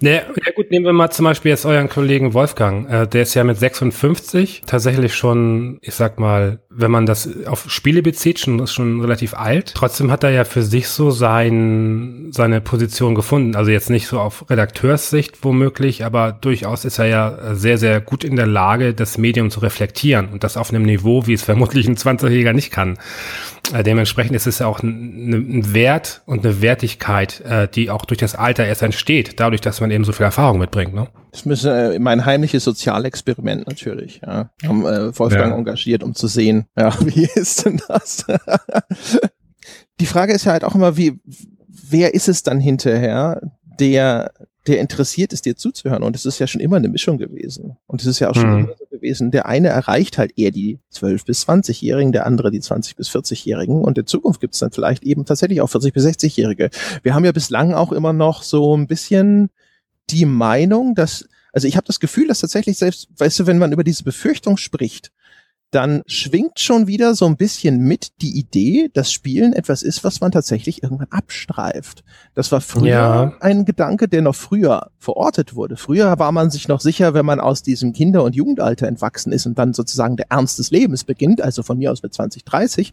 [0.00, 2.90] Ja, ja gut, nehmen wir mal zum Beispiel jetzt euren Kollegen Wolfgang.
[2.90, 7.70] Äh, der ist ja mit 56 tatsächlich schon, ich sag mal, wenn man das auf
[7.70, 9.72] Spiele bezieht, schon ist schon relativ alt.
[9.74, 13.56] Trotzdem hat er ja für sich so sein, seine Position gefunden.
[13.56, 18.24] Also jetzt nicht so auf Redakteurssicht womöglich, aber durchaus ist er ja sehr, sehr gut
[18.24, 21.88] in der Lage, das Medium zu reflektieren und das auf einem Niveau, wie es vermutlich
[21.88, 22.98] ein 20-Jähriger nicht kann.
[23.72, 28.18] Äh, dementsprechend ist es ja auch ein, Wert und eine Wertigkeit, äh, die auch durch
[28.18, 30.94] das Alter erst entsteht, dadurch, dass man eben so viel Erfahrung mitbringt.
[30.94, 31.08] Ne?
[31.30, 34.20] Das ist äh, mein heimliches Sozialexperiment natürlich.
[34.24, 34.50] Ja.
[34.66, 35.56] Haben äh, Wolfgang ja.
[35.56, 38.24] engagiert, um zu sehen, ja, wie ist denn das?
[40.00, 41.20] Die Frage ist ja halt auch immer, wie,
[41.68, 43.40] wer ist es dann hinterher,
[43.78, 44.32] der
[44.66, 46.02] der interessiert ist, dir zuzuhören.
[46.02, 47.76] Und es ist ja schon immer eine Mischung gewesen.
[47.86, 48.64] Und es ist ja auch schon mhm.
[48.64, 49.32] immer so gewesen.
[49.32, 53.82] Der eine erreicht halt eher die 12- bis 20-Jährigen, der andere die 20- bis 40-Jährigen.
[53.82, 56.70] Und in Zukunft gibt es dann vielleicht eben tatsächlich auch 40- bis 60-Jährige.
[57.02, 59.50] Wir haben ja bislang auch immer noch so ein bisschen
[60.10, 63.72] die Meinung, dass, also ich habe das Gefühl, dass tatsächlich selbst, weißt du, wenn man
[63.72, 65.10] über diese Befürchtung spricht,
[65.72, 70.20] dann schwingt schon wieder so ein bisschen mit die Idee, dass Spielen etwas ist, was
[70.20, 72.04] man tatsächlich irgendwann abstreift.
[72.34, 73.32] Das war früher ja.
[73.40, 75.76] ein Gedanke, der noch früher verortet wurde.
[75.76, 79.46] Früher war man sich noch sicher, wenn man aus diesem Kinder- und Jugendalter entwachsen ist
[79.46, 82.92] und dann sozusagen der Ernst des Lebens beginnt, also von mir aus mit 20, 30,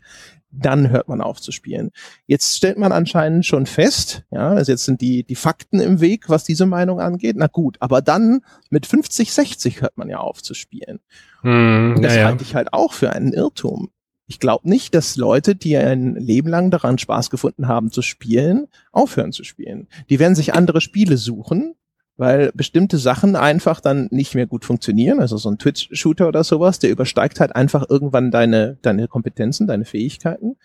[0.52, 1.92] dann hört man auf zu spielen.
[2.26, 6.30] Jetzt stellt man anscheinend schon fest, ja, also jetzt sind die, die Fakten im Weg,
[6.30, 7.36] was diese Meinung angeht.
[7.38, 11.00] Na gut, aber dann mit 50, 60 hört man ja auf zu spielen.
[11.42, 13.90] Hm, das ja, halte ich halt auch für einen Irrtum.
[14.28, 18.68] Ich glaube nicht, dass Leute, die ein Leben lang daran Spaß gefunden haben zu spielen,
[18.92, 19.88] aufhören zu spielen.
[20.10, 21.74] Die werden sich andere Spiele suchen,
[22.16, 25.20] weil bestimmte Sachen einfach dann nicht mehr gut funktionieren.
[25.20, 29.86] Also so ein Twitch-Shooter oder sowas, der übersteigt halt einfach irgendwann deine, deine Kompetenzen, deine
[29.86, 30.58] Fähigkeiten.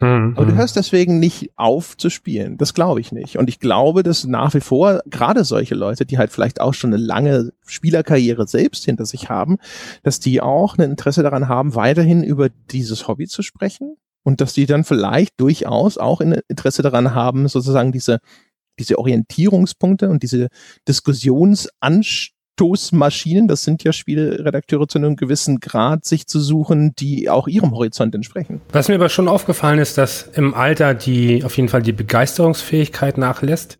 [0.00, 0.34] Mhm.
[0.36, 2.58] Aber du hörst deswegen nicht auf zu spielen.
[2.58, 3.38] Das glaube ich nicht.
[3.38, 6.92] Und ich glaube, dass nach wie vor gerade solche Leute, die halt vielleicht auch schon
[6.92, 9.56] eine lange Spielerkarriere selbst hinter sich haben,
[10.02, 13.96] dass die auch ein Interesse daran haben, weiterhin über dieses Hobby zu sprechen.
[14.22, 18.18] Und dass die dann vielleicht durchaus auch ein Interesse daran haben, sozusagen diese
[18.78, 20.48] diese Orientierungspunkte und diese
[22.56, 27.72] Diskussionsanstoßmaschinen, das sind ja Spielredakteure zu einem gewissen Grad, sich zu suchen, die auch ihrem
[27.72, 28.60] Horizont entsprechen.
[28.72, 33.18] Was mir aber schon aufgefallen ist, dass im Alter die auf jeden Fall die Begeisterungsfähigkeit
[33.18, 33.78] nachlässt.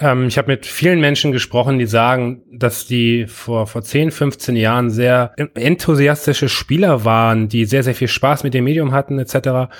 [0.00, 4.56] Ähm, ich habe mit vielen Menschen gesprochen, die sagen, dass die vor, vor 10, 15
[4.56, 9.72] Jahren sehr enthusiastische Spieler waren, die sehr, sehr viel Spaß mit dem Medium hatten, etc.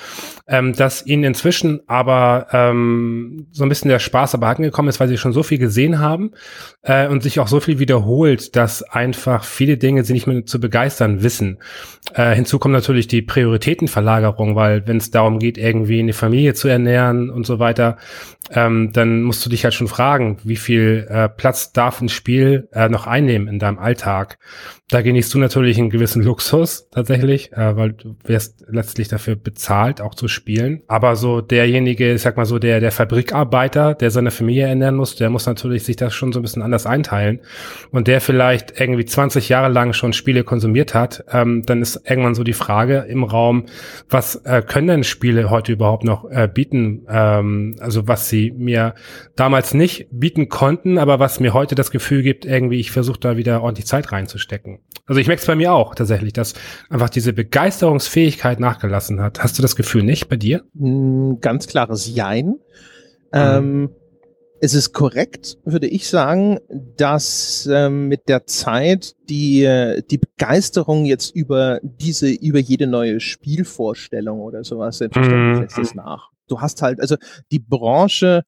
[0.47, 5.09] Ähm, dass ihnen inzwischen aber ähm, so ein bisschen der Spaß aber angekommen ist, weil
[5.09, 6.32] sie schon so viel gesehen haben
[6.82, 10.60] äh, und sich auch so viel wiederholt, dass einfach viele Dinge sie nicht mehr zu
[10.60, 11.59] begeistern wissen.
[12.14, 16.68] Äh, hinzu kommt natürlich die Prioritätenverlagerung, weil wenn es darum geht, irgendwie eine Familie zu
[16.68, 17.98] ernähren und so weiter,
[18.51, 22.69] ähm, dann musst du dich halt schon fragen, wie viel äh, Platz darf ein Spiel
[22.73, 24.39] äh, noch einnehmen in deinem Alltag.
[24.91, 30.01] Da genießt du natürlich einen gewissen Luxus tatsächlich, äh, weil du wirst letztlich dafür bezahlt,
[30.01, 30.83] auch zu spielen.
[30.89, 35.15] Aber so derjenige, ich sag mal so, der, der Fabrikarbeiter, der seine Familie ernähren muss,
[35.16, 37.41] der muss natürlich sich das schon so ein bisschen anders einteilen.
[37.91, 42.35] Und der vielleicht irgendwie 20 Jahre lang schon Spiele konsumiert hat, ähm, dann ist irgendwann
[42.35, 43.66] so die Frage im Raum,
[44.09, 47.05] was äh, können denn Spiele heute überhaupt noch äh, bieten?
[47.11, 48.95] Ähm, also was sie mir
[49.37, 53.36] damals nicht bieten konnten, aber was mir heute das Gefühl gibt, irgendwie, ich versuche da
[53.36, 54.81] wieder ordentlich Zeit reinzustecken.
[55.06, 56.55] Also ich merke es bei mir auch tatsächlich, dass
[56.90, 59.43] einfach diese Begeisterungsfähigkeit nachgelassen hat.
[59.43, 60.65] Hast du das Gefühl nicht bei dir?
[60.78, 62.47] Hm, ganz klares Jein.
[62.47, 62.59] Mhm.
[63.32, 63.90] Ähm,
[64.60, 66.59] es ist korrekt, würde ich sagen,
[66.97, 74.40] dass ähm, mit der Zeit die, die Begeisterung jetzt über diese, über jede neue Spielvorstellung
[74.40, 75.62] oder sowas, selbstverständlich mhm.
[75.62, 76.31] lässt es nach.
[76.48, 77.16] Du hast halt, also
[77.52, 78.43] die Branche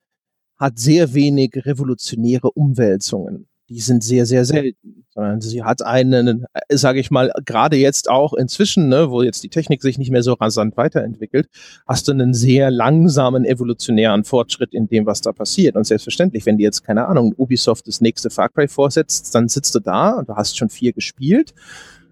[0.60, 5.04] hat sehr wenig revolutionäre Umwälzungen die sind sehr, sehr selten.
[5.12, 9.42] Sondern sie hat einen, äh, sage ich mal, gerade jetzt auch inzwischen, ne, wo jetzt
[9.42, 11.48] die Technik sich nicht mehr so rasant weiterentwickelt,
[11.86, 15.76] hast du einen sehr langsamen evolutionären Fortschritt in dem, was da passiert.
[15.76, 19.74] Und selbstverständlich, wenn dir jetzt, keine Ahnung, Ubisoft das nächste Far Cry vorsetzt, dann sitzt
[19.74, 21.54] du da und du hast schon vier gespielt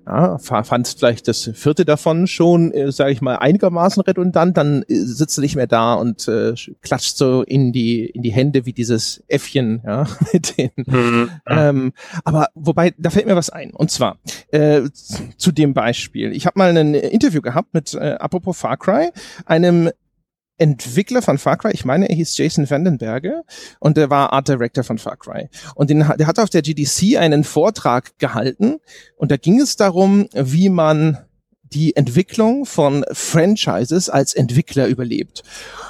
[0.09, 4.94] ja, fand vielleicht das vierte davon schon, äh, sage ich mal, einigermaßen redundant, dann äh,
[4.94, 8.72] sitzt du nicht mehr da und äh, klatscht so in die in die Hände wie
[8.72, 10.70] dieses Äffchen, ja, mit den.
[10.76, 11.30] Mhm.
[11.47, 11.93] Ähm,
[12.24, 13.72] aber wobei, da fällt mir was ein.
[13.72, 14.18] Und zwar
[14.51, 14.82] äh,
[15.36, 16.32] zu dem Beispiel.
[16.32, 19.10] Ich habe mal ein Interview gehabt mit, äh, apropos Far Cry,
[19.44, 19.90] einem
[20.59, 23.43] Entwickler von Far Cry, ich meine, er hieß Jason Vandenberge
[23.80, 25.48] und der war Art Director von Far Cry.
[25.74, 28.78] Und den, der hat auf der GDC einen Vortrag gehalten
[29.16, 31.18] und da ging es darum, wie man
[31.62, 35.43] die Entwicklung von Franchises als Entwickler überlebt.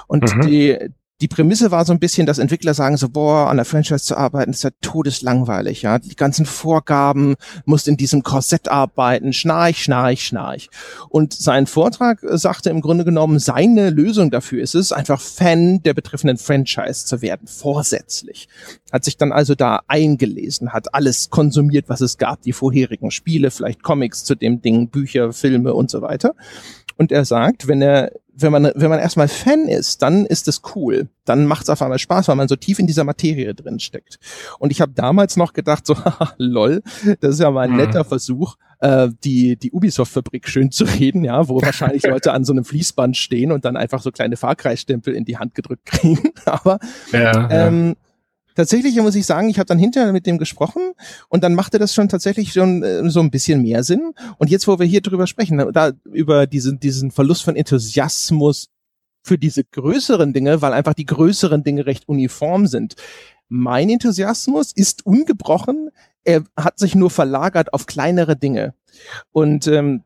[0.07, 0.41] Und mhm.
[0.43, 0.79] die,
[1.21, 4.17] die Prämisse war so ein bisschen, dass Entwickler sagen so, boah, an der Franchise zu
[4.17, 5.99] arbeiten, ist ja todeslangweilig, ja.
[5.99, 7.35] Die ganzen Vorgaben,
[7.65, 10.71] musst in diesem Korsett arbeiten, schnarch, schnarch, schnarch.
[11.09, 15.95] Und sein Vortrag sagte im Grunde genommen, seine Lösung dafür ist es, einfach Fan der
[15.95, 18.49] betreffenden Franchise zu werden, vorsätzlich.
[18.93, 23.51] Hat sich dann also da eingelesen, hat alles konsumiert, was es gab, die vorherigen Spiele,
[23.51, 26.35] vielleicht Comics zu dem Ding, Bücher, Filme und so weiter.
[26.99, 30.63] Und er sagt, wenn er, wenn man, wenn man erstmal Fan ist, dann ist es
[30.75, 31.09] cool.
[31.25, 34.19] Dann macht es auf einmal Spaß, weil man so tief in dieser Materie drin steckt.
[34.59, 36.83] Und ich habe damals noch gedacht, so, haha, lol,
[37.21, 37.77] das ist ja mal ein mhm.
[37.77, 42.53] netter Versuch, äh, die, die Ubisoft-Fabrik schön zu reden, ja, wo wahrscheinlich Leute an so
[42.53, 46.31] einem Fließband stehen und dann einfach so kleine Fahrkreisstempel in die Hand gedrückt kriegen.
[46.47, 46.81] Aber
[47.13, 48.08] ja, ähm, ja
[48.59, 50.93] tatsächlich muss ich sagen, ich habe dann hinterher mit dem gesprochen
[51.29, 54.15] und dann machte das schon tatsächlich schon äh, so ein bisschen mehr Sinn.
[54.39, 58.69] Und jetzt, wo wir hier drüber sprechen, da über diesen, diesen Verlust von Enthusiasmus
[59.23, 62.97] für diese größeren Dinge, weil einfach die größeren Dinge recht uniform sind.
[63.49, 65.91] Mein Enthusiasmus ist ungebrochen.
[66.25, 68.75] Er hat sich nur verlagert auf kleinere Dinge.
[69.31, 70.03] Und ähm,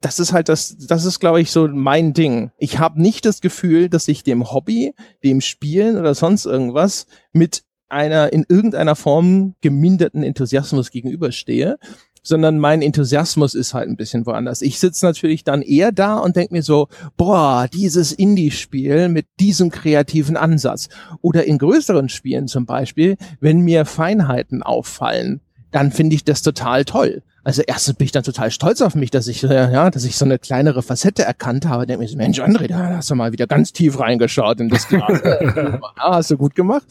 [0.00, 2.52] das ist halt das, das ist, glaube ich, so mein Ding.
[2.56, 4.94] Ich habe nicht das Gefühl, dass ich dem Hobby,
[5.24, 11.78] dem Spielen oder sonst irgendwas mit einer in irgendeiner Form geminderten Enthusiasmus gegenüberstehe,
[12.22, 14.62] sondern mein Enthusiasmus ist halt ein bisschen woanders.
[14.62, 19.70] Ich sitze natürlich dann eher da und denke mir so, boah, dieses Indie-Spiel mit diesem
[19.70, 20.88] kreativen Ansatz.
[21.22, 25.40] Oder in größeren Spielen zum Beispiel, wenn mir Feinheiten auffallen,
[25.70, 27.22] dann finde ich das total toll.
[27.42, 30.16] Also erstens bin ich dann total stolz auf mich, dass ich, äh, ja, dass ich
[30.16, 31.86] so eine kleinere Facette erkannt habe.
[31.86, 34.88] Denke mir so, Mensch, André, da hast du mal wieder ganz tief reingeschaut in das
[34.88, 35.22] Glas.
[35.24, 36.84] ja, hast du gut gemacht.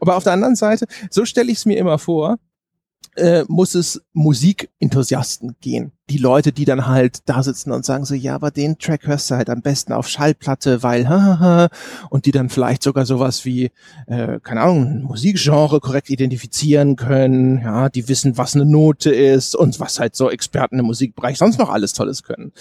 [0.00, 2.38] Aber auf der anderen Seite, so stelle ich es mir immer vor,
[3.18, 5.92] äh, muss es Musikenthusiasten gehen.
[6.08, 9.30] Die Leute, die dann halt da sitzen und sagen so, ja, aber den Track hörst
[9.30, 11.68] du halt am besten auf Schallplatte, weil, hahaha,
[12.10, 13.70] und die dann vielleicht sogar sowas wie,
[14.06, 19.80] äh, keine Ahnung, Musikgenre korrekt identifizieren können, ja, die wissen, was eine Note ist und
[19.80, 22.52] was halt so Experten im Musikbereich sonst noch alles Tolles können.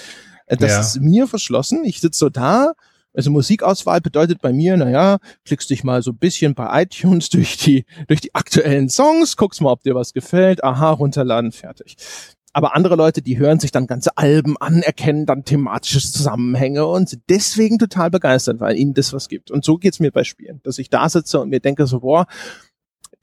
[0.47, 0.80] Äh, das ja.
[0.80, 1.85] ist mir verschlossen.
[1.85, 2.73] Ich sitze so da
[3.18, 7.57] also Musikauswahl bedeutet bei mir, naja, klickst dich mal so ein bisschen bei iTunes durch
[7.57, 11.98] die, durch die aktuellen Songs, guckst mal, ob dir was gefällt, aha, runterladen, fertig.
[12.53, 17.10] Aber andere Leute, die hören sich dann ganze Alben an, erkennen dann thematische Zusammenhänge und
[17.10, 19.52] sind deswegen total begeistert, weil ihnen das was gibt.
[19.52, 22.27] Und so geht's mir bei Spielen, dass ich da sitze und mir denke so, boah,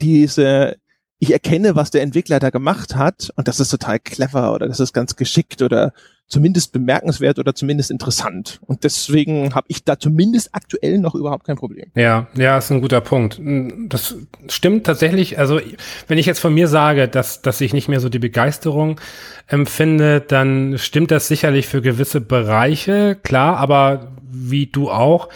[0.01, 0.77] diese,
[1.19, 4.81] ich erkenne, was der Entwickler da gemacht hat und das ist total clever oder das
[4.81, 5.93] ist ganz geschickt oder
[6.27, 8.61] zumindest bemerkenswert oder zumindest interessant.
[8.67, 11.91] Und deswegen habe ich da zumindest aktuell noch überhaupt kein Problem.
[11.95, 13.41] Ja, ja, ist ein guter Punkt.
[13.89, 14.17] Das
[14.49, 15.39] stimmt tatsächlich.
[15.39, 15.61] Also
[16.09, 19.01] wenn ich jetzt von mir sage, dass, dass ich nicht mehr so die Begeisterung
[19.47, 25.29] empfinde, dann stimmt das sicherlich für gewisse Bereiche, klar, aber wie du auch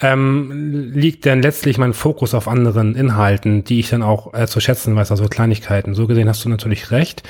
[0.00, 4.60] ähm, liegt dann letztlich mein Fokus auf anderen Inhalten, die ich dann auch äh, zu
[4.60, 5.94] schätzen weiß, also Kleinigkeiten.
[5.94, 7.22] So gesehen hast du natürlich recht.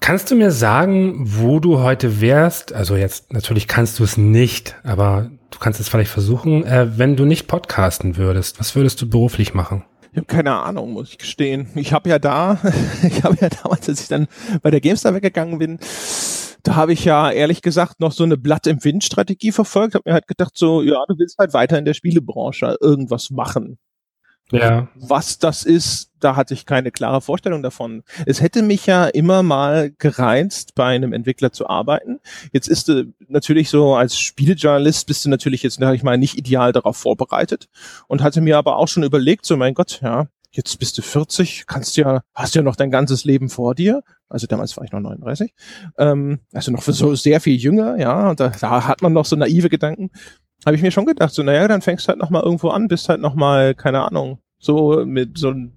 [0.00, 2.72] Kannst du mir sagen, wo du heute wärst?
[2.72, 7.16] Also jetzt natürlich kannst du es nicht, aber du kannst es vielleicht versuchen, äh, wenn
[7.16, 8.58] du nicht podcasten würdest.
[8.58, 9.84] Was würdest du beruflich machen?
[10.12, 11.68] Ich habe keine Ahnung, muss ich gestehen.
[11.74, 12.58] Ich habe ja da,
[13.02, 14.28] ich habe ja damals, als ich dann
[14.62, 15.78] bei der GameStar weggegangen bin,
[16.62, 20.04] da habe ich ja ehrlich gesagt noch so eine Blatt im Wind Strategie verfolgt, habe
[20.06, 23.78] mir halt gedacht so, ja, du willst halt weiter in der Spielebranche irgendwas machen.
[24.50, 24.88] Ja.
[24.94, 28.02] Was das ist, da hatte ich keine klare Vorstellung davon.
[28.26, 32.20] Es hätte mich ja immer mal gereizt, bei einem Entwickler zu arbeiten.
[32.52, 36.38] Jetzt ist du natürlich so, als Spielejournalist bist du natürlich jetzt, sag ich mal, nicht
[36.38, 37.68] ideal darauf vorbereitet
[38.06, 41.66] und hatte mir aber auch schon überlegt, so mein Gott, ja, jetzt bist du 40,
[41.66, 44.02] kannst ja, hast ja noch dein ganzes Leben vor dir.
[44.28, 45.52] Also damals war ich noch 39.
[45.98, 49.36] Ähm, also noch so sehr viel jünger, ja, und da, da hat man noch so
[49.36, 50.10] naive Gedanken.
[50.66, 52.88] Habe ich mir schon gedacht, so, naja, dann fängst du halt noch mal irgendwo an,
[52.88, 55.72] bist halt noch mal, keine Ahnung, so mit so einem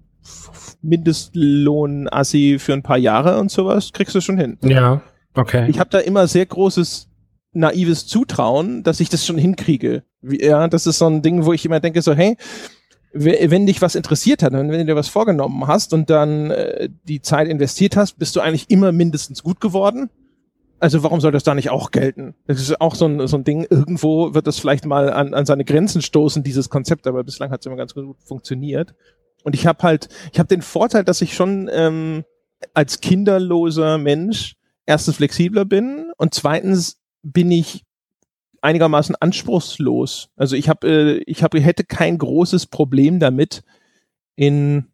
[0.82, 4.58] Mindestlohn-Assi für ein paar Jahre und sowas, kriegst du schon hin.
[4.62, 5.00] Ja,
[5.34, 5.66] okay.
[5.68, 7.08] Ich habe da immer sehr großes
[7.52, 10.02] naives Zutrauen, dass ich das schon hinkriege.
[10.22, 12.36] Ja, das ist so ein Ding, wo ich immer denke, so, hey,
[13.12, 17.20] wenn dich was interessiert hat, wenn du dir was vorgenommen hast und dann äh, die
[17.20, 20.08] Zeit investiert hast, bist du eigentlich immer mindestens gut geworden.
[20.82, 22.34] Also warum soll das da nicht auch gelten?
[22.48, 25.46] Das ist auch so ein, so ein Ding, irgendwo wird das vielleicht mal an, an
[25.46, 28.92] seine Grenzen stoßen, dieses Konzept, aber bislang hat es immer ganz gut funktioniert.
[29.44, 32.24] Und ich habe halt, ich habe den Vorteil, dass ich schon ähm,
[32.74, 37.84] als kinderloser Mensch erstens flexibler bin und zweitens bin ich
[38.60, 40.30] einigermaßen anspruchslos.
[40.34, 43.62] Also ich habe, äh, ich habe, hätte kein großes Problem damit,
[44.34, 44.86] in,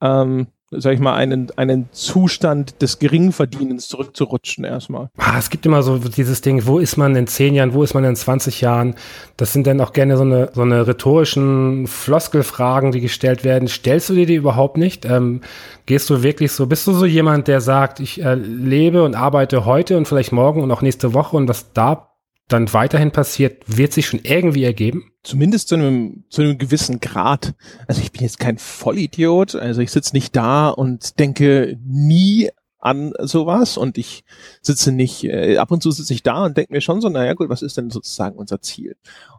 [0.00, 5.10] ähm, sag ich mal, einen, einen Zustand des Geringverdienens zurückzurutschen erstmal.
[5.16, 7.94] Ah, es gibt immer so dieses Ding, wo ist man in zehn Jahren, wo ist
[7.94, 8.94] man in 20 Jahren?
[9.36, 13.68] Das sind dann auch gerne so eine, so eine rhetorischen Floskelfragen, die gestellt werden.
[13.68, 15.04] Stellst du dir die überhaupt nicht?
[15.04, 15.40] Ähm,
[15.86, 19.64] gehst du wirklich so, bist du so jemand, der sagt, ich äh, lebe und arbeite
[19.64, 22.09] heute und vielleicht morgen und auch nächste Woche und was da
[22.52, 25.12] dann weiterhin passiert, wird sich schon irgendwie ergeben?
[25.22, 27.54] Zumindest zu einem, zu einem gewissen Grad.
[27.86, 32.50] Also ich bin jetzt kein Vollidiot, also ich sitze nicht da und denke nie
[32.80, 34.24] an sowas und ich
[34.62, 37.34] sitze nicht, äh, ab und zu sitze ich da und denke mir schon so, naja
[37.34, 38.96] gut, was ist denn sozusagen unser Ziel?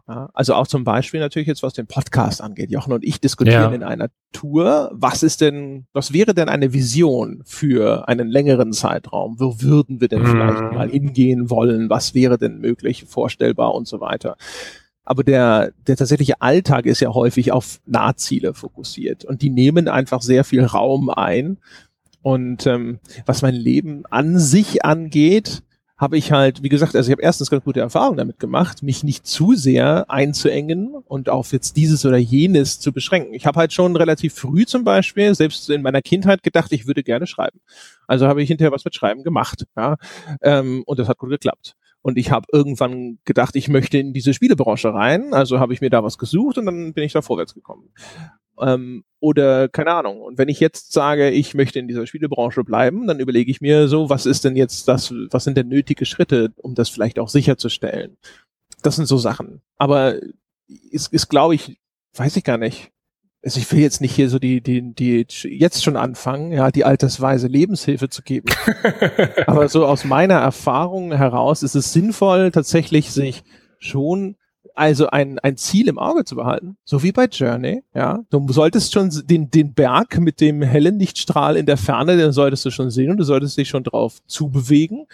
[0.08, 2.70] Ja, also auch zum Beispiel natürlich jetzt, was den Podcast angeht.
[2.70, 3.74] Jochen und ich diskutieren ja.
[3.74, 9.36] in einer Tour, was ist denn, was wäre denn eine Vision für einen längeren Zeitraum?
[9.38, 10.26] Wo würden wir denn mhm.
[10.26, 11.90] vielleicht mal hingehen wollen?
[11.90, 14.36] Was wäre denn möglich, vorstellbar und so weiter?
[15.04, 20.22] Aber der, der tatsächliche Alltag ist ja häufig auf Nahziele fokussiert und die nehmen einfach
[20.22, 21.58] sehr viel Raum ein
[22.22, 25.62] und ähm, was mein Leben an sich angeht,
[26.02, 29.04] habe ich halt, wie gesagt, also ich habe erstens ganz gute Erfahrungen damit gemacht, mich
[29.04, 33.34] nicht zu sehr einzuengen und auf jetzt dieses oder jenes zu beschränken.
[33.34, 37.04] Ich habe halt schon relativ früh zum Beispiel, selbst in meiner Kindheit, gedacht, ich würde
[37.04, 37.60] gerne schreiben.
[38.08, 39.64] Also habe ich hinterher was mit Schreiben gemacht.
[39.76, 39.96] Ja?
[40.42, 41.76] Ähm, und das hat gut geklappt.
[42.02, 45.32] Und ich habe irgendwann gedacht, ich möchte in diese Spielebranche rein.
[45.32, 47.90] Also habe ich mir da was gesucht und dann bin ich da vorwärts gekommen.
[48.60, 50.20] Ähm, oder keine Ahnung.
[50.20, 53.86] Und wenn ich jetzt sage, ich möchte in dieser Spielebranche bleiben, dann überlege ich mir
[53.86, 57.28] so, was ist denn jetzt das, was sind denn nötige Schritte, um das vielleicht auch
[57.28, 58.16] sicherzustellen?
[58.82, 59.60] Das sind so Sachen.
[59.76, 60.16] Aber
[60.90, 61.78] ist, ist glaube ich,
[62.14, 62.90] weiß ich gar nicht.
[63.44, 66.84] Also ich will jetzt nicht hier so die, die, die jetzt schon anfangen, ja, die
[66.84, 68.48] altersweise Lebenshilfe zu geben.
[69.46, 73.42] Aber so aus meiner Erfahrung heraus ist es sinnvoll, tatsächlich sich
[73.78, 74.36] schon
[74.74, 78.20] also ein, ein Ziel im Auge zu behalten, so wie bei Journey, ja.
[78.30, 82.64] Du solltest schon den, den Berg mit dem hellen Lichtstrahl in der Ferne, den solltest
[82.64, 85.06] du schon sehen und du solltest dich schon drauf zubewegen.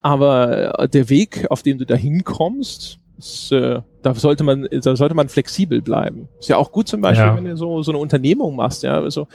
[0.00, 4.96] Aber äh, der Weg, auf dem du da hinkommst, ist, äh, da sollte man, da
[4.96, 6.28] sollte man flexibel bleiben.
[6.40, 7.36] Ist ja auch gut zum Beispiel, ja.
[7.36, 9.28] wenn du so, so eine Unternehmung machst, ja, also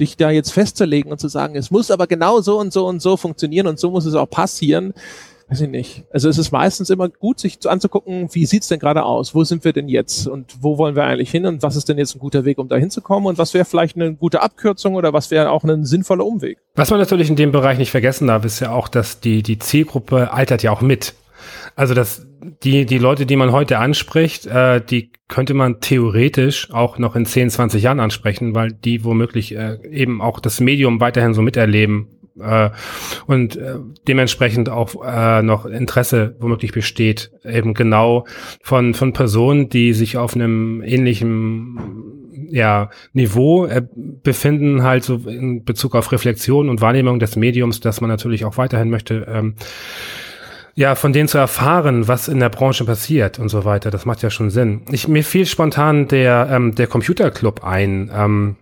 [0.00, 3.02] dich da jetzt festzulegen und zu sagen, es muss aber genau so und so und
[3.02, 4.94] so funktionieren und so muss es auch passieren
[5.48, 6.04] weiß ich nicht.
[6.10, 9.34] Also es ist meistens immer gut, sich anzugucken, wie sieht's denn gerade aus?
[9.34, 10.26] Wo sind wir denn jetzt?
[10.26, 11.46] Und wo wollen wir eigentlich hin?
[11.46, 13.26] Und was ist denn jetzt ein guter Weg, um da hinzukommen?
[13.26, 16.58] Und was wäre vielleicht eine gute Abkürzung oder was wäre auch ein sinnvoller Umweg?
[16.74, 19.58] Was man natürlich in dem Bereich nicht vergessen darf, ist ja auch, dass die, die
[19.58, 21.14] Zielgruppe altert ja auch mit.
[21.76, 22.26] Also das,
[22.62, 27.26] die, die Leute, die man heute anspricht, äh, die könnte man theoretisch auch noch in
[27.26, 32.08] 10, 20 Jahren ansprechen, weil die womöglich äh, eben auch das Medium weiterhin so miterleben
[32.40, 32.70] äh,
[33.26, 33.76] und äh,
[34.08, 38.26] dementsprechend auch äh, noch Interesse womöglich besteht, eben genau
[38.62, 42.14] von, von Personen, die sich auf einem ähnlichen
[42.50, 48.00] ja, Niveau äh, befinden, halt so in Bezug auf Reflexion und Wahrnehmung des Mediums, dass
[48.00, 49.54] man natürlich auch weiterhin möchte, ähm,
[50.76, 53.90] ja, von denen zu erfahren, was in der Branche passiert und so weiter.
[53.90, 54.82] Das macht ja schon Sinn.
[54.90, 58.10] Ich, mir fiel spontan der, ähm, der Computerclub ein.
[58.12, 58.56] Ähm,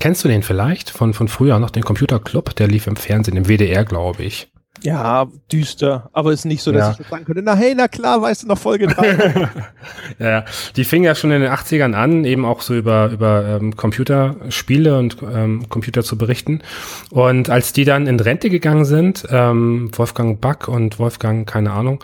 [0.00, 2.54] kennst du den vielleicht von, von früher noch, den Computerclub?
[2.56, 4.52] Der lief im Fernsehen, im WDR, glaube ich.
[4.82, 6.90] Ja, düster, aber ist nicht so, dass ja.
[6.92, 9.48] ich jetzt sagen könnte, na hey, na klar, weißt du noch Folge 3.
[10.18, 10.44] ja,
[10.74, 14.98] die fing ja schon in den 80ern an, eben auch so über, über ähm, Computerspiele
[14.98, 16.62] und ähm, Computer zu berichten.
[17.10, 22.02] Und als die dann in Rente gegangen sind, ähm, Wolfgang Back und Wolfgang, keine Ahnung,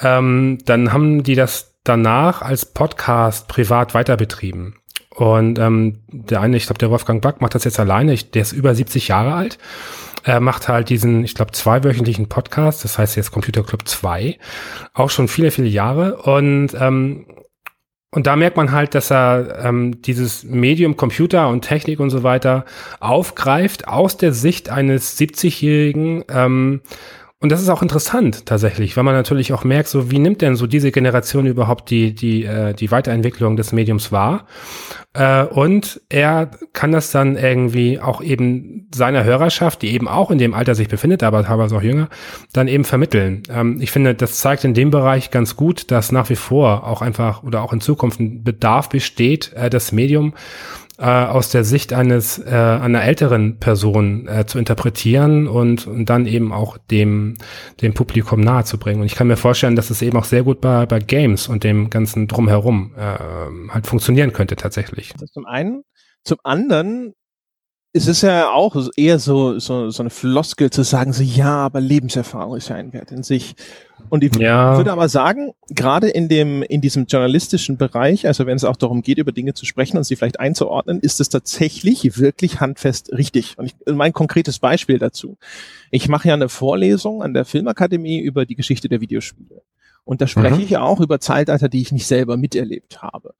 [0.00, 4.76] ähm, dann haben die das danach als Podcast privat weiterbetrieben.
[5.14, 8.42] Und ähm, der eine, ich glaube, der Wolfgang Back macht das jetzt alleine, ich, der
[8.42, 9.58] ist über 70 Jahre alt.
[10.22, 14.38] Er macht halt diesen, ich glaube, zweiwöchentlichen Podcast, das heißt jetzt Computer Club 2,
[14.92, 16.16] auch schon viele, viele Jahre.
[16.16, 17.26] Und, ähm,
[18.12, 22.22] und da merkt man halt, dass er ähm, dieses Medium Computer und Technik und so
[22.22, 22.64] weiter
[22.98, 26.82] aufgreift aus der Sicht eines 70-Jährigen, ähm,
[27.42, 30.56] und das ist auch interessant tatsächlich, weil man natürlich auch merkt, so wie nimmt denn
[30.56, 34.46] so diese Generation überhaupt die die äh, die Weiterentwicklung des Mediums wahr?
[35.14, 40.36] Äh, und er kann das dann irgendwie auch eben seiner Hörerschaft, die eben auch in
[40.36, 42.10] dem Alter sich befindet, aber teilweise auch jünger,
[42.52, 43.42] dann eben vermitteln.
[43.50, 47.00] Ähm, ich finde, das zeigt in dem Bereich ganz gut, dass nach wie vor auch
[47.00, 50.34] einfach oder auch in Zukunft ein Bedarf besteht, äh, das Medium
[51.00, 56.26] äh, aus der Sicht eines äh, einer älteren Person äh, zu interpretieren und, und dann
[56.26, 57.34] eben auch dem
[57.80, 59.00] dem Publikum nahezubringen.
[59.00, 61.64] Und ich kann mir vorstellen, dass es eben auch sehr gut bei, bei Games und
[61.64, 65.14] dem ganzen drumherum äh, halt funktionieren könnte tatsächlich.
[65.18, 65.82] Das zum einen.
[66.22, 67.14] Zum anderen
[67.92, 71.80] es ist ja auch eher so, so, so eine Floskel zu sagen, so ja, aber
[71.80, 73.56] Lebenserfahrung ist ja ein Wert in sich.
[74.08, 74.76] Und ich ja.
[74.76, 79.02] würde aber sagen, gerade in dem, in diesem journalistischen Bereich, also wenn es auch darum
[79.02, 83.58] geht, über Dinge zu sprechen und sie vielleicht einzuordnen, ist es tatsächlich wirklich handfest richtig.
[83.58, 85.36] Und ich, mein konkretes Beispiel dazu.
[85.90, 89.62] Ich mache ja eine Vorlesung an der Filmakademie über die Geschichte der Videospiele.
[90.04, 90.62] Und da spreche mhm.
[90.62, 93.34] ich ja auch über Zeitalter, die ich nicht selber miterlebt habe.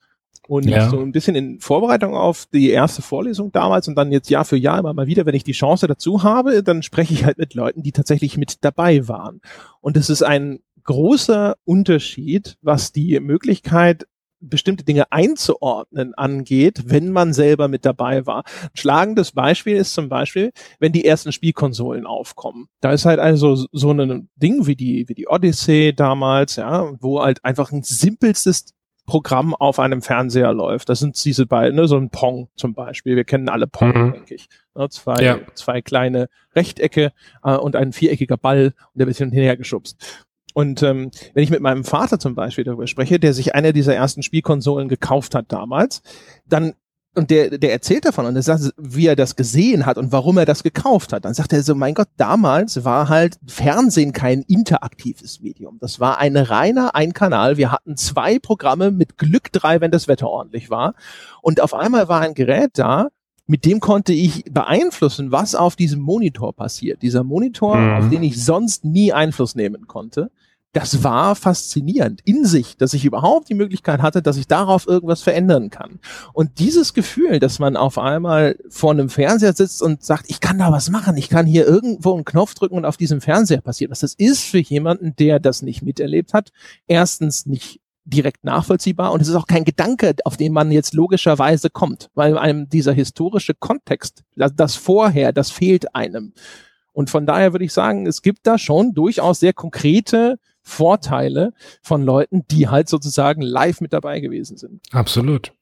[0.50, 0.90] Und ja.
[0.90, 4.56] so ein bisschen in Vorbereitung auf die erste Vorlesung damals und dann jetzt Jahr für
[4.56, 7.54] Jahr immer mal wieder, wenn ich die Chance dazu habe, dann spreche ich halt mit
[7.54, 9.40] Leuten, die tatsächlich mit dabei waren.
[9.80, 14.08] Und es ist ein großer Unterschied, was die Möglichkeit
[14.40, 18.42] bestimmte Dinge einzuordnen angeht, wenn man selber mit dabei war.
[18.62, 20.50] Ein schlagendes Beispiel ist zum Beispiel,
[20.80, 22.66] wenn die ersten Spielkonsolen aufkommen.
[22.80, 27.22] Da ist halt also so ein Ding wie die, wie die Odyssey damals, ja, wo
[27.22, 28.74] halt einfach ein simpelstes
[29.10, 30.88] Programm auf einem Fernseher läuft.
[30.88, 33.16] Das sind diese beiden, ne, so ein Pong zum Beispiel.
[33.16, 34.12] Wir kennen alle Pong, mhm.
[34.12, 34.48] denke ich.
[34.76, 35.40] Ne, zwei, ja.
[35.54, 37.10] zwei kleine Rechtecke
[37.42, 40.26] äh, und ein viereckiger Ball und der wird hin und her geschubst.
[40.54, 43.96] Und ähm, wenn ich mit meinem Vater zum Beispiel darüber spreche, der sich eine dieser
[43.96, 46.02] ersten Spielkonsolen gekauft hat damals,
[46.46, 46.74] dann
[47.16, 50.38] und der, der erzählt davon und er sagt, wie er das gesehen hat und warum
[50.38, 51.24] er das gekauft hat.
[51.24, 55.78] Dann sagt er so, mein Gott, damals war halt Fernsehen kein interaktives Medium.
[55.80, 57.56] Das war ein reiner Ein-Kanal.
[57.56, 60.94] Wir hatten zwei Programme mit Glück drei, wenn das Wetter ordentlich war.
[61.42, 63.08] Und auf einmal war ein Gerät da,
[63.46, 67.02] mit dem konnte ich beeinflussen, was auf diesem Monitor passiert.
[67.02, 67.94] Dieser Monitor, mhm.
[67.94, 70.30] auf den ich sonst nie Einfluss nehmen konnte
[70.72, 75.22] das war faszinierend in sich, dass ich überhaupt die Möglichkeit hatte, dass ich darauf irgendwas
[75.22, 75.98] verändern kann.
[76.32, 80.58] Und dieses Gefühl, dass man auf einmal vor einem Fernseher sitzt und sagt, ich kann
[80.58, 83.90] da was machen, ich kann hier irgendwo einen Knopf drücken und auf diesem Fernseher passiert
[83.90, 86.52] was, das ist für jemanden, der das nicht miterlebt hat,
[86.86, 91.70] erstens nicht direkt nachvollziehbar und es ist auch kein Gedanke, auf den man jetzt logischerweise
[91.70, 96.32] kommt, weil einem dieser historische Kontext, das, das vorher, das fehlt einem.
[96.92, 102.02] Und von daher würde ich sagen, es gibt da schon durchaus sehr konkrete Vorteile von
[102.02, 104.80] Leuten, die halt sozusagen live mit dabei gewesen sind.
[104.92, 105.52] Absolut.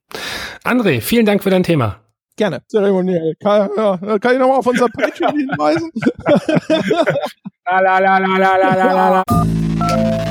[0.65, 2.01] André, vielen Dank für dein Thema.
[2.37, 2.63] Gerne.
[2.69, 3.35] Zeremoniell.
[3.41, 5.91] Kann, ja, kann ich nochmal auf unser Patreon hinweisen?
[7.65, 9.23] la, la, la, la, la, la, la,
[9.81, 10.28] la.